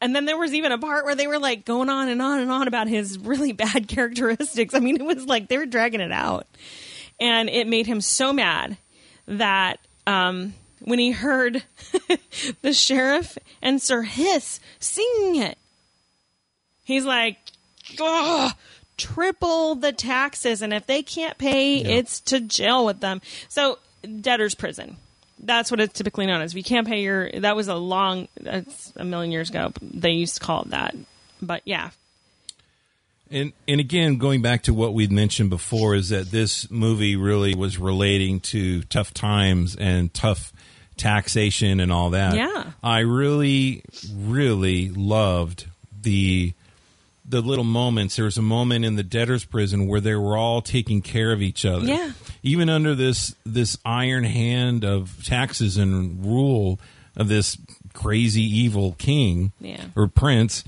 And 0.00 0.16
then 0.16 0.24
there 0.24 0.36
was 0.38 0.52
even 0.54 0.72
a 0.72 0.78
part 0.78 1.04
where 1.04 1.14
they 1.14 1.26
were 1.26 1.38
like 1.38 1.64
going 1.64 1.88
on 1.88 2.08
and 2.08 2.20
on 2.20 2.40
and 2.40 2.50
on 2.50 2.66
about 2.68 2.88
his 2.88 3.18
really 3.18 3.52
bad 3.64 3.86
characteristics. 3.88 4.74
I 4.74 4.80
mean, 4.80 4.96
it 4.96 5.04
was 5.04 5.26
like 5.26 5.48
they 5.48 5.58
were 5.58 5.66
dragging 5.66 6.00
it 6.00 6.12
out. 6.12 6.46
And 7.20 7.48
it 7.50 7.66
made 7.68 7.86
him 7.86 8.00
so 8.00 8.32
mad 8.32 8.78
that 9.26 9.78
um, 10.06 10.54
when 10.80 10.98
he 10.98 11.10
heard 11.12 11.62
the 12.62 12.72
sheriff 12.72 13.36
and 13.60 13.80
Sir 13.80 14.02
Hiss 14.02 14.58
singing 14.78 15.36
it, 15.42 15.58
he's 16.84 17.04
like, 17.04 17.36
oh, 18.00 18.52
triple 18.96 19.74
the 19.74 19.92
taxes. 19.92 20.62
And 20.62 20.72
if 20.72 20.86
they 20.86 21.02
can't 21.02 21.36
pay, 21.38 21.76
Yeah. 21.82 21.96
it's 21.98 22.20
to 22.20 22.40
jail 22.40 22.84
with 22.86 23.00
them. 23.00 23.20
So, 23.48 23.78
debtor's 24.20 24.54
prison. 24.54 24.96
That's 25.42 25.70
what 25.70 25.80
it's 25.80 25.94
typically 25.94 26.26
known 26.26 26.42
as. 26.42 26.52
If 26.52 26.56
you 26.58 26.64
can't 26.64 26.86
pay 26.86 27.02
your, 27.02 27.30
that 27.40 27.56
was 27.56 27.68
a 27.68 27.74
long, 27.74 28.28
that's 28.40 28.92
a 28.96 29.04
million 29.04 29.32
years 29.32 29.50
ago. 29.50 29.72
They 29.80 30.10
used 30.10 30.34
to 30.34 30.40
call 30.40 30.62
it 30.62 30.70
that. 30.70 30.94
But 31.40 31.62
yeah, 31.64 31.90
And 33.30 33.52
and 33.68 33.80
again, 33.80 34.18
going 34.18 34.42
back 34.42 34.64
to 34.64 34.74
what 34.74 34.92
we'd 34.92 35.12
mentioned 35.12 35.50
before, 35.50 35.94
is 35.94 36.08
that 36.08 36.30
this 36.30 36.70
movie 36.70 37.16
really 37.16 37.54
was 37.54 37.78
relating 37.78 38.40
to 38.40 38.82
tough 38.82 39.14
times 39.14 39.76
and 39.76 40.12
tough 40.12 40.52
taxation 40.96 41.80
and 41.80 41.92
all 41.92 42.10
that. 42.10 42.34
Yeah. 42.34 42.72
I 42.82 43.00
really, 43.00 43.82
really 44.12 44.90
loved 44.90 45.66
the 46.02 46.52
the 47.30 47.40
little 47.40 47.64
moments. 47.64 48.16
There 48.16 48.24
was 48.24 48.36
a 48.38 48.42
moment 48.42 48.84
in 48.84 48.96
the 48.96 49.02
debtor's 49.02 49.44
prison 49.44 49.86
where 49.86 50.00
they 50.00 50.14
were 50.14 50.36
all 50.36 50.60
taking 50.62 51.00
care 51.02 51.32
of 51.32 51.40
each 51.42 51.64
other. 51.64 51.86
Yeah. 51.86 52.12
Even 52.42 52.68
under 52.68 52.94
this 52.94 53.34
this 53.46 53.78
iron 53.84 54.24
hand 54.24 54.84
of 54.84 55.24
taxes 55.24 55.76
and 55.76 56.24
rule 56.24 56.78
of 57.16 57.28
this 57.28 57.56
crazy 57.92 58.42
evil 58.42 58.92
king 58.98 59.52
Yeah. 59.60 59.84
or 59.96 60.06
prince, 60.08 60.64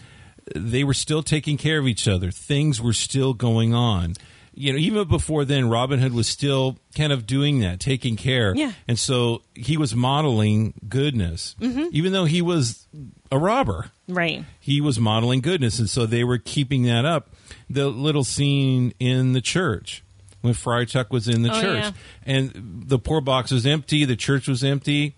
they 0.54 0.84
were 0.84 0.94
still 0.94 1.22
taking 1.22 1.56
care 1.56 1.78
of 1.78 1.86
each 1.86 2.06
other. 2.08 2.30
Things 2.30 2.80
were 2.80 2.92
still 2.92 3.32
going 3.34 3.74
on. 3.74 4.14
You 4.54 4.72
know, 4.72 4.78
even 4.78 5.08
before 5.08 5.46
then, 5.46 5.70
Robin 5.70 5.98
Hood 5.98 6.12
was 6.12 6.28
still 6.28 6.76
kind 6.94 7.10
of 7.10 7.26
doing 7.26 7.60
that, 7.60 7.80
taking 7.80 8.16
care. 8.16 8.54
Yeah. 8.54 8.72
And 8.86 8.98
so 8.98 9.40
he 9.54 9.78
was 9.78 9.94
modeling 9.94 10.74
goodness, 10.88 11.56
Mm-hmm. 11.58 11.84
even 11.92 12.12
though 12.12 12.26
he 12.26 12.42
was 12.42 12.86
a 13.30 13.38
robber 13.38 13.90
right. 14.14 14.44
he 14.60 14.80
was 14.80 14.98
modeling 14.98 15.40
goodness 15.40 15.78
and 15.78 15.88
so 15.90 16.06
they 16.06 16.24
were 16.24 16.38
keeping 16.38 16.82
that 16.84 17.04
up 17.04 17.30
the 17.70 17.88
little 17.88 18.24
scene 18.24 18.92
in 18.98 19.32
the 19.32 19.40
church 19.40 20.02
when 20.40 20.54
friar 20.54 20.84
tuck 20.84 21.12
was 21.12 21.28
in 21.28 21.42
the 21.42 21.50
Oh, 21.50 21.60
church 21.60 21.82
yeah. 21.84 21.92
and 22.24 22.82
the 22.86 22.98
poor 22.98 23.20
box 23.20 23.50
was 23.50 23.66
empty 23.66 24.04
the 24.04 24.16
church 24.16 24.48
was 24.48 24.62
empty 24.64 25.14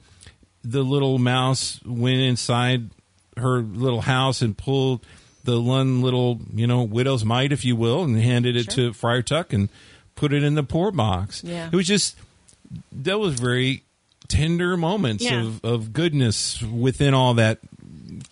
the 0.63 0.83
little 0.83 1.19
mouse 1.19 1.81
went 1.85 2.19
inside 2.19 2.91
her 3.37 3.59
little 3.61 4.03
house 4.03 4.41
and 4.43 4.57
pulled 4.57 5.05
the 5.45 5.61
one 5.61 6.01
little 6.03 6.41
you 6.55 6.67
know 6.67 6.83
widow's 6.83 7.25
mite 7.25 7.53
if 7.53 7.65
you 7.65 7.77
will 7.77 8.03
and 8.05 8.17
handed 8.19 8.57
it 8.57 8.65
Sure. 8.73 8.91
to 8.91 8.93
friar 8.93 9.23
tuck 9.23 9.53
and 9.53 9.69
put 10.15 10.33
it 10.33 10.43
in 10.43 10.55
the 10.55 10.63
poor 10.63 10.91
box 10.91 11.43
Yeah. 11.45 11.69
it 11.71 11.77
was 11.77 11.87
just 11.87 12.17
that 12.93 13.19
was 13.19 13.39
very 13.39 13.83
tender 14.29 14.77
moments 14.77 15.23
Yeah. 15.25 15.43
of, 15.43 15.65
of 15.65 15.93
goodness 15.93 16.63
within 16.63 17.13
all 17.13 17.35
that 17.35 17.59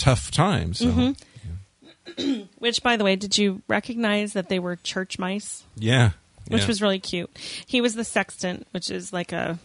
tough 0.03 0.31
times 0.33 0.79
so. 0.81 0.87
Mm-hmm. 0.87 2.43
Which, 2.59 2.83
by 2.83 2.97
the 2.97 3.05
way, 3.05 3.15
did 3.17 3.39
you 3.39 3.63
recognize 3.69 4.33
that 4.33 4.49
they 4.49 4.59
were 4.59 4.77
church 4.77 5.19
mice? 5.19 5.63
Yeah. 5.77 6.11
which 6.49 6.63
Yeah. 6.63 6.67
was 6.67 6.83
really 6.83 6.99
cute. 6.99 7.31
He 7.67 7.81
was 7.81 7.95
the 7.95 8.05
sexton, 8.05 8.65
which 8.73 8.91
is 8.91 9.13
like 9.13 9.31
a 9.33 9.59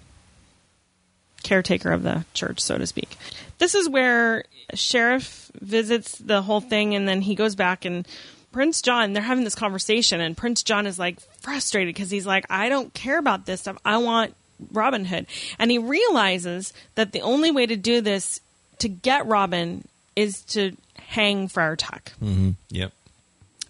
caretaker 1.43 1.91
of 1.91 2.03
the 2.03 2.25
church, 2.33 2.59
so 2.59 2.77
to 2.77 2.85
speak. 2.85 3.17
This 3.57 3.73
is 3.75 3.89
where 3.89 4.43
sheriff 4.75 5.51
visits 5.59 6.17
the 6.19 6.41
whole 6.43 6.61
thing, 6.61 6.93
and 6.95 7.07
then 7.07 7.21
he 7.21 7.33
goes 7.35 7.55
back 7.55 7.83
and 7.85 8.07
Prince 8.51 8.81
John. 8.81 9.13
They're 9.13 9.23
having 9.23 9.43
this 9.43 9.55
conversation, 9.55 10.21
and 10.21 10.37
Prince 10.37 10.61
John 10.63 10.85
is 10.85 10.99
like 10.99 11.19
frustrated 11.41 11.93
because 11.95 12.11
he's 12.11 12.25
like, 12.27 12.45
"I 12.49 12.69
don't 12.69 12.93
care 12.93 13.17
about 13.17 13.45
this 13.47 13.61
stuff. 13.61 13.77
I 13.83 13.97
want 13.97 14.35
Robin 14.71 15.05
Hood," 15.05 15.25
and 15.59 15.71
he 15.71 15.79
realizes 15.79 16.73
that 16.95 17.11
the 17.11 17.21
only 17.21 17.49
way 17.51 17.65
to 17.65 17.75
do 17.75 18.01
this 18.01 18.39
to 18.79 18.87
get 18.87 19.25
Robin 19.25 19.87
is 20.17 20.41
to 20.41 20.75
hang 20.97 21.47
Friar 21.47 21.75
Tuck 21.77 22.11
Mhm. 22.21 22.55
Yep. 22.69 22.91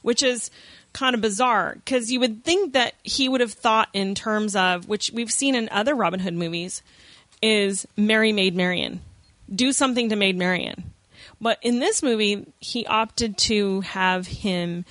which 0.01 0.23
is 0.23 0.49
kind 0.93 1.13
of 1.13 1.21
bizarre 1.21 1.75
because 1.75 2.11
you 2.11 2.19
would 2.19 2.43
think 2.43 2.73
that 2.73 2.95
he 3.03 3.27
would 3.29 3.41
have 3.41 3.53
thought 3.53 3.89
in 3.93 4.15
terms 4.15 4.55
of 4.55 4.87
which 4.87 5.11
we've 5.13 5.31
seen 5.31 5.53
in 5.53 5.67
other 5.69 5.93
Robin 5.93 6.19
Hood 6.21 6.33
movies 6.33 6.81
is 7.41 7.85
Mary 7.95 8.31
Maid 8.31 8.55
Marian. 8.55 9.01
Do 9.53 9.71
something 9.71 10.09
to 10.09 10.15
Maid 10.15 10.35
Marian. 10.37 10.91
But 11.39 11.59
in 11.61 11.77
this 11.79 12.01
movie, 12.01 12.47
he 12.59 12.85
opted 12.87 13.37
to 13.39 13.81
have 13.81 14.25
him. 14.25 14.85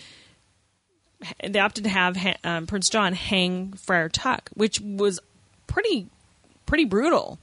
They 1.43 1.59
opted 1.59 1.85
to 1.85 1.91
have 1.91 2.17
um, 2.45 2.67
Prince 2.67 2.89
John 2.89 3.15
hang 3.15 3.73
Friar 3.73 4.09
Tuck, 4.09 4.51
which 4.55 4.81
was 4.81 5.19
pretty, 5.67 6.07
pretty 6.67 6.85
brutal. 6.85 7.39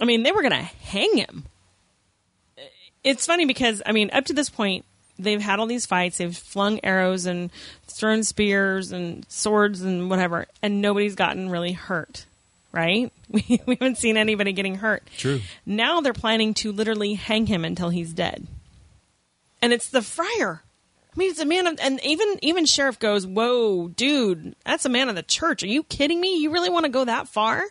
I 0.00 0.04
mean, 0.04 0.24
they 0.24 0.32
were 0.32 0.42
going 0.42 0.50
to 0.52 0.56
hang 0.62 1.16
him 1.16 1.44
it's 3.04 3.26
funny 3.26 3.44
because 3.44 3.82
I 3.84 3.92
mean, 3.92 4.10
up 4.12 4.26
to 4.26 4.32
this 4.32 4.50
point, 4.50 4.84
they've 5.18 5.40
had 5.40 5.60
all 5.60 5.66
these 5.66 5.86
fights. 5.86 6.18
They've 6.18 6.36
flung 6.36 6.80
arrows 6.82 7.26
and 7.26 7.50
thrown 7.86 8.22
spears 8.22 8.92
and 8.92 9.26
swords 9.28 9.82
and 9.82 10.10
whatever, 10.10 10.46
and 10.62 10.80
nobody's 10.80 11.14
gotten 11.14 11.50
really 11.50 11.72
hurt. 11.72 12.26
Right? 12.72 13.12
We, 13.32 13.62
we 13.64 13.76
haven't 13.76 13.96
seen 13.96 14.18
anybody 14.18 14.52
getting 14.52 14.74
hurt. 14.74 15.04
True. 15.16 15.40
Now 15.64 16.02
they're 16.02 16.12
planning 16.12 16.52
to 16.54 16.70
literally 16.70 17.14
hang 17.14 17.46
him 17.46 17.64
until 17.64 17.88
he's 17.88 18.12
dead, 18.12 18.46
and 19.62 19.72
it's 19.72 19.88
the 19.88 20.02
friar. 20.02 20.62
I 21.14 21.18
mean, 21.18 21.30
it's 21.30 21.40
a 21.40 21.46
man 21.46 21.66
of, 21.66 21.78
and 21.80 21.98
even 22.04 22.38
even 22.42 22.66
sheriff 22.66 22.98
goes, 22.98 23.26
"Whoa, 23.26 23.88
dude, 23.88 24.54
that's 24.66 24.84
a 24.84 24.90
man 24.90 25.08
of 25.08 25.14
the 25.14 25.22
church. 25.22 25.62
Are 25.62 25.68
you 25.68 25.82
kidding 25.82 26.20
me? 26.20 26.36
You 26.42 26.50
really 26.50 26.68
want 26.68 26.84
to 26.84 26.90
go 26.90 27.06
that 27.06 27.26
far?" 27.26 27.64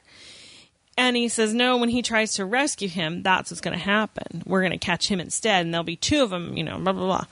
And 0.98 1.16
he 1.16 1.30
says, 1.30 1.54
no, 1.54 1.78
when 1.78 1.90
he 1.90 2.02
tries 2.02 2.34
to 2.36 2.46
rescue 2.46 2.90
him, 2.90 3.24
that's 3.24 3.50
what's 3.50 3.62
going 3.62 3.78
to 3.78 3.84
happen. 3.84 4.44
We're 4.46 4.60
going 4.62 4.74
to 4.74 4.78
catch 4.78 5.08
him 5.08 5.20
instead, 5.22 5.66
and 5.66 5.74
there'll 5.74 5.86
be 5.86 5.96
two 5.96 6.22
of 6.22 6.30
them, 6.30 6.56
you 6.58 6.64
know, 6.64 6.78
blah, 6.80 6.92
blah, 6.92 7.06
blah. 7.06 7.26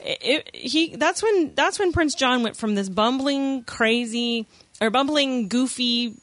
It, 0.00 0.18
it- 0.22 0.56
he, 0.56 0.96
that's 0.96 1.22
when, 1.22 1.54
that's 1.54 1.78
when 1.78 1.92
Prince 1.92 2.14
John 2.14 2.42
went 2.42 2.56
from 2.56 2.74
this 2.74 2.88
bumbling, 2.88 3.64
crazy, 3.64 4.46
or 4.80 4.90
bumbling, 4.90 5.48
goofy, 5.48 6.14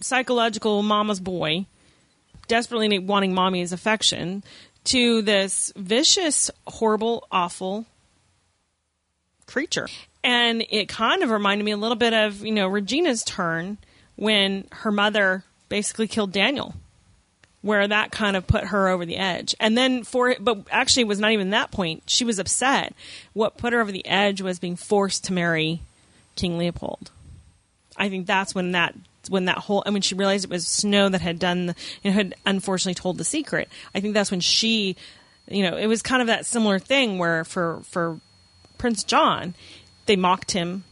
psychological 0.00 0.82
mama's 0.82 1.18
boy, 1.18 1.64
desperately 2.46 2.98
wanting 2.98 3.34
mommy's 3.34 3.72
affection, 3.72 4.44
to 4.84 5.22
this 5.22 5.72
vicious, 5.76 6.50
horrible, 6.66 7.26
awful 7.32 7.86
creature. 9.46 9.88
And 10.22 10.64
it 10.68 10.88
kind 10.88 11.22
of 11.22 11.30
reminded 11.30 11.64
me 11.64 11.72
a 11.72 11.76
little 11.76 11.96
bit 11.96 12.12
of, 12.12 12.44
you 12.44 12.52
know, 12.52 12.68
Regina's 12.68 13.22
turn 13.24 13.78
when 14.16 14.66
her 14.72 14.90
mother 14.92 15.44
basically 15.68 16.08
killed 16.08 16.32
Daniel, 16.32 16.74
where 17.62 17.86
that 17.86 18.12
kind 18.12 18.36
of 18.36 18.46
put 18.46 18.64
her 18.64 18.88
over 18.88 19.04
the 19.04 19.16
edge. 19.16 19.54
And 19.60 19.76
then 19.76 20.04
for 20.04 20.36
but 20.40 20.66
actually 20.70 21.02
it 21.02 21.08
was 21.08 21.20
not 21.20 21.32
even 21.32 21.50
that 21.50 21.70
point. 21.70 22.04
She 22.06 22.24
was 22.24 22.38
upset. 22.38 22.94
What 23.32 23.56
put 23.56 23.72
her 23.72 23.80
over 23.80 23.92
the 23.92 24.06
edge 24.06 24.40
was 24.40 24.58
being 24.58 24.76
forced 24.76 25.24
to 25.24 25.32
marry 25.32 25.80
King 26.36 26.58
Leopold. 26.58 27.10
I 27.96 28.08
think 28.08 28.26
that's 28.26 28.54
when 28.54 28.72
that 28.72 28.94
when 29.28 29.46
that 29.46 29.58
whole 29.58 29.82
and 29.84 29.92
when 29.92 30.02
she 30.02 30.14
realized 30.14 30.44
it 30.44 30.50
was 30.50 30.66
Snow 30.66 31.08
that 31.08 31.20
had 31.20 31.38
done 31.38 31.66
the, 31.66 31.74
you 32.02 32.10
know, 32.10 32.16
had 32.16 32.34
unfortunately 32.46 32.94
told 32.94 33.18
the 33.18 33.24
secret. 33.24 33.68
I 33.94 34.00
think 34.00 34.14
that's 34.14 34.30
when 34.30 34.40
she, 34.40 34.96
you 35.48 35.68
know, 35.68 35.76
it 35.76 35.86
was 35.86 36.02
kind 36.02 36.22
of 36.22 36.28
that 36.28 36.46
similar 36.46 36.78
thing 36.78 37.18
where 37.18 37.44
for 37.44 37.80
for 37.84 38.20
Prince 38.78 39.04
John, 39.04 39.54
they 40.06 40.16
mocked 40.16 40.52
him. 40.52 40.84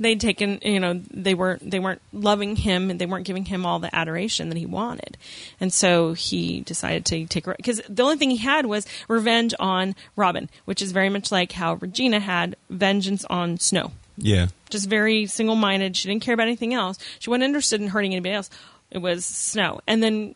They'd 0.00 0.20
taken, 0.20 0.58
you 0.62 0.80
know, 0.80 1.00
they 1.12 1.34
weren't 1.34 1.70
they 1.70 1.78
weren't 1.78 2.02
loving 2.12 2.56
him 2.56 2.90
and 2.90 3.00
they 3.00 3.06
weren't 3.06 3.26
giving 3.26 3.44
him 3.44 3.64
all 3.64 3.78
the 3.78 3.94
adoration 3.94 4.48
that 4.48 4.58
he 4.58 4.66
wanted, 4.66 5.16
and 5.60 5.72
so 5.72 6.14
he 6.14 6.60
decided 6.62 7.04
to 7.06 7.26
take 7.26 7.44
because 7.44 7.80
the 7.88 8.02
only 8.02 8.16
thing 8.16 8.30
he 8.30 8.36
had 8.38 8.66
was 8.66 8.86
revenge 9.08 9.54
on 9.60 9.94
Robin, 10.16 10.50
which 10.64 10.82
is 10.82 10.92
very 10.92 11.08
much 11.08 11.30
like 11.30 11.52
how 11.52 11.74
Regina 11.74 12.18
had 12.20 12.56
vengeance 12.70 13.24
on 13.26 13.58
Snow 13.58 13.92
Yeah. 14.16 14.48
just 14.68 14.88
very 14.88 15.26
single 15.26 15.54
minded. 15.56 15.96
She 15.96 16.08
didn't 16.08 16.22
care 16.24 16.34
about 16.34 16.48
anything 16.48 16.74
else. 16.74 16.98
She 17.20 17.30
wasn't 17.30 17.44
interested 17.44 17.80
in 17.80 17.88
hurting 17.88 18.12
anybody 18.12 18.34
else. 18.34 18.50
It 18.90 18.98
was 18.98 19.24
Snow. 19.24 19.80
And 19.86 20.02
then 20.02 20.34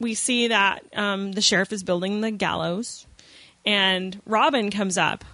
we 0.00 0.14
see 0.14 0.48
that 0.48 0.84
um, 0.94 1.32
the 1.32 1.40
sheriff 1.40 1.72
is 1.72 1.82
building 1.82 2.20
the 2.20 2.30
gallows, 2.30 3.06
and 3.64 4.20
Robin 4.26 4.70
comes 4.70 4.98
up. 4.98 5.24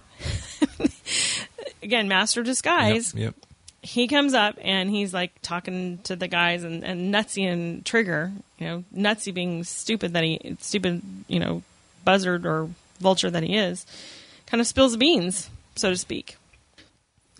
Again, 1.81 2.07
master 2.07 2.43
disguise. 2.43 3.13
Yep. 3.13 3.23
yep. 3.23 3.35
He 3.83 4.07
comes 4.07 4.35
up 4.35 4.59
and 4.61 4.89
he's 4.89 5.13
like 5.13 5.41
talking 5.41 5.97
to 6.03 6.15
the 6.15 6.27
guys 6.27 6.63
and, 6.63 6.83
and 6.83 7.13
Nutsy 7.13 7.51
and 7.51 7.83
Trigger, 7.83 8.31
you 8.59 8.67
know, 8.67 8.83
Nutsy 8.95 9.33
being 9.33 9.63
stupid 9.63 10.13
that 10.13 10.23
he, 10.23 10.57
stupid, 10.59 11.01
you 11.27 11.39
know, 11.39 11.63
buzzard 12.05 12.45
or 12.45 12.69
vulture 12.99 13.31
that 13.31 13.41
he 13.41 13.57
is, 13.57 13.85
kind 14.45 14.61
of 14.61 14.67
spills 14.67 14.91
the 14.91 14.99
beans, 14.99 15.49
so 15.75 15.89
to 15.89 15.97
speak 15.97 16.37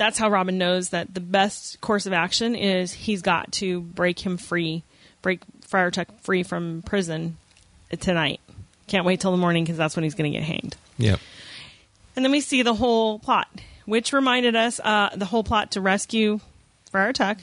that's 0.01 0.17
how 0.17 0.31
Robin 0.31 0.57
knows 0.57 0.89
that 0.89 1.13
the 1.13 1.19
best 1.19 1.79
course 1.79 2.07
of 2.07 2.13
action 2.13 2.55
is 2.55 2.91
he's 2.91 3.21
got 3.21 3.51
to 3.51 3.81
break 3.81 4.17
him 4.17 4.35
free, 4.35 4.81
break 5.21 5.41
Friar 5.67 5.91
Tuck 5.91 6.07
free 6.21 6.41
from 6.41 6.81
prison 6.81 7.37
tonight. 7.99 8.39
Can't 8.87 9.05
wait 9.05 9.19
till 9.19 9.29
the 9.29 9.37
morning 9.37 9.63
because 9.63 9.77
that's 9.77 9.95
when 9.95 10.01
he's 10.01 10.15
going 10.15 10.31
to 10.31 10.35
get 10.35 10.43
hanged. 10.43 10.75
Yep. 10.97 11.19
And 12.15 12.25
then 12.25 12.31
we 12.31 12.41
see 12.41 12.63
the 12.63 12.73
whole 12.73 13.19
plot, 13.19 13.47
which 13.91 14.13
reminded 14.13 14.55
us 14.55 14.79
uh, 14.81 15.09
the 15.17 15.25
whole 15.25 15.43
plot 15.43 15.71
to 15.71 15.81
rescue 15.81 16.39
Friar 16.91 17.11
Tuck 17.11 17.39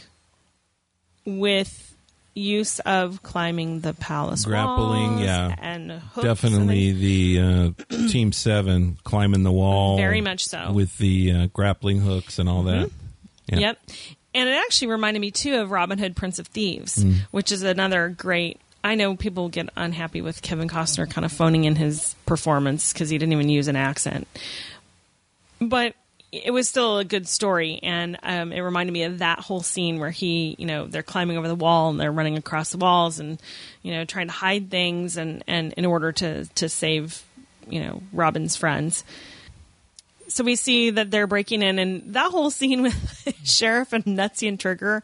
with 1.26 1.94
use 2.32 2.78
of 2.80 3.22
climbing 3.22 3.80
the 3.80 3.92
palace 3.92 4.46
Grappling, 4.46 5.16
walls 5.16 5.20
yeah. 5.20 5.54
and 5.58 5.90
hooks 5.90 6.24
Definitely 6.24 6.88
and 6.88 7.00
the 7.00 7.74
uh, 7.92 8.08
Team 8.08 8.32
Seven 8.32 8.96
climbing 9.04 9.42
the 9.42 9.52
wall. 9.52 9.98
Very 9.98 10.22
much 10.22 10.46
so. 10.46 10.72
With 10.72 10.96
the 10.96 11.32
uh, 11.32 11.46
grappling 11.52 12.00
hooks 12.00 12.38
and 12.38 12.48
all 12.48 12.62
that. 12.62 12.90
Yeah. 13.48 13.58
Yep. 13.58 13.78
And 14.32 14.48
it 14.48 14.52
actually 14.52 14.88
reminded 14.88 15.20
me 15.20 15.30
too 15.30 15.56
of 15.56 15.70
Robin 15.70 15.98
Hood, 15.98 16.16
Prince 16.16 16.38
of 16.38 16.46
Thieves, 16.46 17.04
Mm. 17.04 17.16
which 17.30 17.52
is 17.52 17.62
another 17.62 18.08
great. 18.08 18.58
I 18.82 18.94
know 18.94 19.16
people 19.16 19.50
get 19.50 19.68
unhappy 19.76 20.22
with 20.22 20.40
Kevin 20.40 20.68
Costner 20.68 21.10
kind 21.10 21.26
of 21.26 21.32
phoning 21.32 21.64
in 21.64 21.76
his 21.76 22.14
performance 22.24 22.90
because 22.94 23.10
he 23.10 23.18
didn't 23.18 23.34
even 23.34 23.50
use 23.50 23.68
an 23.68 23.76
accent, 23.76 24.26
but 25.60 25.94
it 26.30 26.50
was 26.50 26.68
still 26.68 26.98
a 26.98 27.04
good 27.04 27.26
story, 27.26 27.80
and 27.82 28.18
um, 28.22 28.52
it 28.52 28.60
reminded 28.60 28.92
me 28.92 29.04
of 29.04 29.18
that 29.20 29.40
whole 29.40 29.60
scene 29.60 29.98
where 29.98 30.10
he, 30.10 30.54
you 30.58 30.66
know, 30.66 30.86
they're 30.86 31.02
climbing 31.02 31.38
over 31.38 31.48
the 31.48 31.54
wall 31.54 31.90
and 31.90 31.98
they're 31.98 32.12
running 32.12 32.36
across 32.36 32.70
the 32.70 32.78
walls 32.78 33.18
and 33.18 33.40
you 33.82 33.92
know 33.92 34.04
trying 34.04 34.26
to 34.26 34.32
hide 34.32 34.70
things 34.70 35.16
and 35.16 35.42
and 35.46 35.72
in 35.74 35.86
order 35.86 36.12
to 36.12 36.44
to 36.46 36.68
save 36.68 37.22
you 37.68 37.80
know 37.80 38.02
Robin's 38.12 38.56
friends 38.56 39.04
so 40.28 40.44
we 40.44 40.56
see 40.56 40.90
that 40.90 41.10
they're 41.10 41.26
breaking 41.26 41.62
in, 41.62 41.78
and 41.78 42.14
that 42.14 42.30
whole 42.30 42.50
scene 42.50 42.82
with 42.84 43.34
Sheriff 43.44 43.92
and 43.92 44.04
Nutsy 44.04 44.46
and 44.48 44.60
Trigger, 44.60 45.02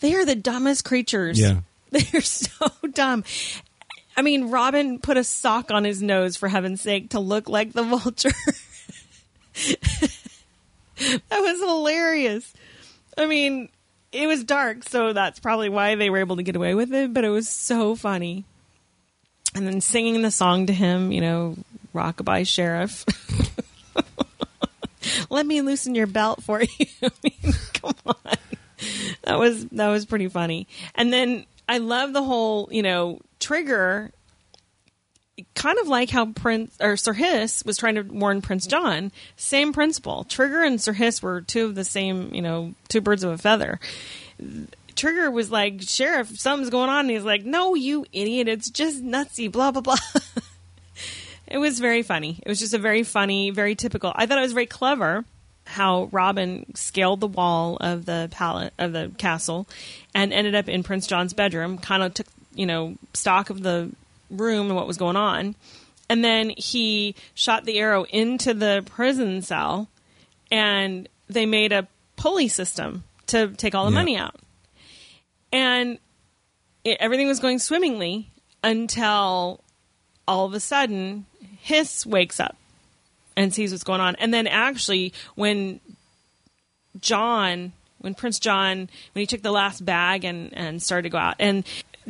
they 0.00 0.14
are 0.14 0.24
the 0.24 0.34
dumbest 0.34 0.84
creatures. 0.84 1.40
Yeah. 1.40 1.60
They're 1.90 2.20
so 2.20 2.68
dumb. 2.92 3.24
I 4.16 4.22
mean, 4.22 4.50
Robin 4.50 4.98
put 4.98 5.16
a 5.16 5.24
sock 5.24 5.70
on 5.70 5.84
his 5.84 6.02
nose 6.02 6.36
for 6.36 6.48
heaven's 6.48 6.80
sake 6.80 7.10
to 7.10 7.20
look 7.20 7.48
like 7.48 7.72
the 7.72 7.84
vulture. 7.84 8.32
that 11.28 11.40
was 11.40 11.60
hilarious. 11.60 12.52
I 13.18 13.26
mean, 13.26 13.68
it 14.12 14.26
was 14.26 14.44
dark, 14.44 14.82
so 14.88 15.12
that's 15.12 15.40
probably 15.40 15.68
why 15.68 15.94
they 15.94 16.10
were 16.10 16.18
able 16.18 16.36
to 16.36 16.42
get 16.42 16.56
away 16.56 16.74
with 16.74 16.92
it, 16.92 17.12
but 17.12 17.24
it 17.24 17.30
was 17.30 17.48
so 17.48 17.94
funny. 17.94 18.44
And 19.54 19.66
then 19.66 19.80
singing 19.80 20.22
the 20.22 20.30
song 20.30 20.66
to 20.66 20.72
him, 20.72 21.12
you 21.12 21.20
know, 21.20 21.56
Rockabye 21.94 22.46
Sheriff. 22.46 23.04
Let 25.30 25.46
me 25.46 25.60
loosen 25.60 25.94
your 25.94 26.06
belt 26.06 26.42
for 26.42 26.62
you. 26.78 26.86
I 27.02 27.10
mean, 27.22 27.54
come 27.74 27.94
on. 28.04 28.36
That 29.22 29.38
was 29.38 29.66
that 29.66 29.88
was 29.88 30.04
pretty 30.04 30.28
funny. 30.28 30.66
And 30.94 31.12
then 31.12 31.46
I 31.68 31.78
love 31.78 32.12
the 32.12 32.22
whole, 32.22 32.68
you 32.70 32.82
know, 32.82 33.20
trigger 33.40 34.12
kind 35.54 35.78
of 35.78 35.88
like 35.88 36.10
how 36.10 36.26
Prince 36.26 36.76
or 36.80 36.96
Sir 36.96 37.12
Hiss 37.12 37.64
was 37.64 37.76
trying 37.76 37.96
to 37.96 38.02
warn 38.02 38.42
Prince 38.42 38.66
John. 38.66 39.12
Same 39.36 39.72
principle. 39.72 40.24
Trigger 40.24 40.62
and 40.62 40.80
Sir 40.80 40.92
Hiss 40.92 41.22
were 41.22 41.42
two 41.42 41.66
of 41.66 41.74
the 41.74 41.84
same, 41.84 42.32
you 42.34 42.42
know, 42.42 42.74
two 42.88 43.00
birds 43.00 43.22
of 43.22 43.32
a 43.32 43.38
feather. 43.38 43.78
Trigger 44.94 45.30
was 45.30 45.50
like, 45.50 45.82
Sheriff, 45.82 46.38
something's 46.38 46.70
going 46.70 46.88
on. 46.88 47.00
And 47.00 47.10
he's 47.10 47.24
like, 47.24 47.44
No, 47.44 47.74
you 47.74 48.06
idiot. 48.12 48.48
It's 48.48 48.70
just 48.70 49.04
nutsy, 49.04 49.50
blah, 49.50 49.70
blah, 49.70 49.82
blah. 49.82 49.96
it 51.46 51.58
was 51.58 51.80
very 51.80 52.02
funny. 52.02 52.40
It 52.42 52.48
was 52.48 52.58
just 52.58 52.74
a 52.74 52.78
very 52.78 53.02
funny, 53.02 53.50
very 53.50 53.74
typical. 53.74 54.12
I 54.14 54.26
thought 54.26 54.38
it 54.38 54.42
was 54.42 54.52
very 54.52 54.66
clever 54.66 55.24
how 55.66 56.08
Robin 56.12 56.64
scaled 56.74 57.20
the 57.20 57.26
wall 57.26 57.76
of 57.80 58.06
the 58.06 58.28
palace 58.30 58.70
of 58.78 58.92
the 58.92 59.10
castle 59.18 59.66
and 60.14 60.32
ended 60.32 60.54
up 60.54 60.68
in 60.68 60.82
Prince 60.82 61.08
John's 61.08 61.32
bedroom, 61.32 61.76
kind 61.76 62.04
of 62.04 62.14
took, 62.14 62.28
you 62.54 62.66
know, 62.66 62.94
stock 63.14 63.50
of 63.50 63.62
the 63.62 63.90
room 64.30 64.66
and 64.66 64.76
what 64.76 64.86
was 64.86 64.96
going 64.96 65.16
on. 65.16 65.54
And 66.08 66.24
then 66.24 66.50
he 66.56 67.14
shot 67.34 67.64
the 67.64 67.78
arrow 67.78 68.04
into 68.04 68.54
the 68.54 68.82
prison 68.86 69.42
cell 69.42 69.88
and 70.50 71.08
they 71.28 71.46
made 71.46 71.72
a 71.72 71.88
pulley 72.16 72.48
system 72.48 73.04
to 73.26 73.48
take 73.48 73.74
all 73.74 73.84
the 73.86 73.90
Yeah. 73.90 73.98
money 73.98 74.16
out. 74.16 74.36
And 75.52 75.98
it, 76.84 76.98
everything 77.00 77.26
was 77.26 77.40
going 77.40 77.58
swimmingly 77.58 78.28
until 78.62 79.60
all 80.28 80.46
of 80.46 80.54
a 80.54 80.60
sudden 80.60 81.26
Hiss 81.60 82.06
wakes 82.06 82.38
up 82.38 82.56
and 83.36 83.52
sees 83.52 83.72
what's 83.72 83.84
going 83.84 84.00
on. 84.00 84.14
And 84.16 84.32
then 84.32 84.46
actually 84.46 85.12
when 85.34 85.80
John, 87.00 87.72
when 87.98 88.14
Prince 88.14 88.38
John, 88.38 88.88
when 89.12 89.20
he 89.20 89.26
took 89.26 89.42
the 89.42 89.50
last 89.50 89.84
bag 89.84 90.24
and, 90.24 90.52
and 90.56 90.82
started 90.82 91.02
to 91.02 91.08
go 91.10 91.18
out 91.18 91.34
and 91.38 91.64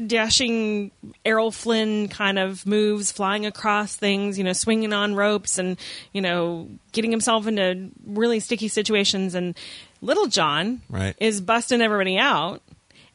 dashing 0.06 0.90
Errol 1.24 1.50
Flynn 1.50 2.08
kind 2.08 2.38
of 2.38 2.66
moves, 2.66 3.12
flying 3.12 3.46
across 3.46 3.96
things, 3.96 4.36
you 4.36 4.44
know, 4.44 4.52
swinging 4.52 4.92
on 4.92 5.14
ropes 5.14 5.58
and, 5.58 5.78
you 6.12 6.20
know, 6.20 6.68
getting 6.92 7.10
himself 7.10 7.46
into 7.46 7.90
really 8.06 8.40
sticky 8.40 8.68
situations. 8.68 9.34
And 9.34 9.56
Little 10.02 10.26
John 10.26 10.82
Right. 10.90 11.14
is 11.18 11.40
busting 11.40 11.80
everybody 11.80 12.18
out. 12.18 12.62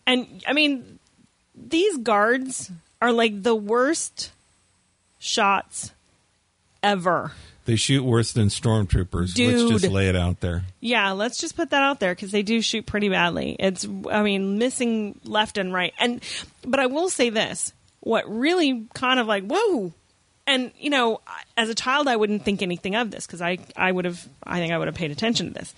And 0.07 0.43
I 0.47 0.53
mean, 0.53 0.99
these 1.55 1.97
guards 1.97 2.71
are 3.01 3.11
like 3.11 3.43
the 3.43 3.55
worst 3.55 4.31
shots 5.19 5.91
ever. 6.81 7.31
They 7.65 7.75
shoot 7.75 8.03
worse 8.03 8.33
than 8.33 8.47
stormtroopers. 8.47 9.33
Dude. 9.35 9.69
Let's 9.69 9.83
just 9.83 9.93
lay 9.93 10.09
it 10.09 10.15
out 10.15 10.39
there. 10.39 10.63
Yeah, 10.79 11.11
let's 11.11 11.37
just 11.37 11.55
put 11.55 11.69
that 11.69 11.81
out 11.81 11.99
there 11.99 12.13
because 12.15 12.31
they 12.31 12.41
do 12.41 12.59
shoot 12.61 12.85
pretty 12.87 13.09
badly. 13.09 13.55
It's, 13.59 13.85
I 14.09 14.23
mean, 14.23 14.57
missing 14.57 15.19
left 15.23 15.59
and 15.59 15.71
right. 15.71 15.93
And, 15.99 16.23
but 16.63 16.79
I 16.79 16.87
will 16.87 17.09
say 17.09 17.29
this: 17.29 17.71
what 17.99 18.27
really 18.27 18.87
kind 18.95 19.19
of 19.19 19.27
like 19.27 19.45
whoa, 19.45 19.93
and 20.47 20.71
you 20.79 20.89
know, 20.89 21.21
as 21.55 21.69
a 21.69 21.75
child, 21.75 22.07
I 22.07 22.15
wouldn't 22.15 22.43
think 22.43 22.63
anything 22.63 22.95
of 22.95 23.11
this 23.11 23.27
because 23.27 23.41
I, 23.41 23.59
I 23.75 23.91
would 23.91 24.05
have, 24.05 24.27
I 24.43 24.57
think 24.57 24.73
I 24.73 24.77
would 24.77 24.87
have 24.87 24.95
paid 24.95 25.11
attention 25.11 25.47
to 25.47 25.53
this. 25.53 25.75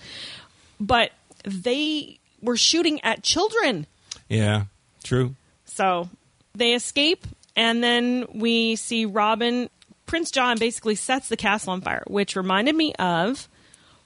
But 0.80 1.12
they 1.44 2.18
were 2.40 2.56
shooting 2.56 3.00
at 3.04 3.22
children. 3.22 3.86
Yeah, 4.28 4.64
true. 5.02 5.34
So 5.66 6.08
they 6.54 6.72
escape, 6.72 7.26
and 7.56 7.84
then 7.84 8.26
we 8.34 8.76
see 8.76 9.04
Robin. 9.04 9.68
Prince 10.14 10.30
John 10.30 10.58
basically 10.58 10.94
sets 10.94 11.28
the 11.28 11.36
castle 11.36 11.72
on 11.72 11.80
fire, 11.80 12.04
which 12.06 12.36
reminded 12.36 12.76
me 12.76 12.94
of 13.00 13.48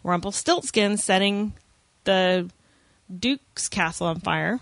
Rumpelstiltskin 0.02 0.96
setting 0.96 1.52
the 2.04 2.48
Duke's 3.14 3.68
castle 3.68 4.06
on 4.06 4.18
fire 4.20 4.58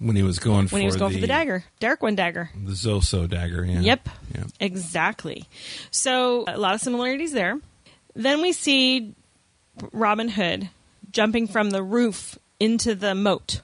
When 0.00 0.16
he 0.16 0.24
was 0.24 0.40
going 0.40 0.66
for 0.66 0.74
when 0.74 0.80
he 0.82 0.86
was 0.86 0.96
going 0.96 1.12
the, 1.12 1.18
for 1.18 1.20
the 1.20 1.26
dagger, 1.28 1.62
Dark 1.78 2.02
One 2.02 2.16
dagger. 2.16 2.50
the 2.60 2.72
Zoso 2.72 3.28
dagger. 3.28 3.64
Yeah. 3.64 3.82
Yep. 3.82 4.08
Yeah. 4.34 4.44
Exactly. 4.58 5.44
So 5.92 6.44
a 6.48 6.58
lot 6.58 6.74
of 6.74 6.80
similarities 6.80 7.30
there. 7.30 7.60
Then 8.16 8.42
we 8.42 8.50
see 8.50 9.14
Robin 9.92 10.28
Hood 10.28 10.70
jumping 11.12 11.46
from 11.46 11.70
the 11.70 11.84
roof 11.84 12.36
into 12.58 12.96
the 12.96 13.14
moat. 13.14 13.60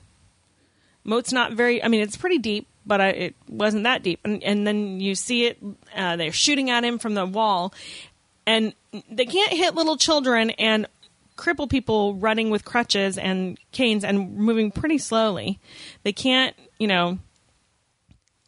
Moat's 1.02 1.32
not 1.32 1.54
very. 1.54 1.82
I 1.82 1.88
mean, 1.88 2.02
it's 2.02 2.16
pretty 2.16 2.38
deep, 2.38 2.68
but 2.86 3.00
I, 3.00 3.08
it 3.08 3.34
wasn't 3.48 3.84
that 3.84 4.02
deep. 4.02 4.20
And, 4.24 4.42
and 4.42 4.66
then 4.66 5.00
you 5.00 5.14
see 5.14 5.46
it. 5.46 5.58
Uh, 5.94 6.16
they're 6.16 6.32
shooting 6.32 6.70
at 6.70 6.84
him 6.84 6.98
from 6.98 7.14
the 7.14 7.26
wall, 7.26 7.74
and 8.46 8.72
they 9.10 9.26
can't 9.26 9.52
hit 9.52 9.74
little 9.74 9.96
children 9.96 10.50
and 10.50 10.86
cripple 11.36 11.68
people 11.68 12.14
running 12.14 12.48
with 12.50 12.64
crutches 12.64 13.18
and 13.18 13.58
canes 13.72 14.04
and 14.04 14.36
moving 14.36 14.70
pretty 14.70 14.98
slowly. 14.98 15.58
They 16.02 16.12
can't, 16.12 16.56
you 16.78 16.86
know, 16.86 17.18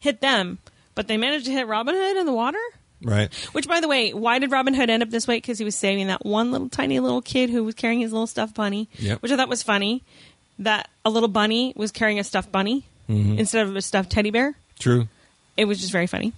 hit 0.01 0.21
them, 0.21 0.59
but 0.95 1.09
they 1.09 1.17
managed 1.17 1.47
to 1.47 1.53
hit 1.53 1.67
Robin 1.67 1.95
Hood 1.95 2.17
in 2.17 2.27
the 2.27 2.33
water. 2.33 2.59
Right. 3.03 3.33
Which, 3.53 3.69
by 3.69 3.81
the 3.81 3.87
way, 3.89 4.13
why 4.13 4.39
did 4.39 4.51
Robin 4.51 4.75
Hood 4.75 4.91
end 4.91 5.03
up 5.03 5.11
this 5.11 5.29
way? 5.29 5.37
Because 5.37 5.59
he 5.59 5.65
was 5.65 5.77
saving 5.77 6.09
that 6.09 6.25
one 6.27 6.51
little 6.51 6.69
tiny 6.69 6.99
little 6.99 7.23
kid 7.23 7.51
who 7.51 7.63
was 7.63 7.75
carrying 7.75 8.01
his 8.01 8.13
little 8.13 8.27
stuffed 8.27 8.55
bunny, 8.55 8.89
Yep. 8.99 9.23
which 9.23 9.31
I 9.31 9.37
thought 9.37 9.49
was 9.49 9.63
funny. 9.63 10.03
That 10.61 10.89
a 11.05 11.11
little 11.11 11.29
bunny 11.29 11.73
was 11.77 11.93
carrying 11.93 12.19
a 12.19 12.25
stuffed 12.25 12.51
bunny 12.51 12.85
Mm-hmm. 13.09 13.39
instead 13.39 13.67
of 13.67 13.75
a 13.77 13.83
stuffed 13.83 14.11
teddy 14.11 14.31
bear. 14.31 14.55
True. 14.79 15.09
It 15.57 15.65
was 15.65 15.81
just 15.81 15.93
very 15.93 16.07
funny. 16.07 16.33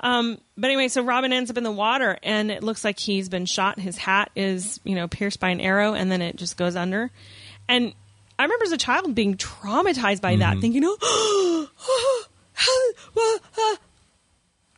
Um, 0.00 0.38
but 0.58 0.66
anyway, 0.68 0.88
so 0.88 1.02
Robin 1.04 1.32
ends 1.32 1.48
up 1.50 1.56
in 1.56 1.62
the 1.64 1.70
water, 1.70 2.18
and 2.24 2.50
it 2.50 2.62
looks 2.64 2.84
like 2.84 2.98
he's 2.98 3.28
been 3.28 3.46
shot. 3.46 3.78
His 3.78 3.96
hat 3.96 4.30
is, 4.34 4.80
you 4.82 4.96
know, 4.96 5.06
pierced 5.06 5.38
by 5.38 5.50
an 5.50 5.60
arrow, 5.60 5.94
and 5.94 6.10
then 6.10 6.20
it 6.20 6.34
just 6.36 6.56
goes 6.56 6.74
under. 6.74 7.10
And 7.68 7.94
I 8.38 8.42
remember 8.42 8.64
as 8.64 8.72
a 8.72 8.76
child 8.78 9.14
being 9.14 9.36
traumatized 9.36 10.20
by 10.20 10.32
Mm-hmm. 10.32 10.40
that, 10.40 10.58
thinking, 10.60 10.82
"Oh, 10.84 11.68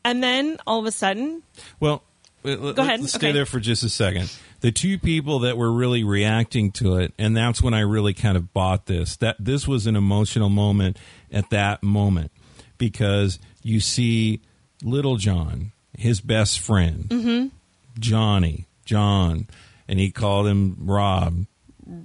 and 0.04 0.22
then 0.22 0.58
all 0.66 0.78
of 0.80 0.86
a 0.86 0.92
sudden, 0.92 1.42
Well, 1.80 2.02
Go 2.42 2.74
Go 2.74 2.82
ahead. 2.82 3.00
Let's 3.00 3.14
stay 3.14 3.28
Okay. 3.28 3.32
there 3.32 3.46
for 3.46 3.58
just 3.58 3.82
a 3.84 3.88
second. 3.88 4.30
The 4.64 4.72
two 4.72 4.98
people 4.98 5.40
that 5.40 5.58
were 5.58 5.70
really 5.70 6.04
reacting 6.04 6.72
to 6.72 6.96
it, 6.96 7.12
and 7.18 7.36
that's 7.36 7.60
when 7.60 7.74
I 7.74 7.80
really 7.80 8.14
kind 8.14 8.34
of 8.34 8.54
bought 8.54 8.86
this. 8.86 9.14
That 9.16 9.36
this 9.38 9.68
was 9.68 9.86
an 9.86 9.94
emotional 9.94 10.48
moment 10.48 10.96
at 11.30 11.50
that 11.50 11.82
moment 11.82 12.32
because 12.78 13.38
you 13.62 13.80
see 13.80 14.40
Little 14.82 15.16
John, 15.16 15.72
his 15.98 16.22
best 16.22 16.60
friend, 16.60 17.04
Mm-hmm. 17.10 17.48
Johnny, 18.00 18.66
John, 18.86 19.48
and 19.86 19.98
he 19.98 20.10
called 20.10 20.46
him 20.46 20.76
Rob, 20.80 21.44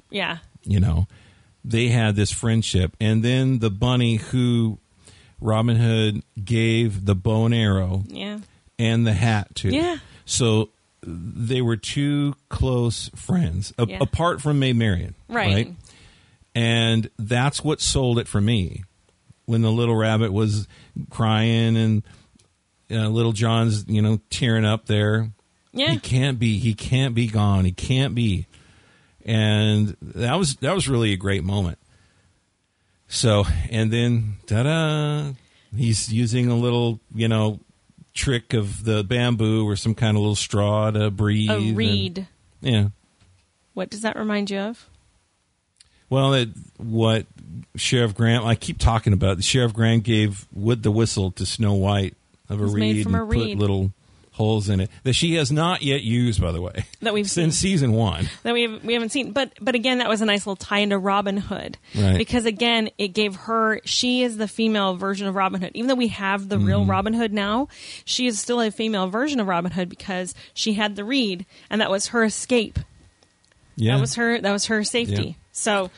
yeah, 0.09 0.39
You 0.63 0.81
know, 0.81 1.07
they 1.63 1.87
had 1.87 2.17
this 2.17 2.29
friendship, 2.31 2.93
and 2.99 3.23
then 3.23 3.59
the 3.59 3.71
bunny 3.71 4.15
who 4.17 4.79
Robin 5.39 5.77
Hood 5.77 6.23
gave 6.43 7.05
the 7.05 7.15
bow 7.15 7.45
and 7.45 7.55
arrow 7.55 8.03
Yeah. 8.07 8.39
and 8.77 9.07
the 9.07 9.13
hat 9.13 9.55
to. 9.55 9.69
Yeah. 9.69 9.99
So 10.25 10.71
they 11.01 11.61
were 11.61 11.77
two 11.77 12.35
close 12.49 13.09
friends, 13.15 13.73
a- 13.77 13.87
Yeah. 13.87 13.97
apart 14.01 14.41
from 14.41 14.59
Maid 14.59 14.75
Marian. 14.75 15.15
Right. 15.27 15.73
And 16.55 17.09
that's 17.17 17.63
what 17.63 17.79
sold 17.81 18.19
it 18.19 18.27
for 18.27 18.41
me. 18.41 18.83
When 19.45 19.61
the 19.61 19.71
little 19.71 19.95
rabbit 19.95 20.31
was 20.33 20.67
crying 21.09 21.75
and 21.77 22.03
uh, 22.91 23.07
little 23.07 23.31
John's, 23.31 23.85
you 23.87 24.01
know, 24.01 24.19
tearing 24.29 24.65
up 24.65 24.85
there. 24.85 25.31
Yeah. 25.71 25.91
He 25.91 25.99
can't 25.99 26.37
be. 26.39 26.57
He 26.59 26.73
can't 26.73 27.15
be 27.15 27.27
gone. 27.27 27.65
He 27.65 27.71
can't 27.71 28.13
be. 28.15 28.45
And 29.25 29.95
that 30.01 30.35
was 30.35 30.55
that 30.57 30.73
was 30.73 30.87
really 30.89 31.13
a 31.13 31.17
great 31.17 31.43
moment. 31.43 31.77
So 33.07 33.45
and 33.69 33.91
then 33.91 34.37
ta 34.47 34.63
da, 34.63 35.31
he's 35.75 36.11
using 36.11 36.49
a 36.49 36.55
little 36.55 36.99
you 37.13 37.27
know 37.27 37.59
trick 38.13 38.53
of 38.53 38.83
the 38.83 39.03
bamboo 39.03 39.67
or 39.67 39.75
some 39.75 39.95
kind 39.95 40.15
of 40.17 40.21
little 40.21 40.35
straw 40.35 40.91
to 40.91 41.09
breathe. 41.11 41.49
A 41.49 41.55
and- 41.57 41.77
reed. 41.77 42.27
yeah. 42.61 42.89
What 43.73 43.89
does 43.89 44.01
that 44.01 44.17
remind 44.17 44.49
you 44.49 44.59
of? 44.59 44.89
Well, 46.09 46.33
it, 46.33 46.49
what 46.77 47.27
Sheriff 47.75 48.15
Graham? 48.15 48.43
I 48.43 48.55
keep 48.55 48.79
talking 48.79 49.13
about 49.13 49.37
it. 49.37 49.43
Sheriff 49.43 49.73
Graham 49.73 49.99
gave 50.01 50.47
wood 50.51 50.83
the 50.83 50.91
whistle 50.91 51.31
to 51.31 51.45
Snow 51.45 51.73
White 51.75 52.15
of 52.49 52.59
a 52.59 52.65
reed 52.65 53.03
from 53.03 53.13
and 53.15 53.23
a 53.23 53.25
put 53.27 53.35
reed. 53.37 53.57
little 53.59 53.91
holes 54.39 54.69
in 54.69 54.79
it 54.79 54.89
that 55.03 55.13
she 55.13 55.35
has 55.35 55.51
not 55.51 55.81
yet 55.83 56.01
used, 56.01 56.41
by 56.41 56.51
the 56.53 56.61
way, 56.61 56.85
That 57.01 57.13
we've 57.13 57.29
since 57.29 57.57
seen. 57.57 57.71
season 57.71 57.91
one. 57.91 58.29
that 58.43 58.53
we 58.53 58.61
have, 58.63 58.83
we 58.85 58.93
haven't 58.93 59.09
seen. 59.09 59.33
But 59.33 59.51
but 59.59 59.75
again, 59.75 59.97
that 59.97 60.07
was 60.07 60.21
a 60.21 60.25
nice 60.25 60.47
little 60.47 60.55
tie 60.55 60.79
into 60.79 60.97
Robin 60.97 61.35
Hood, 61.37 61.77
Right. 61.93 62.17
Because 62.17 62.45
again, 62.45 62.89
it 62.97 63.09
gave 63.09 63.35
her 63.35 63.81
she 63.83 64.23
is 64.23 64.37
the 64.37 64.47
female 64.47 64.95
version 64.95 65.27
of 65.27 65.35
Robin 65.35 65.61
Hood. 65.61 65.71
Even 65.75 65.89
though 65.89 65.95
we 65.95 66.07
have 66.07 66.47
the 66.49 66.57
real 66.57 66.79
Mm-hmm. 66.81 66.89
Robin 66.89 67.13
Hood 67.13 67.33
now, 67.33 67.67
she 68.05 68.25
is 68.27 68.39
still 68.39 68.61
a 68.61 68.71
female 68.71 69.09
version 69.09 69.41
of 69.41 69.47
Robin 69.47 69.71
Hood 69.71 69.89
because 69.89 70.33
she 70.53 70.73
had 70.73 70.95
the 70.95 71.03
reed, 71.03 71.45
and 71.69 71.81
that 71.81 71.91
was 71.91 72.07
her 72.07 72.23
escape. 72.23 72.79
Yeah, 73.75 73.95
That 73.95 74.01
was 74.01 74.15
her. 74.15 74.39
That 74.39 74.51
was 74.53 74.65
her 74.67 74.83
safety. 74.85 75.23
Yeah. 75.27 75.33
So 75.51 75.89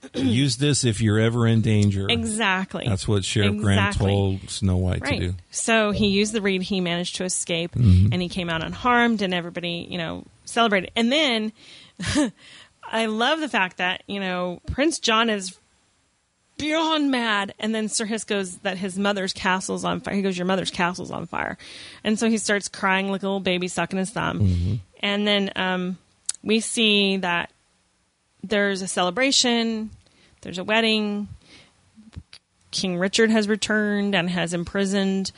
use 0.14 0.56
this 0.58 0.84
if 0.84 1.00
you're 1.00 1.18
ever 1.18 1.46
in 1.46 1.60
danger. 1.60 2.06
exactly, 2.08 2.84
That's 2.86 3.06
what 3.08 3.24
Sheriff 3.24 3.54
Exactly. 3.54 4.06
told 4.10 4.50
Snow 4.50 4.76
White 4.76 5.00
right. 5.02 5.20
to 5.20 5.28
do. 5.30 5.34
So 5.50 5.90
he 5.90 6.08
used 6.08 6.32
the 6.32 6.40
reed. 6.40 6.62
He 6.62 6.80
managed 6.80 7.16
to 7.16 7.24
escape, 7.24 7.72
Mm-hmm. 7.72 8.12
and 8.12 8.22
he 8.22 8.28
came 8.28 8.48
out 8.48 8.62
unharmed, 8.64 9.22
and 9.22 9.34
everybody, 9.34 9.86
you 9.90 9.98
know, 9.98 10.24
celebrated. 10.44 10.90
And 10.96 11.10
then 11.12 11.52
I 12.90 13.06
love 13.06 13.40
the 13.40 13.48
fact 13.48 13.78
that 13.78 14.02
you 14.06 14.20
know 14.20 14.60
Prince 14.66 14.98
John 14.98 15.28
is 15.30 15.58
beyond 16.58 17.10
mad, 17.10 17.54
and 17.58 17.74
then 17.74 17.88
Sir 17.88 18.04
Hiss 18.04 18.24
goes 18.24 18.56
that 18.58 18.76
his 18.78 18.98
mother's 18.98 19.32
castle's 19.32 19.84
on 19.84 20.00
fire. 20.00 20.14
He 20.14 20.22
goes, 20.22 20.36
"Your 20.38 20.46
mother's 20.46 20.70
castle's 20.70 21.10
on 21.10 21.26
fire," 21.26 21.58
and 22.04 22.18
so 22.18 22.28
he 22.30 22.38
starts 22.38 22.68
crying 22.68 23.10
like 23.10 23.22
a 23.22 23.26
little 23.26 23.40
baby 23.40 23.68
sucking 23.68 23.98
his 23.98 24.10
thumb. 24.10 24.40
Mm-hmm. 24.40 24.74
And 25.00 25.26
then 25.26 25.52
um, 25.56 25.98
we 26.42 26.60
see 26.60 27.18
that 27.18 27.50
there's 28.42 28.82
a 28.82 28.88
celebration, 28.88 29.90
there's 30.42 30.58
a 30.58 30.64
wedding. 30.64 31.28
King 32.70 32.98
Richard 32.98 33.30
has 33.30 33.48
returned 33.48 34.14
and 34.14 34.28
has 34.28 34.52
imprisoned 34.52 35.32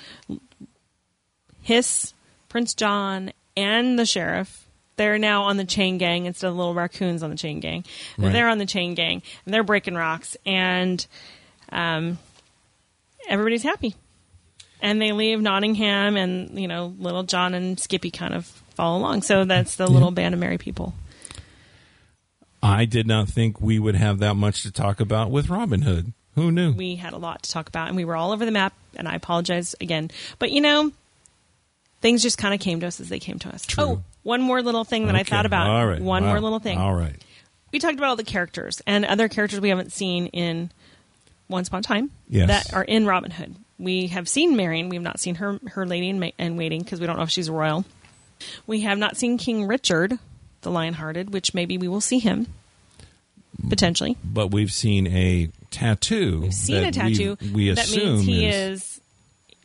Hiss, 1.63 2.13
Prince 2.49 2.75
John, 2.75 3.33
and 3.57 3.99
the 3.99 4.07
sheriff. 4.07 4.67
They're 4.97 5.19
now 5.19 5.45
on 5.45 5.57
the 5.57 5.65
chain 5.65 5.97
gang 5.97 6.27
instead 6.27 6.49
of 6.49 6.57
little 6.57 6.75
raccoons 6.75 7.23
on 7.23 7.31
the 7.31 7.37
chain 7.37 7.61
gang. 7.61 7.85
Right. 8.19 8.33
They're 8.33 8.49
on 8.49 8.59
the 8.59 8.67
chain 8.67 8.95
gang 8.95 9.23
and 9.45 9.55
they're 9.55 9.63
breaking 9.63 9.95
rocks, 9.95 10.37
and 10.45 11.07
um, 11.71 12.19
everybody's 13.29 13.63
happy. 13.63 13.95
And 14.83 15.01
they 15.01 15.13
leave 15.13 15.41
Nottingham, 15.41 16.17
and 16.17 16.59
you 16.59 16.67
know, 16.67 16.95
little 16.99 17.23
John 17.23 17.55
and 17.55 17.79
Skippy 17.79 18.11
kind 18.11 18.35
of 18.35 18.47
follow 18.75 18.99
along. 18.99 19.23
So 19.23 19.45
that's 19.45 19.77
the 19.77 19.87
little 19.87 20.11
band 20.11 20.35
of 20.35 20.41
merry 20.41 20.59
people. 20.59 20.95
I 22.63 22.85
did 22.85 23.07
not 23.07 23.29
think 23.29 23.61
we 23.61 23.79
would 23.79 23.95
have 23.97 24.19
that 24.19 24.35
much 24.35 24.63
to 24.65 24.71
talk 24.73 25.01
about 25.01 25.31
with 25.31 25.49
Robin 25.49 25.83
Hood. 25.83 26.13
Who 26.37 26.53
knew? 26.53 26.73
we 26.73 26.95
had 26.97 27.13
a 27.13 27.19
lot 27.19 27.43
to 27.43 27.51
talk 27.51 27.69
about 27.69 27.89
and 27.89 27.97
we 27.97 28.05
were 28.05 28.15
all 28.17 28.31
over 28.33 28.45
the 28.45 28.53
map 28.53 28.73
and 28.97 29.09
i 29.09 29.15
apologize 29.17 29.75
again 29.81 30.11
but 30.39 30.51
you 30.53 30.61
know 30.61 30.93
things 32.01 32.23
just 32.23 32.39
kind 32.39 32.55
of 32.55 32.61
came 32.61 32.81
to 32.81 32.87
us 32.87 33.01
as 33.01 33.09
they 33.09 33.19
came 33.19 33.39
to 33.41 33.49
us 33.49 33.67
True. 33.67 33.85
oh 33.85 34.03
one 34.23 34.41
more 34.41 34.63
little 34.63 34.85
thing 34.85 35.07
that 35.07 35.17
i 35.17 35.23
thought 35.25 35.45
about 35.45 35.67
All 35.69 35.87
right. 35.87 36.01
one 36.01 36.23
Wow. 36.23 36.31
more 36.31 36.41
little 36.41 36.61
thing 36.61 36.79
All 36.79 36.95
right. 36.95 37.17
we 37.73 37.79
talked 37.81 37.97
about 37.99 38.09
all 38.11 38.17
the 38.17 38.25
characters 38.25 38.81
and 38.87 39.05
other 39.05 39.29
characters 39.29 39.61
we 39.61 39.69
haven't 39.71 39.93
seen 39.93 40.27
in 40.29 40.71
once 41.49 41.67
upon 41.69 41.81
a 41.81 41.83
time 41.83 42.11
Yes. 42.29 42.47
that 42.49 42.75
are 42.75 42.85
in 42.85 43.07
robin 43.07 43.33
hood 43.33 43.57
we 43.79 44.07
have 44.07 44.29
seen 44.29 44.57
marion 44.57 44.89
we 44.89 44.97
have 44.97 45.03
not 45.03 45.19
seen 45.21 45.35
her 45.35 45.59
her 45.73 45.85
lady 45.85 46.09
in, 46.09 46.21
ma- 46.21 46.31
in 46.39 46.57
waiting 46.57 46.81
because 46.83 47.01
we 47.01 47.07
don't 47.09 47.17
know 47.17 47.25
if 47.25 47.31
she's 47.31 47.51
royal 47.51 47.85
we 48.69 48.83
have 48.83 48.99
not 48.99 49.17
seen 49.17 49.37
king 49.37 49.67
richard 49.67 50.19
the 50.63 50.71
lionhearted 50.71 51.33
which 51.33 51.55
maybe 51.55 51.79
we 51.79 51.89
will 51.89 52.01
see 52.01 52.19
him 52.19 52.47
potentially 53.69 54.17
But 54.25 54.49
we've 54.49 54.73
seen 54.73 55.07
a 55.09 55.51
tattoo. 55.71 56.41
We've 56.43 56.55
seen 56.55 56.85
a 56.85 56.93
tattoo. 56.93 57.37
We, 57.53 57.71
that 57.71 57.85
assume 57.85 58.17
means 58.17 58.27
he 58.27 58.47
is, 58.47 59.01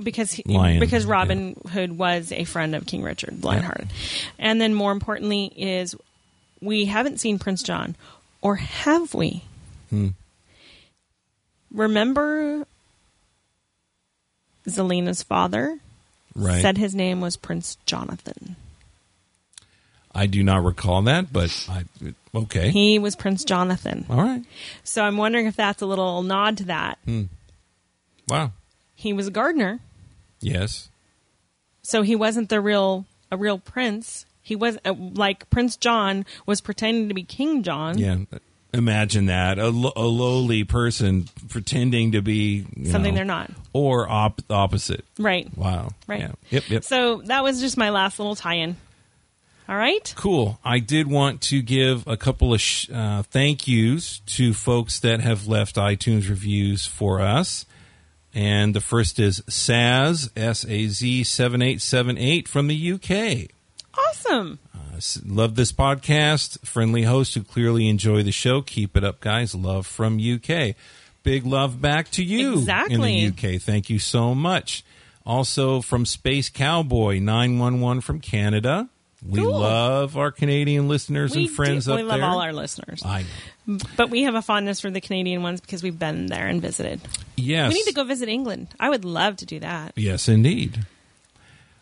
because 0.01 0.31
he, 0.31 0.43
Lion, 0.45 0.79
because 0.79 1.05
Robin 1.05 1.55
Hood 1.71 1.97
was 1.97 2.31
a 2.31 2.43
friend 2.43 2.75
of 2.75 2.85
King 2.85 3.03
Richard, 3.03 3.41
the 3.41 3.47
Lionhearted, 3.47 3.87
and 4.37 4.59
then 4.59 4.73
more 4.73 4.91
importantly 4.91 5.45
is 5.55 5.95
we 6.61 6.85
haven't 6.85 7.19
seen 7.19 7.39
Prince 7.39 7.63
John, 7.63 7.95
or 8.41 8.55
have 8.55 9.13
we? 9.13 9.43
Hmm. 9.89 10.09
Remember, 11.71 12.65
Zelena's 14.67 15.23
father 15.23 15.79
right. 16.35 16.61
said 16.61 16.77
his 16.77 16.95
name 16.95 17.21
was 17.21 17.37
Prince 17.37 17.77
Jonathan. 17.85 18.55
I 20.15 20.25
do 20.27 20.41
not 20.43 20.63
recall 20.63 21.01
that, 21.03 21.31
but 21.33 21.67
I 21.69 21.83
okay. 22.33 22.69
He 22.71 22.97
was 22.99 23.15
Prince 23.15 23.43
Jonathan. 23.43 24.05
All 24.09 24.17
right. 24.21 24.43
So 24.83 25.03
I'm 25.03 25.17
wondering 25.17 25.45
if 25.45 25.55
that's 25.57 25.81
a 25.81 25.85
little 25.85 26.23
nod 26.23 26.57
to 26.57 26.63
that. 26.65 26.97
Wow. 28.27 28.51
He 28.95 29.13
was 29.13 29.27
a 29.27 29.31
gardener. 29.31 29.79
Yes. 30.39 30.89
so 31.83 32.01
he 32.01 32.15
wasn't 32.15 32.49
the 32.49 32.61
real 32.61 33.05
a 33.31 33.37
real 33.37 33.57
prince. 33.59 34.25
He 34.41 34.55
was 34.55 34.77
uh, 34.85 34.93
like 34.93 35.49
Prince 35.49 35.75
John 35.75 36.25
was 36.45 36.61
pretending 36.61 37.07
to 37.09 37.15
be 37.15 37.23
King 37.23 37.63
John. 37.63 37.97
Yeah. 37.97 38.17
Imagine 38.73 39.27
that 39.27 39.57
a, 39.57 39.69
lo- 39.69 39.93
a 39.95 40.03
lowly 40.03 40.63
person 40.65 41.27
pretending 41.49 42.11
to 42.11 42.21
be 42.21 42.65
Something 42.85 43.13
know, 43.13 43.15
they're 43.15 43.25
not. 43.25 43.49
or 43.73 44.07
op- 44.09 44.41
opposite. 44.49 45.05
Right. 45.17 45.47
Wow. 45.57 45.89
Right. 46.07 46.21
Yeah. 46.21 46.31
Yep. 46.49 46.69
Yep. 46.69 46.83
So 46.83 47.21
that 47.25 47.41
was 47.43 47.61
just 47.61 47.77
my 47.77 47.89
last 47.89 48.19
little 48.19 48.35
tie-in. 48.35 48.75
All 49.67 49.75
right. 49.77 50.13
Cool. 50.15 50.59
I 50.63 50.79
did 50.79 51.07
want 51.07 51.41
to 51.43 51.61
give 51.61 52.07
a 52.07 52.17
couple 52.17 52.53
of 52.53 52.61
sh- 52.61 52.89
uh, 52.93 53.23
thank 53.23 53.67
yous 53.67 54.19
to 54.27 54.53
folks 54.53 54.99
that 54.99 55.21
have 55.21 55.47
left 55.47 55.75
iTunes 55.75 56.29
reviews 56.29 56.85
for 56.85 57.19
us. 57.19 57.65
And 58.33 58.75
the 58.75 58.81
first 58.81 59.19
is 59.19 59.41
Saz, 59.49 60.29
S 60.35 60.65
A 60.65 60.87
Z 60.87 61.23
7878 61.23 62.47
from 62.47 62.67
the 62.67 62.91
UK. 62.93 63.49
Awesome. 63.97 64.59
Uh, 64.73 64.99
love 65.25 65.55
this 65.55 65.71
podcast. 65.71 66.63
Friendly 66.65 67.03
host 67.03 67.33
who 67.33 67.43
clearly 67.43 67.87
enjoy 67.89 68.21
the 68.23 68.31
show. 68.31 68.61
Keep 68.61 68.95
it 68.97 69.03
up, 69.03 69.19
guys. 69.19 69.55
Love 69.55 69.87
from 69.87 70.19
UK. 70.19 70.75
Big 71.23 71.45
love 71.45 71.81
back 71.81 72.11
to 72.11 72.23
you 72.23 72.53
in 72.53 72.59
Exactly. 72.59 73.29
the 73.31 73.55
UK. 73.55 73.61
Thank 73.61 73.89
you 73.89 73.97
so 73.99 74.35
much. 74.35 74.83
Also 75.25 75.81
from 75.81 76.05
Space 76.05 76.49
Cowboy 76.49 77.17
911 77.19 78.01
from 78.01 78.19
Canada. 78.19 78.89
We 79.27 79.39
Cool. 79.39 79.59
love 79.59 80.17
our 80.17 80.31
Canadian 80.31 80.87
listeners 80.87 81.35
We 81.35 81.45
and 81.47 81.49
friends 81.55 81.85
do, 81.85 81.93
up 81.93 81.97
we 81.97 82.03
love 82.03 82.19
there. 82.19 82.29
all 82.29 82.39
our 82.41 82.53
listeners, 82.53 83.01
I 83.03 83.25
know. 83.65 83.77
but 83.97 84.09
we 84.11 84.23
have 84.23 84.35
a 84.35 84.41
fondness 84.41 84.79
for 84.81 84.91
the 84.91 85.01
Canadian 85.01 85.41
ones 85.41 85.61
because 85.61 85.81
we've 85.81 85.97
been 85.97 86.27
there 86.27 86.47
and 86.47 86.61
visited. 86.61 87.01
Yes. 87.35 87.71
We 87.73 87.79
need 87.79 87.85
to 87.87 87.93
go 87.93 88.03
visit 88.03 88.29
England. 88.29 88.67
I 88.79 88.89
would 88.89 89.03
love 89.03 89.37
to 89.37 89.45
do 89.45 89.59
that. 89.61 89.93
Yes, 89.95 90.27
indeed. 90.29 90.85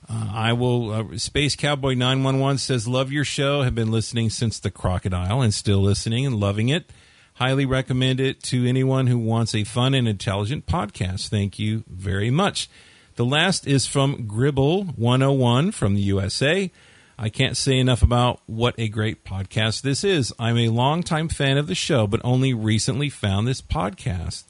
Uh, 0.10 0.30
I 0.34 0.54
will. 0.54 0.92
Uh, 0.92 1.18
Space 1.18 1.56
Cowboy 1.56 1.94
nine 1.96 2.24
one 2.24 2.40
one 2.40 2.58
says, 2.58 2.88
"Love 2.88 3.12
your 3.12 3.24
show. 3.26 3.62
Have 3.64 3.74
been 3.76 3.90
listening 3.92 4.30
since 4.30 4.60
the 4.60 4.70
Crocodile 4.72 5.42
and 5.42 5.54
still 5.54 5.80
listening 5.80 6.26
and 6.26 6.40
loving 6.40 6.70
it. 6.70 6.90
Highly 7.36 7.66
recommend 7.66 8.20
it 8.20 8.44
to 8.44 8.68
anyone 8.68 9.08
who 9.08 9.18
wants 9.18 9.56
a 9.56 9.64
fun 9.64 9.94
and 9.94 10.08
intelligent 10.08 10.66
podcast. 10.66 11.30
Thank 11.30 11.58
you 11.58 11.84
very 11.90 12.30
much." 12.30 12.70
The 13.16 13.24
last 13.26 13.66
is 13.68 13.86
from 13.86 14.26
Gribble 14.28 14.86
one 14.98 15.22
hundred 15.22 15.34
one 15.38 15.72
from 15.72 15.96
the 15.96 16.02
USA. 16.02 16.70
I 17.18 17.30
can't 17.30 17.56
say 17.56 17.78
enough 17.78 18.02
about 18.02 18.40
what 18.48 18.76
a 18.78 18.88
great 18.88 19.24
podcast 19.24 19.82
this 19.82 20.04
is. 20.04 20.34
I'm 20.40 20.58
a 20.58 20.70
longtime 20.70 21.30
fan 21.30 21.58
of 21.58 21.68
the 21.68 21.76
show, 21.76 22.08
but 22.08 22.22
only 22.24 22.54
recently 22.54 23.10
found 23.10 23.48
this 23.48 23.62
podcast. 23.62 24.44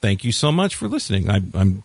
Thank 0.00 0.24
you 0.24 0.32
so 0.32 0.50
much 0.50 0.74
for 0.74 0.88
listening. 0.88 1.30
I, 1.30 1.40
I'm 1.54 1.84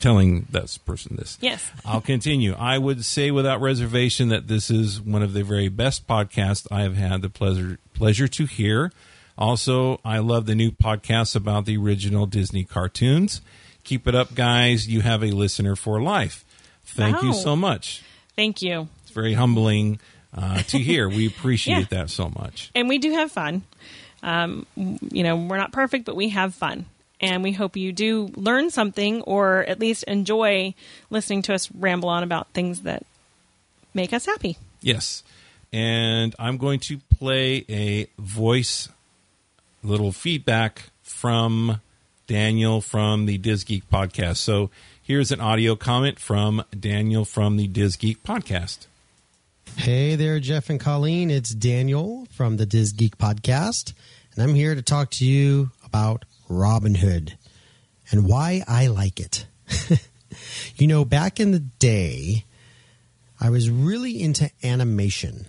telling 0.00 0.46
this 0.50 0.78
person 0.78 1.16
this. 1.16 1.38
Yes. 1.40 1.70
I'll 1.84 2.00
continue. 2.00 2.54
I 2.54 2.78
would 2.78 3.04
say 3.04 3.30
without 3.30 3.60
reservation 3.60 4.28
that 4.28 4.48
this 4.48 4.70
is 4.70 5.00
one 5.00 5.22
of 5.22 5.32
the 5.32 5.42
very 5.42 5.68
best 5.68 6.06
podcasts 6.06 6.66
I 6.70 6.82
have 6.82 6.96
had 6.96 7.22
the 7.22 7.30
pleasure 7.30 7.78
pleasure 7.94 8.28
to 8.28 8.46
hear. 8.46 8.92
Also, 9.38 10.00
I 10.04 10.18
love 10.18 10.46
the 10.46 10.54
new 10.54 10.70
podcast 10.70 11.36
about 11.36 11.66
the 11.66 11.76
original 11.76 12.26
Disney 12.26 12.64
cartoons. 12.64 13.42
Keep 13.84 14.08
it 14.08 14.14
up, 14.14 14.34
guys. 14.34 14.88
You 14.88 15.02
have 15.02 15.22
a 15.22 15.30
listener 15.30 15.76
for 15.76 16.00
life. 16.00 16.44
Thank 16.84 17.22
you 17.22 17.32
so 17.34 17.54
much. 17.54 18.02
Thank 18.34 18.62
you. 18.62 18.88
Very 19.16 19.32
humbling 19.32 19.98
uh, 20.36 20.62
to 20.64 20.78
hear. 20.78 21.08
We 21.08 21.26
appreciate 21.34 21.90
that 21.90 22.10
so 22.10 22.28
much. 22.28 22.70
And 22.74 22.88
we 22.88 22.98
do 22.98 23.12
have 23.12 23.32
fun. 23.32 23.62
Um, 24.22 24.66
you 24.76 25.22
know, 25.22 25.36
we're 25.36 25.56
not 25.56 25.72
perfect, 25.72 26.04
but 26.04 26.14
we 26.14 26.28
have 26.28 26.54
fun. 26.54 26.84
And 27.18 27.42
we 27.42 27.52
hope 27.52 27.76
you 27.76 27.92
do 27.92 28.30
learn 28.36 28.68
something 28.68 29.22
or 29.22 29.64
at 29.64 29.80
least 29.80 30.02
enjoy 30.04 30.74
listening 31.08 31.40
to 31.42 31.54
us 31.54 31.70
ramble 31.72 32.10
on 32.10 32.22
about 32.22 32.48
things 32.50 32.82
that 32.82 33.06
make 33.94 34.12
us 34.12 34.26
happy. 34.26 34.58
Yes. 34.82 35.22
And 35.72 36.34
I'm 36.38 36.58
going 36.58 36.80
to 36.80 36.98
play 37.18 37.64
a 37.70 38.06
voice 38.18 38.90
little 39.82 40.12
feedback 40.12 40.90
from 41.02 41.80
Daniel 42.26 42.80
from 42.80 43.26
the 43.26 43.38
Diz 43.38 43.64
Geek 43.64 43.88
podcast. 43.88 44.36
So 44.36 44.70
here's 45.02 45.32
an 45.32 45.40
audio 45.40 45.76
comment 45.76 46.18
from 46.18 46.64
Daniel 46.78 47.24
from 47.24 47.56
the 47.56 47.68
Diz 47.68 47.96
Geek 47.96 48.22
podcast. 48.22 48.86
Hey 49.76 50.16
there, 50.16 50.40
Jeff 50.40 50.70
and 50.70 50.80
Colleen. 50.80 51.30
It's 51.30 51.50
Daniel 51.50 52.26
from 52.30 52.56
the 52.56 52.64
Diz 52.64 52.92
Geek 52.92 53.18
Podcast, 53.18 53.92
and 54.32 54.42
I'm 54.42 54.54
here 54.54 54.74
to 54.74 54.80
talk 54.80 55.10
to 55.12 55.24
you 55.24 55.70
about 55.84 56.24
Robin 56.48 56.94
Hood 56.94 57.36
and 58.10 58.26
why 58.26 58.64
I 58.66 58.86
like 58.86 59.20
it. 59.20 59.46
you 60.76 60.86
know, 60.86 61.04
back 61.04 61.38
in 61.38 61.52
the 61.52 61.60
day, 61.60 62.46
I 63.38 63.50
was 63.50 63.70
really 63.70 64.20
into 64.20 64.50
animation, 64.64 65.46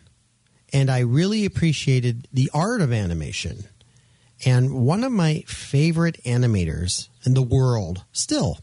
and 0.73 0.91
I 0.91 0.99
really 0.99 1.45
appreciated 1.45 2.27
the 2.31 2.51
art 2.53 2.81
of 2.81 2.91
animation. 2.91 3.63
And 4.45 4.85
one 4.85 5.05
of 5.05 5.11
my 5.11 5.45
favorite 5.47 6.21
animators 6.25 7.07
in 7.25 7.33
the 7.33 7.41
world 7.41 8.03
still 8.11 8.59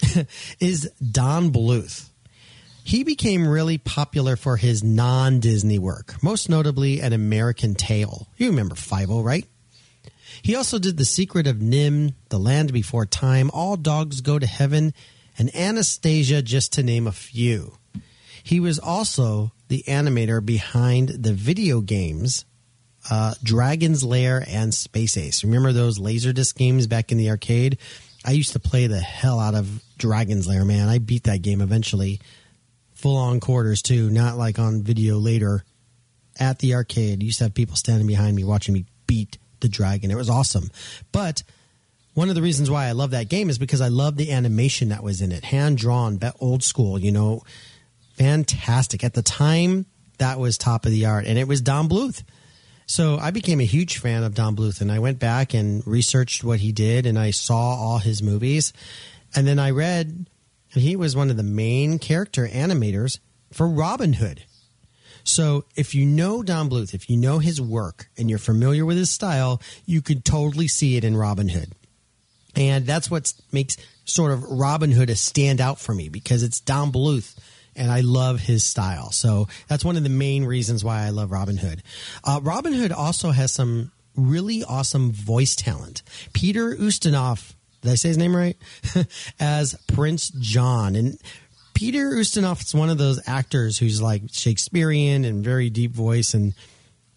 is 0.58 0.90
Don 0.94 1.52
Bluth. 1.52 2.08
He 2.84 3.04
became 3.04 3.46
really 3.46 3.78
popular 3.78 4.36
for 4.36 4.56
his 4.56 4.82
non 4.82 5.40
Disney 5.40 5.78
work, 5.78 6.22
most 6.22 6.48
notably 6.48 7.00
An 7.00 7.12
American 7.12 7.74
Tail. 7.74 8.26
You 8.36 8.50
remember 8.50 8.74
Fievel, 8.74 9.24
right? 9.24 9.46
He 10.42 10.56
also 10.56 10.78
did 10.78 10.96
The 10.96 11.04
Secret 11.04 11.46
of 11.46 11.56
NIMH, 11.56 12.14
The 12.30 12.38
Land 12.38 12.72
Before 12.72 13.06
Time, 13.06 13.50
All 13.52 13.76
Dogs 13.76 14.20
Go 14.20 14.38
to 14.38 14.46
Heaven, 14.46 14.92
and 15.38 15.54
Anastasia, 15.54 16.42
just 16.42 16.72
to 16.74 16.82
name 16.82 17.06
a 17.06 17.12
few. 17.12 17.78
He 18.42 18.58
was 18.58 18.78
also 18.78 19.52
the 19.68 19.84
animator 19.86 20.44
behind 20.44 21.10
the 21.10 21.32
video 21.32 21.80
games 21.80 22.44
uh, 23.10 23.34
Dragon's 23.42 24.04
Lair 24.04 24.44
and 24.48 24.72
Space 24.72 25.16
Ace. 25.16 25.44
Remember 25.44 25.72
those 25.72 25.98
Laserdisc 25.98 26.54
games 26.56 26.86
back 26.86 27.10
in 27.10 27.18
the 27.18 27.30
arcade? 27.30 27.78
I 28.24 28.32
used 28.32 28.52
to 28.52 28.60
play 28.60 28.86
the 28.86 29.00
hell 29.00 29.40
out 29.40 29.54
of 29.54 29.82
Dragon's 29.98 30.46
Lair, 30.46 30.64
man. 30.64 30.88
I 30.88 30.98
beat 30.98 31.24
that 31.24 31.42
game 31.42 31.60
eventually. 31.60 32.20
Full 33.02 33.16
on 33.16 33.40
quarters, 33.40 33.82
too, 33.82 34.10
not 34.10 34.38
like 34.38 34.58
on 34.58 34.82
video 34.82 35.18
later 35.18 35.64
at 36.38 36.60
the 36.60 36.74
arcade. 36.74 37.22
used 37.22 37.38
to 37.38 37.44
have 37.44 37.54
people 37.54 37.76
standing 37.76 38.06
behind 38.06 38.36
me 38.36 38.44
watching 38.44 38.74
me 38.74 38.86
beat 39.06 39.38
the 39.60 39.68
dragon. 39.68 40.10
It 40.10 40.16
was 40.16 40.30
awesome. 40.30 40.70
But 41.10 41.42
one 42.14 42.28
of 42.28 42.34
the 42.34 42.42
reasons 42.42 42.70
why 42.70 42.86
I 42.86 42.92
love 42.92 43.10
that 43.10 43.28
game 43.28 43.50
is 43.50 43.58
because 43.58 43.80
I 43.80 43.88
love 43.88 44.16
the 44.16 44.30
animation 44.30 44.90
that 44.90 45.02
was 45.02 45.20
in 45.20 45.32
it. 45.32 45.44
Hand 45.44 45.78
drawn, 45.78 46.20
old 46.38 46.62
school, 46.62 46.98
you 46.98 47.10
know, 47.10 47.42
fantastic. 48.16 49.02
At 49.02 49.14
the 49.14 49.22
time, 49.22 49.86
that 50.18 50.38
was 50.38 50.56
top 50.56 50.86
of 50.86 50.92
the 50.92 51.06
art. 51.06 51.26
And 51.26 51.38
it 51.38 51.48
was 51.48 51.60
Don 51.60 51.88
Bluth. 51.88 52.22
So 52.86 53.18
I 53.18 53.32
became 53.32 53.60
a 53.60 53.64
huge 53.64 53.98
fan 53.98 54.22
of 54.22 54.34
Don 54.34 54.54
Bluth, 54.54 54.80
and 54.80 54.92
I 54.92 55.00
went 55.00 55.18
back 55.18 55.54
and 55.54 55.86
researched 55.86 56.44
what 56.44 56.60
he 56.60 56.70
did, 56.72 57.06
and 57.06 57.18
I 57.18 57.30
saw 57.30 57.74
all 57.74 57.98
his 57.98 58.22
movies, 58.22 58.72
and 59.34 59.46
then 59.46 59.58
I 59.58 59.70
read 59.70 60.28
he 60.80 60.96
was 60.96 61.16
one 61.16 61.30
of 61.30 61.36
the 61.36 61.42
main 61.42 61.98
character 61.98 62.46
animators 62.46 63.18
for 63.52 63.68
Robin 63.68 64.14
Hood. 64.14 64.44
So 65.24 65.64
if 65.76 65.94
you 65.94 66.04
know 66.04 66.42
Don 66.42 66.68
Bluth, 66.68 66.94
if 66.94 67.08
you 67.08 67.16
know 67.16 67.38
his 67.38 67.60
work, 67.60 68.08
and 68.18 68.28
you're 68.28 68.38
familiar 68.38 68.84
with 68.84 68.96
his 68.96 69.10
style, 69.10 69.60
you 69.86 70.02
could 70.02 70.24
totally 70.24 70.66
see 70.66 70.96
it 70.96 71.04
in 71.04 71.16
Robin 71.16 71.48
Hood, 71.48 71.72
and 72.56 72.86
that's 72.86 73.10
what 73.10 73.32
makes 73.52 73.76
sort 74.04 74.32
of 74.32 74.42
Robin 74.44 74.90
Hood 74.90 75.10
a 75.10 75.14
standout 75.14 75.78
for 75.78 75.94
me 75.94 76.08
because 76.08 76.42
it's 76.42 76.60
Don 76.60 76.90
Bluth 76.90 77.38
and 77.74 77.90
I 77.90 78.00
love 78.00 78.40
his 78.40 78.64
style. 78.64 79.10
So 79.10 79.48
that's 79.68 79.84
one 79.84 79.96
of 79.96 80.02
the 80.02 80.08
main 80.08 80.44
reasons 80.44 80.84
why 80.84 81.02
I 81.02 81.10
love 81.10 81.30
Robin 81.30 81.56
Hood. 81.56 81.82
Uh, 82.24 82.40
Robin 82.42 82.72
Hood 82.72 82.92
also 82.92 83.30
has 83.30 83.52
some 83.52 83.92
really 84.14 84.62
awesome 84.64 85.12
voice 85.12 85.56
talent. 85.56 86.02
Peter 86.32 86.74
Ustinov, 86.74 87.54
did 87.82 87.90
I 87.90 87.94
say 87.96 88.08
his 88.08 88.18
name 88.18 88.34
right? 88.34 88.56
As 89.40 89.74
Prince 89.88 90.30
John. 90.30 90.96
And 90.96 91.18
Peter 91.74 92.10
Ustinov 92.10 92.62
is 92.62 92.74
one 92.74 92.90
of 92.90 92.98
those 92.98 93.20
actors 93.28 93.78
who's 93.78 94.00
like 94.00 94.22
Shakespearean 94.30 95.24
and 95.24 95.44
very 95.44 95.68
deep 95.68 95.92
voice 95.92 96.32
and 96.32 96.54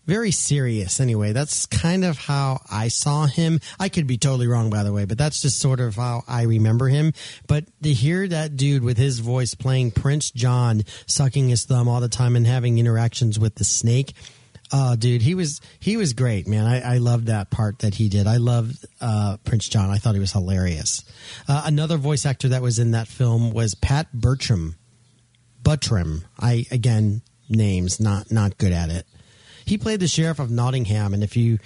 very 0.06 0.32
serious 0.32 1.00
anyway. 1.00 1.32
That's 1.34 1.66
kind 1.66 2.06
of 2.06 2.18
how 2.18 2.62
I 2.70 2.88
saw 2.90 3.26
him. 3.26 3.60
I 3.80 3.90
could 3.90 4.08
be 4.08 4.18
totally 4.18 4.48
wrong, 4.48 4.70
by 4.70 4.84
the 4.84 4.94
way, 4.94 5.06
but 5.06 5.18
that's 5.18 5.42
just 5.42 5.60
sort 5.60 5.80
of 5.80 5.96
how 5.96 6.24
I 6.28 6.44
remember 6.44 6.88
him. 6.88 7.14
But 7.48 7.66
to 7.82 7.94
hear 7.94 8.28
that 8.28 8.56
dude 8.56 8.84
with 8.84 8.98
his 8.98 9.20
voice 9.20 9.56
playing 9.56 9.92
Prince 9.92 10.32
John, 10.32 10.84
sucking 11.08 11.50
his 11.50 11.66
thumb 11.66 11.88
all 11.88 12.02
the 12.02 12.10
time 12.10 12.36
and 12.36 12.46
having 12.46 12.78
interactions 12.78 13.40
with 13.40 13.56
the 13.56 13.66
snake. 13.66 14.14
Oh, 14.72 14.96
dude, 14.96 15.22
he 15.22 15.36
was 15.36 15.62
he 15.80 15.96
was 15.96 16.14
great, 16.14 16.48
man. 16.48 16.66
I, 16.66 16.96
I 16.96 16.98
loved 16.98 17.28
that 17.28 17.52
part 17.52 17.80
that 17.80 17.96
he 17.96 18.10
did. 18.10 18.26
I 18.26 18.38
loved 18.38 18.86
uh, 19.00 19.38
Prince 19.44 19.70
John. 19.70 19.90
I 19.90 19.98
thought 19.98 20.16
he 20.16 20.20
was 20.20 20.32
hilarious. 20.32 21.04
Uh, 21.48 21.64
another 21.66 21.98
voice 21.98 22.26
actor 22.26 22.50
that 22.50 22.62
was 22.62 22.80
in 22.80 22.92
that 22.92 23.08
film 23.08 23.52
was 23.52 23.76
Pat 23.76 24.12
Bertram. 24.12 24.76
Buttram. 25.62 26.24
I 26.40 26.66
again 26.72 27.22
names 27.48 28.00
not 28.00 28.32
not 28.32 28.58
good 28.58 28.72
at 28.72 28.90
it. 28.90 29.06
He 29.66 29.78
played 29.78 30.00
the 30.00 30.08
sheriff 30.08 30.40
of 30.40 30.50
Nottingham, 30.50 31.14
and 31.14 31.24
if 31.24 31.38
you 31.38 31.60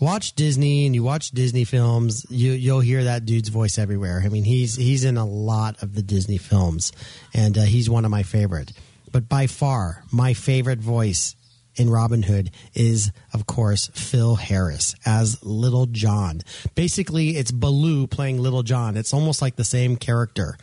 watch 0.00 0.34
Disney 0.34 0.84
and 0.86 0.94
you 0.96 1.04
watch 1.04 1.30
Disney 1.30 1.64
films, 1.64 2.26
you 2.28 2.52
you'll 2.52 2.80
hear 2.80 3.04
that 3.04 3.24
dude's 3.24 3.50
voice 3.50 3.78
everywhere. 3.78 4.20
I 4.24 4.28
mean, 4.28 4.44
he's 4.44 4.74
he's 4.74 5.04
in 5.04 5.16
a 5.16 5.26
lot 5.26 5.80
of 5.82 5.94
the 5.94 6.02
Disney 6.02 6.38
films, 6.38 6.92
and 7.32 7.56
uh, 7.56 7.62
he's 7.62 7.88
one 7.88 8.04
of 8.04 8.10
my 8.10 8.24
favorite. 8.24 8.72
But 9.12 9.28
by 9.28 9.46
far, 9.46 10.04
my 10.10 10.34
favorite 10.34 10.80
voice 10.80 11.36
in 11.76 11.88
Robin 11.90 12.22
Hood 12.22 12.50
is, 12.74 13.12
of 13.32 13.46
course, 13.46 13.88
Phil 13.94 14.36
Harris 14.36 14.94
as 15.06 15.42
Little 15.42 15.86
John. 15.86 16.42
Basically, 16.74 17.30
it's 17.30 17.50
Baloo 17.50 18.06
playing 18.06 18.38
Little 18.38 18.62
John. 18.62 18.96
It's 18.96 19.14
almost 19.14 19.40
like 19.40 19.56
the 19.56 19.64
same 19.64 19.96
character. 19.96 20.56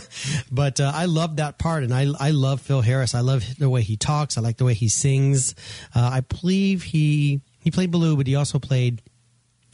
but 0.50 0.80
uh, 0.80 0.90
I 0.94 1.04
love 1.04 1.36
that 1.36 1.58
part, 1.58 1.82
and 1.82 1.92
I 1.92 2.06
I 2.18 2.30
love 2.30 2.60
Phil 2.60 2.80
Harris. 2.80 3.14
I 3.14 3.20
love 3.20 3.44
the 3.58 3.68
way 3.68 3.82
he 3.82 3.96
talks. 3.96 4.38
I 4.38 4.40
like 4.40 4.56
the 4.56 4.64
way 4.64 4.74
he 4.74 4.88
sings. 4.88 5.54
Uh, 5.94 6.10
I 6.12 6.20
believe 6.20 6.82
he 6.82 7.40
he 7.60 7.70
played 7.70 7.90
Baloo, 7.90 8.16
but 8.16 8.26
he 8.26 8.34
also 8.34 8.58
played 8.58 9.02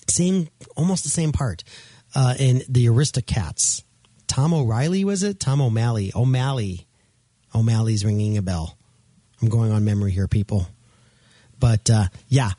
same 0.09 0.49
almost 0.77 1.05
the 1.05 1.11
same 1.11 1.33
part 1.33 1.63
uh, 2.15 2.35
in 2.39 2.63
the 2.69 2.87
Aristocats. 2.87 3.85
Tom 4.27 4.55
O'Reilly 4.55 5.05
was 5.05 5.23
it? 5.23 5.41
Tom 5.41 5.61
O'Malley. 5.61 6.13
O'Malley. 6.15 6.87
O'Malley's 7.55 8.05
ringing 8.05 8.39
a 8.39 8.43
bell. 8.43 8.77
I'm 9.43 9.49
going 9.49 9.73
on 9.73 9.85
memory 9.85 10.13
here, 10.13 10.29
people. 10.29 10.69
But 11.61 11.89
uh, 11.91 12.07
yeah, 12.29 12.51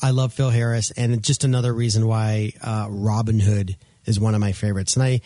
I 0.00 0.10
love 0.10 0.32
Phil 0.32 0.50
Harris, 0.50 0.90
and 0.92 1.22
just 1.22 1.44
another 1.44 1.72
reason 1.72 2.06
why 2.06 2.52
uh, 2.62 2.86
Robin 2.88 3.40
Hood 3.40 3.76
is 4.04 4.20
one 4.20 4.34
of 4.34 4.40
my 4.40 4.52
favorites. 4.52 4.94
And 4.94 5.02
I, 5.02 5.20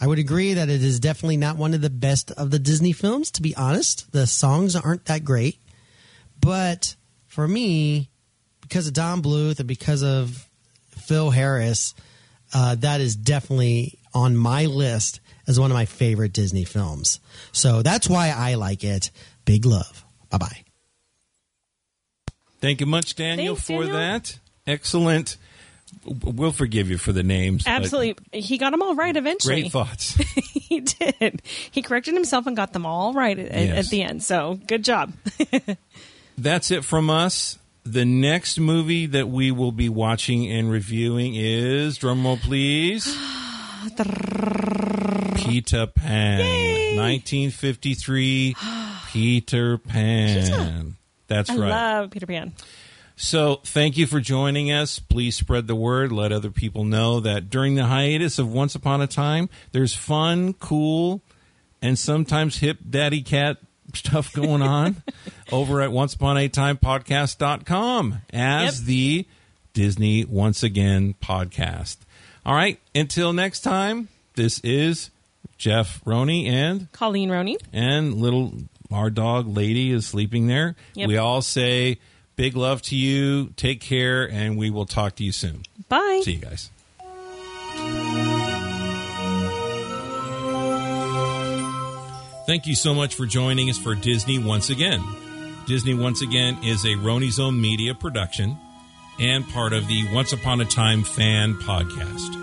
I 0.00 0.06
would 0.06 0.18
agree 0.18 0.54
that 0.54 0.68
it 0.68 0.82
is 0.82 1.00
definitely 1.00 1.36
not 1.38 1.56
one 1.56 1.72
of 1.72 1.80
the 1.80 1.90
best 1.90 2.30
of 2.32 2.50
the 2.50 2.58
Disney 2.58 2.92
films. 2.92 3.30
To 3.32 3.42
be 3.42 3.56
honest, 3.56 4.12
the 4.12 4.26
songs 4.26 4.76
aren't 4.76 5.06
that 5.06 5.24
great, 5.24 5.58
but 6.40 6.96
for 7.26 7.48
me, 7.48 8.10
because 8.60 8.86
of 8.86 8.92
Don 8.92 9.22
Bluth 9.22 9.58
and 9.58 9.68
because 9.68 10.02
of 10.02 10.48
Phil 10.90 11.30
Harris, 11.30 11.94
uh, 12.52 12.74
that 12.76 13.00
is 13.00 13.16
definitely 13.16 13.98
on 14.12 14.36
my 14.36 14.66
list 14.66 15.20
as 15.46 15.58
one 15.58 15.70
of 15.70 15.74
my 15.74 15.86
favorite 15.86 16.32
Disney 16.32 16.64
films. 16.64 17.20
So 17.52 17.82
that's 17.82 18.08
why 18.08 18.30
I 18.30 18.54
like 18.54 18.84
it. 18.84 19.10
Big 19.44 19.66
love. 19.66 20.04
Bye 20.30 20.38
bye. 20.38 20.63
Thank 22.64 22.80
you 22.80 22.86
much, 22.86 23.14
Daniel, 23.14 23.54
Thanks, 23.56 23.66
for 23.66 23.82
Daniel. 23.82 23.96
that. 23.98 24.38
Excellent. 24.66 25.36
We'll 26.04 26.50
forgive 26.50 26.88
you 26.90 26.96
for 26.98 27.12
the 27.12 27.22
names. 27.22 27.64
Absolutely. 27.66 28.16
He 28.40 28.56
got 28.58 28.70
them 28.70 28.82
all 28.82 28.94
right 28.94 29.14
eventually. 29.14 29.60
Great 29.62 29.72
thoughts. 29.72 30.14
he 30.14 30.80
did. 30.80 31.42
He 31.70 31.82
corrected 31.82 32.14
himself 32.14 32.46
and 32.46 32.56
got 32.56 32.72
them 32.72 32.86
all 32.86 33.12
right 33.12 33.38
at, 33.38 33.52
Yes. 33.52 33.86
at 33.86 33.90
the 33.90 34.02
end. 34.02 34.22
So 34.24 34.58
good 34.66 34.82
job. 34.82 35.12
That's 36.38 36.70
it 36.70 36.84
from 36.84 37.10
us. 37.10 37.58
The 37.84 38.06
next 38.06 38.58
movie 38.58 39.04
that 39.06 39.28
we 39.28 39.50
will 39.50 39.70
be 39.72 39.90
watching 39.90 40.50
and 40.50 40.70
reviewing 40.70 41.34
is 41.34 41.98
drumroll, 41.98 42.40
please. 42.40 43.04
Peter 45.36 45.86
Pan, 45.86 46.96
1953. 46.96 48.56
Peter 49.12 49.76
Pan. 49.78 50.96
That's 51.26 51.50
I 51.50 51.56
right. 51.56 51.68
love 51.70 52.10
Peter 52.10 52.26
Pan. 52.26 52.52
So, 53.16 53.60
thank 53.64 53.96
you 53.96 54.06
for 54.08 54.20
joining 54.20 54.72
us. 54.72 54.98
Please 54.98 55.36
spread 55.36 55.68
the 55.68 55.76
word. 55.76 56.10
Let 56.10 56.32
other 56.32 56.50
people 56.50 56.82
know 56.84 57.20
that 57.20 57.48
during 57.48 57.76
the 57.76 57.84
hiatus 57.86 58.40
of 58.40 58.52
Once 58.52 58.74
Upon 58.74 59.00
a 59.00 59.06
Time, 59.06 59.48
there's 59.70 59.94
fun, 59.94 60.52
cool, 60.54 61.22
and 61.80 61.96
sometimes 61.96 62.58
hip 62.58 62.78
daddy 62.90 63.22
cat 63.22 63.58
stuff 63.94 64.32
going 64.32 64.62
on 64.62 65.02
over 65.52 65.80
at 65.80 65.92
once 65.92 66.14
upon 66.14 66.36
a 66.38 66.48
time 66.48 66.76
podcast.com 66.76 68.22
as 68.32 68.80
Yep. 68.80 68.86
the 68.86 69.26
Disney 69.74 70.24
Once 70.24 70.64
Again 70.64 71.14
podcast. 71.22 71.98
All 72.44 72.54
right, 72.54 72.80
until 72.96 73.32
next 73.32 73.60
time, 73.60 74.08
this 74.34 74.58
is 74.60 75.10
Jeff 75.56 76.02
Roney 76.04 76.46
and 76.48 76.90
Colleen 76.90 77.30
Roney. 77.30 77.58
and 77.72 78.14
little 78.14 78.54
our 78.94 79.10
dog 79.10 79.46
lady 79.46 79.90
is 79.90 80.06
sleeping 80.06 80.46
there. 80.46 80.76
Yep. 80.94 81.08
We 81.08 81.16
all 81.16 81.42
say 81.42 81.98
big 82.36 82.56
love 82.56 82.82
to 82.82 82.96
you. 82.96 83.50
Take 83.56 83.80
care 83.80 84.28
and 84.30 84.56
we 84.56 84.70
will 84.70 84.86
talk 84.86 85.16
to 85.16 85.24
you 85.24 85.32
soon. 85.32 85.62
Bye. 85.88 86.20
See 86.24 86.32
you 86.32 86.38
guys. 86.38 86.70
Thank 92.46 92.66
you 92.66 92.74
so 92.74 92.94
much 92.94 93.14
for 93.14 93.24
joining 93.24 93.70
us 93.70 93.78
for 93.78 93.94
Disney 93.94 94.38
Once 94.38 94.68
Again. 94.68 95.02
Disney 95.66 95.94
Once 95.94 96.20
Again 96.20 96.58
is 96.62 96.84
a 96.84 96.88
Roni 96.88 97.30
Zone 97.30 97.58
Media 97.58 97.94
production 97.94 98.58
and 99.18 99.48
part 99.48 99.72
of 99.72 99.88
the 99.88 100.12
Once 100.12 100.34
Upon 100.34 100.60
a 100.60 100.66
Time 100.66 101.04
fan 101.04 101.54
podcast. 101.54 102.40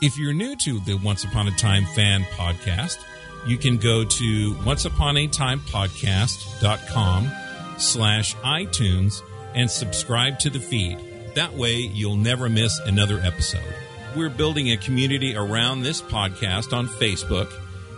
If 0.00 0.16
you're 0.16 0.32
new 0.32 0.56
to 0.56 0.80
the 0.80 0.94
Once 0.94 1.22
Upon 1.24 1.48
a 1.48 1.56
Time 1.56 1.84
fan 1.94 2.24
podcast, 2.36 2.96
you 3.46 3.58
can 3.58 3.76
go 3.76 4.04
to 4.04 4.54
onceuponatimepodcast.com 4.54 7.30
slash 7.78 8.36
iTunes 8.36 9.22
and 9.54 9.70
subscribe 9.70 10.38
to 10.40 10.50
the 10.50 10.60
feed. 10.60 10.98
That 11.34 11.54
way 11.54 11.76
you'll 11.76 12.16
never 12.16 12.48
miss 12.48 12.78
another 12.80 13.20
episode. 13.20 13.74
We're 14.16 14.30
building 14.30 14.70
a 14.70 14.76
community 14.76 15.34
around 15.34 15.82
this 15.82 16.02
podcast 16.02 16.72
on 16.72 16.86
Facebook. 16.86 17.52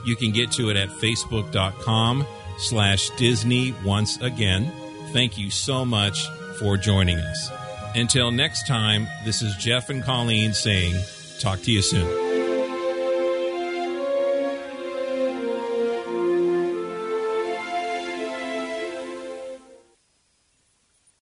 You 0.05 0.17
can 0.17 0.31
get 0.31 0.53
to 0.53 0.71
it 0.71 0.77
at 0.77 0.89
facebook.com 0.89 2.27
slash 2.59 3.11
Disney 3.11 3.75
once 3.85 4.21
again. 4.21 4.73
Thank 5.13 5.39
you 5.39 5.51
so 5.51 5.85
much 5.85 6.27
for 6.59 6.77
joining 6.77 7.19
us. 7.19 7.51
Until 7.95 8.31
next 8.31 8.67
time, 8.67 9.07
this 9.25 9.43
is 9.43 9.55
Jeff 9.57 9.91
and 9.91 10.03
Colleen 10.03 10.53
saying, 10.53 10.97
talk 11.41 11.61
to 11.63 11.73
you 11.73 11.83
soon. 11.83 12.34